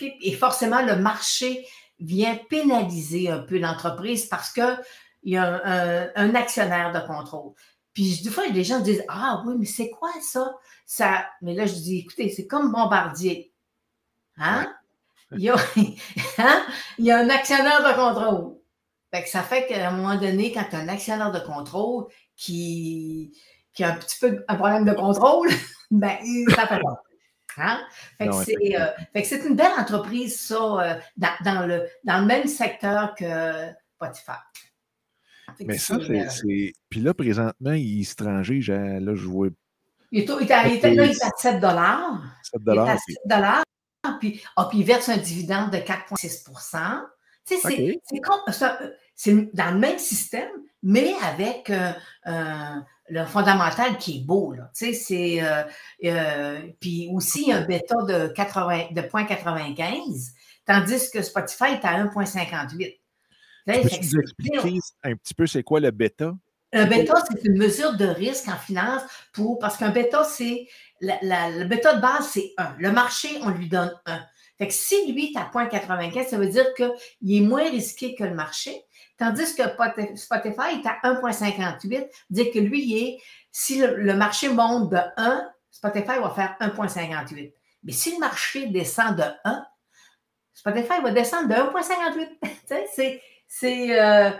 [0.00, 1.66] Et forcément, le marché
[2.02, 4.78] vient pénaliser un peu l'entreprise parce qu'il
[5.24, 7.52] y a un, actionnaire de contrôle.
[7.94, 10.54] Puis des fois, les gens disent Ah oui, mais c'est quoi ça?
[10.86, 11.26] ça?
[11.42, 13.52] Mais là, je dis écoutez, c'est comme Bombardier.
[14.38, 14.72] Hein?
[15.32, 15.56] Il, y a,
[16.38, 16.66] hein?
[16.98, 18.56] Il y a un actionnaire de contrôle.
[19.12, 22.06] Fait que ça fait qu'à un moment donné, quand tu as un actionnaire de contrôle
[22.34, 23.36] qui,
[23.74, 25.48] qui a un petit peu un problème de contrôle,
[25.90, 26.16] ben,
[26.54, 27.02] ça fait pas.
[27.58, 27.80] Hein?
[28.20, 33.14] Euh, fait, que c'est, une belle entreprise, ça, euh, dans, le, dans le même secteur
[33.14, 33.24] que
[33.96, 34.38] Spotify.
[35.60, 38.60] Mais ça, euh, c'est, Puis là, présentement, il est étranger.
[38.60, 39.48] Là, je vois.
[40.10, 42.22] Il est, il est, à 7 dollars.
[42.42, 42.86] 7 dollars.
[42.86, 43.64] Il est à 7 dollars.
[44.18, 46.44] Puis, oh, puis il verse un dividende de 4,6
[47.44, 48.00] tu sais,
[49.14, 50.50] c'est, dans le même système,
[50.82, 51.72] mais avec
[53.12, 54.54] le fondamental qui est beau.
[54.54, 54.70] Là.
[54.74, 55.62] Tu sais, c'est, euh,
[56.04, 60.30] euh, puis aussi un bêta de, 80, de 0.95,
[60.64, 62.98] tandis que Spotify est à 1.58.
[63.66, 66.32] Peux-tu nous expliquer un petit peu c'est quoi le bêta?
[66.72, 69.02] Un bêta, c'est une mesure de risque en finance
[69.34, 70.66] pour, parce qu'un bêta, c'est,
[71.02, 72.76] le bêta de base, c'est 1.
[72.78, 74.20] Le marché, on lui donne 1.
[74.56, 78.24] Fait que si lui est à 0.95, ça veut dire qu'il est moins risqué que
[78.24, 78.72] le marché.
[79.18, 79.62] Tandis que
[80.16, 83.18] Spotify est à 1,58, dire que lui, est,
[83.50, 87.52] si le, marché monte de 1, Spotify va faire 1,58.
[87.84, 89.64] Mais si le marché descend de 1,
[90.54, 92.88] Spotify va descendre de 1,58.
[93.48, 94.00] c'est.
[94.00, 94.30] Euh,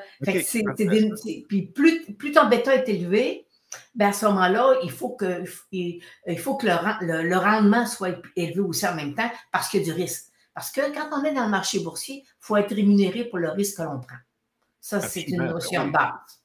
[1.49, 3.47] puis plus, plus ton bêta est élevé,
[3.95, 6.03] ben à ce moment-là, il faut que, il,
[6.39, 9.93] faut que le, le, rendement soit élevé aussi en même temps parce qu'il y a
[9.95, 10.27] du risque.
[10.55, 13.51] Parce que quand on est dans le marché boursier, il faut être rémunéré pour le
[13.51, 14.17] risque que l'on prend.
[14.83, 16.43] Ça, c'est une notion de base.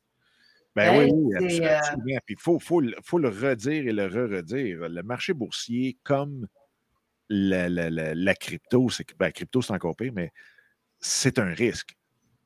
[0.76, 1.12] Ben oui,
[1.42, 2.20] oui, euh, absolument.
[2.24, 4.88] Puis il faut, faut, faut, le redire et le re-redire.
[4.88, 6.48] Le marché boursier, comme
[7.30, 10.32] la, la, la, crypto, c'est ben, crypto, c'est encore pire, mais
[11.00, 11.98] c'est un risque.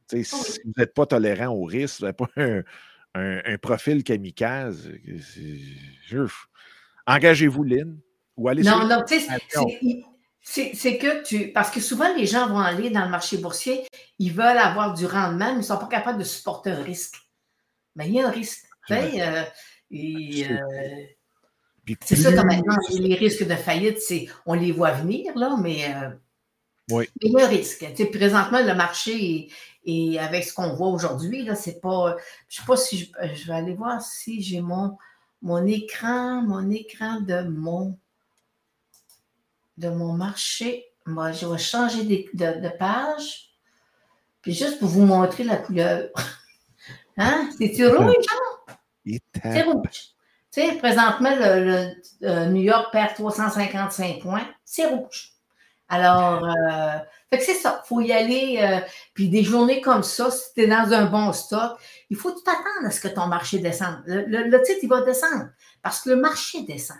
[0.10, 0.24] Si
[0.64, 2.64] vous n'êtes pas tolérant au risque, vous n'avez pas un,
[3.14, 4.90] un, profil kamikaze,
[7.06, 8.00] engagez-vous, Lynn,
[8.38, 9.38] ou allez Non, non, tu sais,
[10.42, 11.52] c'est que tu.
[11.52, 13.86] Parce que souvent, les gens vont aller dans le marché boursier,
[14.20, 17.16] ils veulent avoir du rendement, mais ils ne sont pas capables de supporter un risque.
[17.96, 18.66] Mais il y a un risque.
[18.88, 19.44] Tu sais, euh,
[19.94, 21.06] euh,
[22.04, 24.00] c'est ça comme maintenant, les risques de faillite,
[24.46, 26.10] on les voit venir, là, mais, euh,
[26.90, 27.10] oui.
[27.22, 27.86] mais il y a un risque.
[27.96, 29.50] Tu sais, présentement, le marché
[29.84, 32.16] et avec ce qu'on voit aujourd'hui, là, c'est pas.
[32.48, 34.98] Je sais pas si je, je, vais aller voir si j'ai mon,
[35.42, 37.98] mon écran, mon écran de mon
[39.78, 40.86] de mon marché.
[41.06, 42.04] Moi, je vais changer
[42.34, 43.52] de, page.
[44.42, 46.10] Puis juste pour vous montrer la couleur.
[47.18, 47.50] Hein?
[47.58, 48.16] C'est-tu rouge,
[49.44, 50.14] C'est rouge.
[50.52, 54.48] Tu sais, présentement, le, New York perd 355 points.
[54.64, 55.34] C'est rouge.
[55.90, 56.98] Alors, euh,
[57.30, 57.82] fait que c'est ça.
[57.84, 58.60] Il faut y aller.
[58.62, 58.80] Euh,
[59.14, 61.78] puis des journées comme ça, si tu es dans un bon stock,
[62.10, 64.02] il faut tout attendre à ce que ton marché descende.
[64.06, 65.50] Le, le titre, il va descendre
[65.82, 66.98] parce que le marché descend.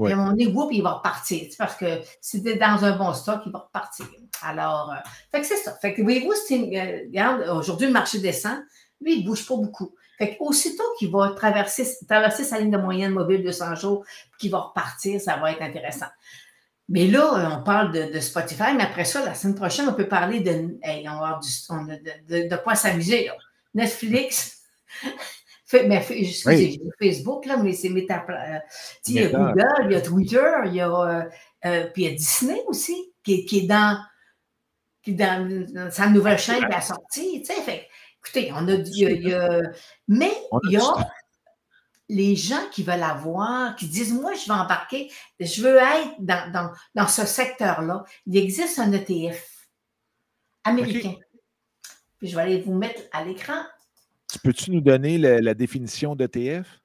[0.00, 0.12] Ouais.
[0.12, 1.46] à un moment donné, il va repartir.
[1.58, 4.06] Parce que si tu es dans un bon stock, il va repartir.
[4.42, 4.96] Alors, euh,
[5.30, 5.76] fait que c'est ça.
[5.80, 8.58] Fait que voyez-vous, euh, regarde, aujourd'hui, le marché descend.
[9.02, 9.94] Lui, il ne bouge pas beaucoup.
[10.16, 14.04] Fait aussitôt qu'il va traverser, traverser sa ligne de moyenne mobile de 100 jours,
[14.38, 16.08] qu'il va repartir, ça va être intéressant.
[16.88, 20.08] Mais là, euh, on parle de, Spotify, mais après ça, la semaine prochaine, on peut
[20.08, 20.78] parler de,
[21.70, 23.30] on de, de, quoi s'amuser.
[23.74, 24.62] Netflix,
[25.72, 28.24] mais, excusez, Facebook, là, mais c'est méta.
[28.28, 28.58] Euh,
[29.06, 31.22] il y a Google, il y a Twitter, il y a, euh,
[31.66, 34.02] euh, puis il y a Disney aussi, qui, qui est dans,
[35.02, 37.44] qui dans, sa nouvelle chaîne qui a sorti.
[37.44, 37.88] Fait,
[38.18, 39.60] écoutez, on a, il y a,
[40.08, 40.32] mais
[40.64, 41.10] il y a
[42.08, 46.50] les gens qui veulent avoir, qui disent Moi, je vais embarquer, je veux être dans,
[46.52, 48.04] dans, dans ce secteur-là.
[48.26, 49.68] Il existe un ETF
[50.64, 51.14] américain.
[52.18, 53.62] Puis je vais aller vous mettre à l'écran
[54.38, 56.80] Peux-tu nous donner la, définition d'ETF?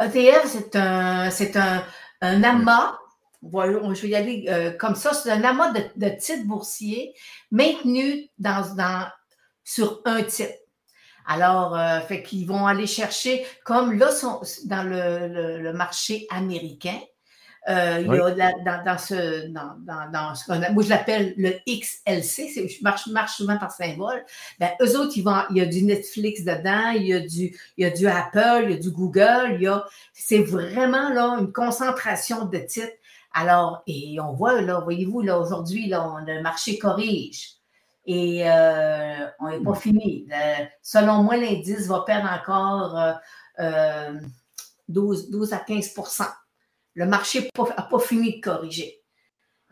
[0.00, 1.84] ETF, c'est un, c'est un,
[2.20, 2.98] un amas
[3.42, 5.14] voilà, je vais y aller euh, comme ça.
[5.14, 7.14] C'est un amas de, titres boursiers
[7.50, 9.08] maintenus dans, dans,
[9.64, 10.52] sur un titre.
[11.26, 16.98] Alors, euh, fait qu'ils vont aller chercher, comme là, sont dans le marché américain,
[17.68, 18.30] euh, il y a
[18.64, 19.76] dans, dans, ce, dans,
[20.10, 24.24] dans, ce qu'on moi je l'appelle le XLC, je marche, marche souvent par symbole.
[24.58, 27.54] Ben, eux autres, ils vont, il y a du Netflix dedans, il y a du,
[27.76, 29.84] il y a du Apple, il y a du Google, il y a,
[30.14, 32.88] c'est vraiment là une concentration de titres.
[33.32, 37.60] Alors, et on voit là, voyez-vous, là, aujourd'hui, là, le marché corrige.
[38.06, 40.26] Et euh, on n'est pas fini.
[40.82, 42.98] selon moi, l'indice va perdre encore
[43.60, 44.14] euh,
[44.88, 45.94] 12, euh, 12 à 15
[46.94, 49.00] le marché n'a pas, fini de corriger.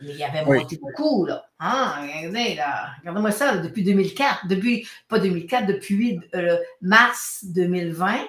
[0.01, 1.45] Mais il y avait monté beaucoup, là.
[1.59, 2.91] Hein, regardez, là.
[3.01, 4.47] Regardez-moi ça, depuis 2004.
[4.47, 8.19] Depuis, pas 2004, depuis euh, mars 2020.
[8.19, 8.27] Tu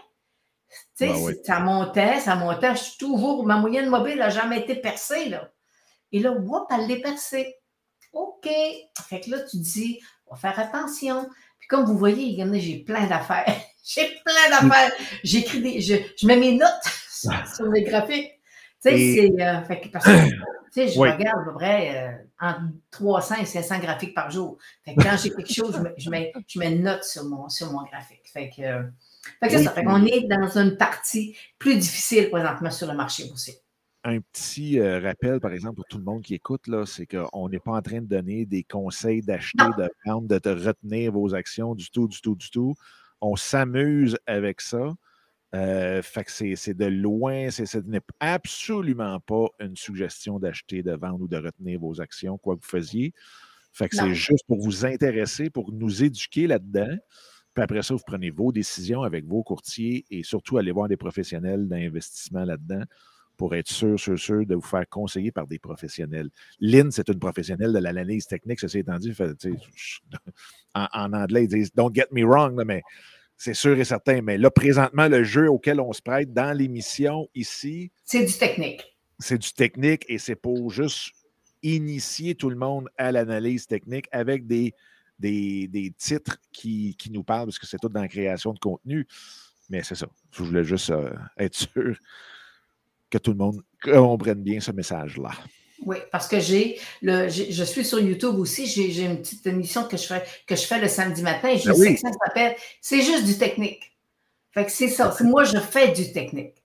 [0.95, 2.75] sais, ben ça montait, ça montait.
[2.75, 5.51] Je suis toujours, ma moyenne mobile n'a jamais été percée, là.
[6.11, 7.55] Et là, whoop, elle l'est percée.
[8.13, 8.49] OK.
[9.07, 11.29] Fait que là, tu dis, on va faire attention.
[11.59, 13.45] Puis comme vous voyez, j'ai plein d'affaires.
[13.83, 14.91] j'ai plein d'affaires.
[15.23, 16.69] J'écris des, je, je mets mes notes
[17.55, 18.38] sur les graphiques.
[18.83, 19.43] Tu sais, c'est.
[19.43, 20.35] Euh, parce que, tu
[20.71, 22.61] sais, je regarde à peu près euh, entre
[22.91, 24.57] 300 et 500 graphiques par jour.
[24.85, 27.71] Fait que quand j'ai quelque chose, je mets, je, mets, une note sur mon, sur
[27.71, 28.29] mon graphique.
[28.31, 28.83] Fait que, euh,
[29.41, 29.71] fait que ça.
[29.71, 33.57] Fait qu'on est dans une partie plus difficile présentement sur le marché aussi.
[34.05, 37.59] Un petit rappel, par exemple, pour tout le monde qui écoute, là, c'est qu'on n'est
[37.59, 41.75] pas en train de donner des conseils d'acheter, de vendre, de te retenir vos actions
[41.75, 42.75] du tout, du tout, du tout.
[43.19, 44.93] On s'amuse avec ça.
[45.55, 51.21] Euh, fait que c'est de loin, ce n'est absolument pas une suggestion d'acheter, de vendre
[51.21, 53.13] ou de retenir vos actions, quoi que vous faisiez.
[53.73, 56.95] Fait que c'est juste pour vous intéresser, pour nous éduquer là-dedans.
[57.53, 60.97] Puis après ça, vous prenez vos décisions avec vos courtiers et surtout aller voir des
[60.97, 62.83] professionnels d'investissement là-dedans
[63.37, 66.29] pour être sûr, sûr, sûr de vous faire conseiller par des professionnels.
[66.59, 69.13] Lynn, c'est une professionnelle de l'analyse technique, ceci étant dit.
[70.75, 72.81] en, en, anglais, ils disent Don't get me wrong, mais
[73.39, 74.21] c'est sûr et certain.
[74.21, 77.89] Mais là, présentement, le jeu auquel on se prête dans l'émission ici.
[78.03, 78.97] C'est du technique.
[79.17, 81.13] C'est du technique et c'est pour juste
[81.63, 84.73] initier tout le monde à l'analyse technique avec des,
[85.19, 89.07] des, titres qui, nous parlent, parce que c'est tout dans la création de contenu.
[89.69, 90.07] Mais c'est ça.
[90.31, 91.97] Je voulais juste euh, être sûr
[93.09, 95.31] que tout le monde comprenne bien ce message-là.
[95.85, 99.97] Oui, parce que j'ai le, je suis sur YouTube aussi, j'ai une petite émission que
[99.97, 101.55] je fais, que je fais le samedi matin.
[101.55, 103.89] Je ben sais que ça s'appelle C'est juste du technique.
[104.51, 105.15] Fait que c'est ça.
[105.21, 106.55] Moi, je fais du technique.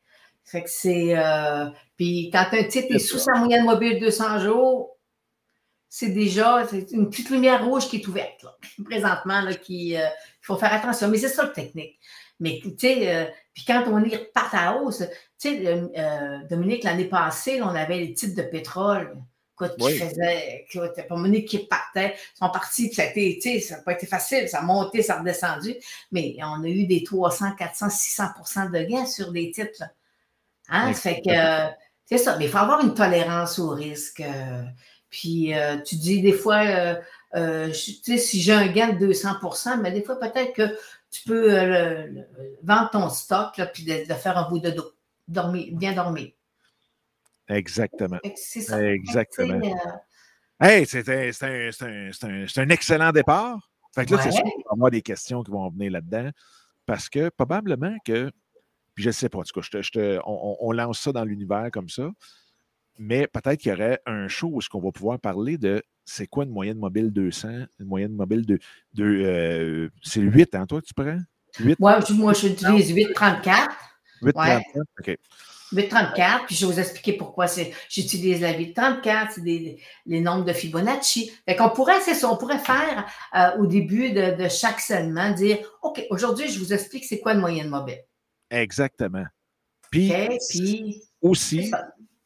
[0.44, 1.16] Fait que c'est.
[1.16, 1.66] Euh,
[1.96, 4.96] puis quand un titre est sous sa moyenne mobile 200 jours,
[5.88, 9.96] c'est déjà une petite lumière rouge qui est ouverte, là, présentement, là, qui.
[9.96, 11.08] Euh, il faut faire attention.
[11.08, 11.98] Mais c'est ça le technique.
[12.40, 13.24] Mais tu sais, euh,
[13.54, 15.04] puis quand on y repart à hausse,
[15.44, 19.16] tu sais, euh, euh, Dominique, l'année passée, on avait les titres de pétrole.
[19.52, 23.38] Écoute, qui faisait, écoute, pour Monique qui partait, ils sont partis, puis ça a été,
[23.40, 25.76] tu sais, ça n'a pas été facile, ça a monté, ça a redescendu,
[26.10, 29.84] mais on a eu des 300, 400, 600% de gains sur des titres.
[30.68, 30.92] Hein?
[30.92, 31.30] fait que,
[32.04, 34.24] c'est ça, mais il faut avoir une tolérance au risque.
[35.08, 35.52] puis,
[35.86, 36.96] tu dis des fois,
[37.32, 39.38] tu sais, si j'ai un gain de 200
[39.80, 40.76] mais des fois, peut-être que
[41.14, 42.08] tu peux euh,
[42.64, 44.92] vendre ton stock là, puis de, faire un bout de dos.
[45.26, 46.32] Dormir, bien dormir.
[47.48, 48.18] Exactement.
[48.36, 48.82] C'est ça.
[48.82, 49.60] Exactement.
[50.62, 52.10] Euh, hey, c'est un,
[52.56, 53.70] un, excellent départ.
[53.94, 56.30] Fait que là, c'est sûr qu'il va y avoir des questions qui vont venir là-dedans.
[56.86, 58.30] Parce que probablement que,
[58.94, 61.24] puis je ne sais pas, en tout cas, je te, on, on, lance ça dans
[61.24, 62.10] l'univers comme ça,
[62.98, 66.44] mais peut-être qu'il y aurait un show où on va pouvoir parler de c'est quoi
[66.44, 67.48] une moyenne mobile 200?
[67.80, 68.58] Une moyenne mobile de.
[68.92, 71.18] de euh, c'est 8, hein, toi, tu prends?
[71.60, 71.76] 8?
[71.80, 73.74] Ouais, moi, j'utilise 834.
[74.22, 75.18] 834, OK.
[75.72, 77.46] 834, puis je vais vous expliquer pourquoi
[77.88, 79.40] j'utilise la 834, c'est
[80.06, 81.32] les nombres de Fibonacci.
[81.48, 85.58] Fait qu'on pourrait, c'est ça, on pourrait faire euh, au début de, chaque segment, dire
[85.82, 88.02] OK, aujourd'hui, je vous explique c'est quoi une moyenne mobile.
[88.50, 89.24] Exactement.
[89.90, 90.12] Puis,
[90.50, 91.70] puis aussi,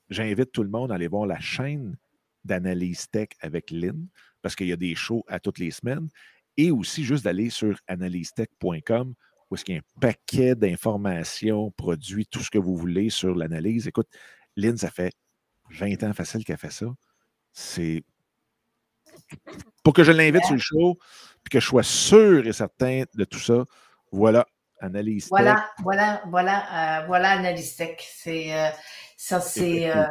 [0.09, 1.97] j'invite tout le monde à aller voir la chaîne
[2.45, 4.09] d'analyse tech avec Lynn,
[4.43, 6.09] parce qu'il y a des shows à toutes les semaines,
[6.57, 9.15] et aussi juste d'aller sur analysetech.com
[9.51, 13.35] où est-ce qu'il y a un paquet d'informations, produits, tout ce que vous voulez sur
[13.35, 13.87] l'analyse.
[13.89, 14.09] Écoute,
[14.57, 15.13] Lynn, ça fait
[15.71, 16.87] 20 ans facile qu'elle fait ça.
[17.53, 18.03] C'est
[19.83, 20.99] pour que je l'invite sur le show,
[21.43, 23.65] puis que je sois sûr et certain de tout ça.
[24.13, 24.47] Voilà,
[24.81, 28.69] Analyse Voilà, voilà, voilà, euh, voilà Analyse C'est euh,
[29.17, 30.05] ça, c'est euh,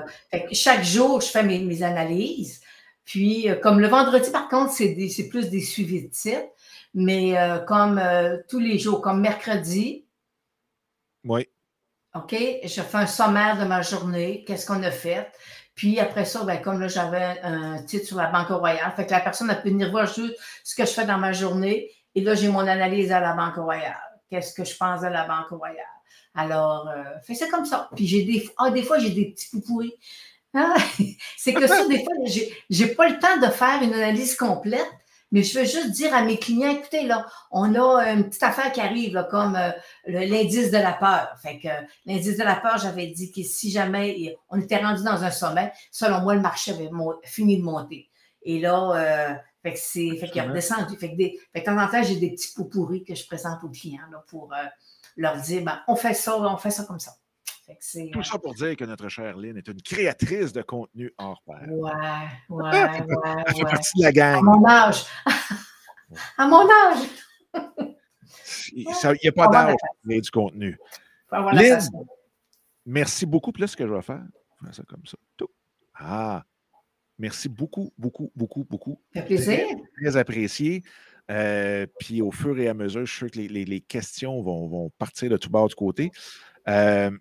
[0.51, 2.61] chaque jour, je fais mes, analyses.
[3.05, 6.49] Puis, comme le vendredi, par contre, c'est plus des suivis de titres.
[6.93, 7.35] Mais
[7.67, 8.01] comme
[8.49, 10.05] tous les jours, comme mercredi.
[11.23, 11.47] Oui.
[12.15, 15.29] OK, je fais un sommaire de ma journée, qu'est-ce qu'on a fait.
[15.75, 19.11] Puis après ça, ben, comme là, j'avais un titre sur la Banque Royale, fait que
[19.11, 21.91] la personne a pu venir voir juste ce que je fais dans ma journée.
[22.15, 23.95] Et là, j'ai mon analyse à la Banque Royale.
[24.29, 25.85] Qu'est-ce que je pense de la Banque Royale?
[26.33, 27.89] Alors, euh, fais ça comme ça.
[27.95, 29.93] Puis j'ai des, ah, des fois, j'ai des petits poupouris.
[30.55, 30.75] Ah,
[31.37, 32.13] c'est que ça, des fois,
[32.69, 34.89] j'ai pas le temps de faire une analyse complète.
[35.31, 38.71] Mais je veux juste dire à mes clients, écoutez, là, on a une petite affaire
[38.71, 39.71] qui arrive, là, comme euh,
[40.07, 41.35] l'indice de la peur.
[41.41, 41.67] Fait que
[42.05, 45.73] l'indice de la peur, j'avais dit que si jamais on était rendu dans un sommet,
[45.91, 46.89] selon moi, le marché avait
[47.23, 48.09] fini de monter.
[48.43, 50.95] Et là, euh, fait que c'est, fait qu'il a redescendu.
[50.97, 53.13] Fait que, des, fait que de temps en temps, j'ai des petits pots pourris que
[53.13, 54.65] je présente aux clients, là, pour euh,
[55.17, 57.11] leur dire, ben, on fait ça, on fait ça comme ça.
[58.13, 61.67] Tout ça pour dire que notre chère Lynn est une créatrice de contenu hors pair.
[61.69, 61.91] Ouais,
[62.49, 63.43] ouais, ouais.
[63.45, 64.37] Elle fait partie de la gang.
[64.37, 65.05] À mon âge.
[66.37, 67.07] à mon âge.
[68.71, 70.77] Il n'y a pas d'âge pour du contenu.
[71.31, 71.79] Lynn,
[72.85, 73.51] merci beaucoup.
[73.51, 74.23] Puis là, ce que je vais faire,
[74.61, 75.17] je vais faire ça comme ça.
[75.95, 76.45] Ah,
[77.19, 79.01] merci beaucoup, beaucoup, beaucoup, beaucoup.
[79.13, 79.67] Ça fait plaisir.
[80.01, 80.83] Très, apprécié.
[81.29, 84.67] Euh, puis au fur et à mesure, je suis sûr que les, les, questions vont,
[84.67, 86.11] vont, partir de tout bord du côté.
[86.69, 87.11] Euh,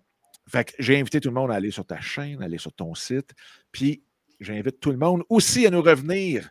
[0.47, 2.73] fait que j'ai invité tout le monde à aller sur ta chaîne, à aller sur
[2.73, 3.33] ton site.
[3.71, 4.03] Puis
[4.39, 6.49] j'invite tout le monde aussi à nous revenir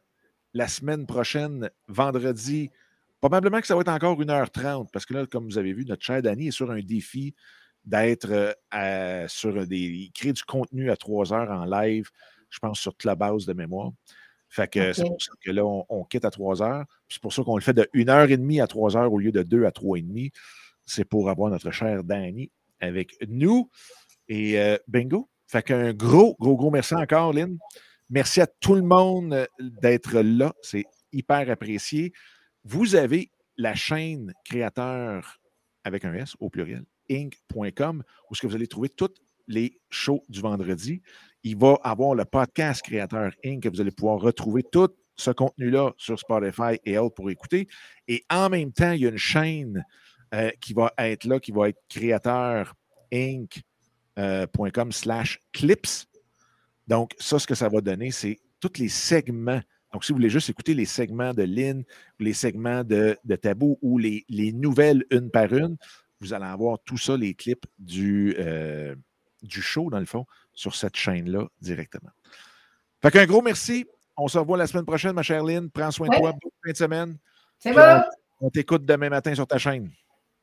[0.53, 2.71] la semaine prochaine, vendredi.
[3.21, 6.05] Probablement que ça va être encore 1h30, parce que là, comme vous avez vu, notre
[6.05, 7.35] cher Danny est sur un défi
[7.85, 10.11] d'être euh, sur des.
[10.15, 12.11] créer du contenu à 3 heures en live,
[12.51, 13.93] je pense, sur Clubhouse de mémoire.
[14.49, 16.85] Fait que c'est pour ça que là, on, quitte à 3 heures.
[17.09, 19.65] C'est pour ça qu'on le fait de 1h30 à 3 heures au lieu de 2
[19.65, 20.33] à 3h30.
[20.85, 22.51] C'est pour avoir notre cher Danny
[22.81, 23.71] avec nous.
[24.29, 25.31] Et euh, bingo.
[25.47, 27.59] Fait qu'un gros, gros, gros merci encore, Lynn.
[28.11, 30.53] Merci à tout le monde euh, d'être là.
[30.63, 32.13] C'est hyper apprécié.
[32.65, 35.39] Vous avez la chaîne créateur
[35.85, 41.01] avec un S au pluriel, inc.com, où vous allez trouver toutes les shows du vendredi.
[41.43, 43.63] Il va avoir le podcast créateur Inc.
[43.63, 47.69] que vous allez pouvoir retrouver tout ce contenu-là sur Spotify et autres pour écouter.
[48.09, 49.85] Et en même temps, il y a une chaîne
[50.35, 52.75] euh, qui va être là, qui va être créateur
[53.13, 56.07] inc.com slash clips.
[56.87, 59.61] Donc, ça, ce que ça va donner, c'est tous les segments.
[59.93, 61.85] Donc, si vous voulez juste écouter les segments de Lynn,
[62.19, 65.77] les segments de, Tabou ou les, nouvelles une par une,
[66.21, 68.95] vous allez avoir tout ça, les clips du, euh,
[69.43, 72.11] du show, dans le fond, sur cette chaîne-là directement.
[73.03, 73.87] Fait qu'un gros merci.
[74.17, 75.71] On se revoit la semaine prochaine, ma chère Lynn.
[75.71, 76.33] Prends soin de toi.
[76.33, 77.19] Bonne fin de semaine.
[77.59, 78.03] C'est bon.
[78.41, 79.91] On, t'écoute demain matin sur ta chaîne.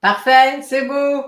[0.03, 0.61] Parfait.
[0.61, 1.23] C'est beau.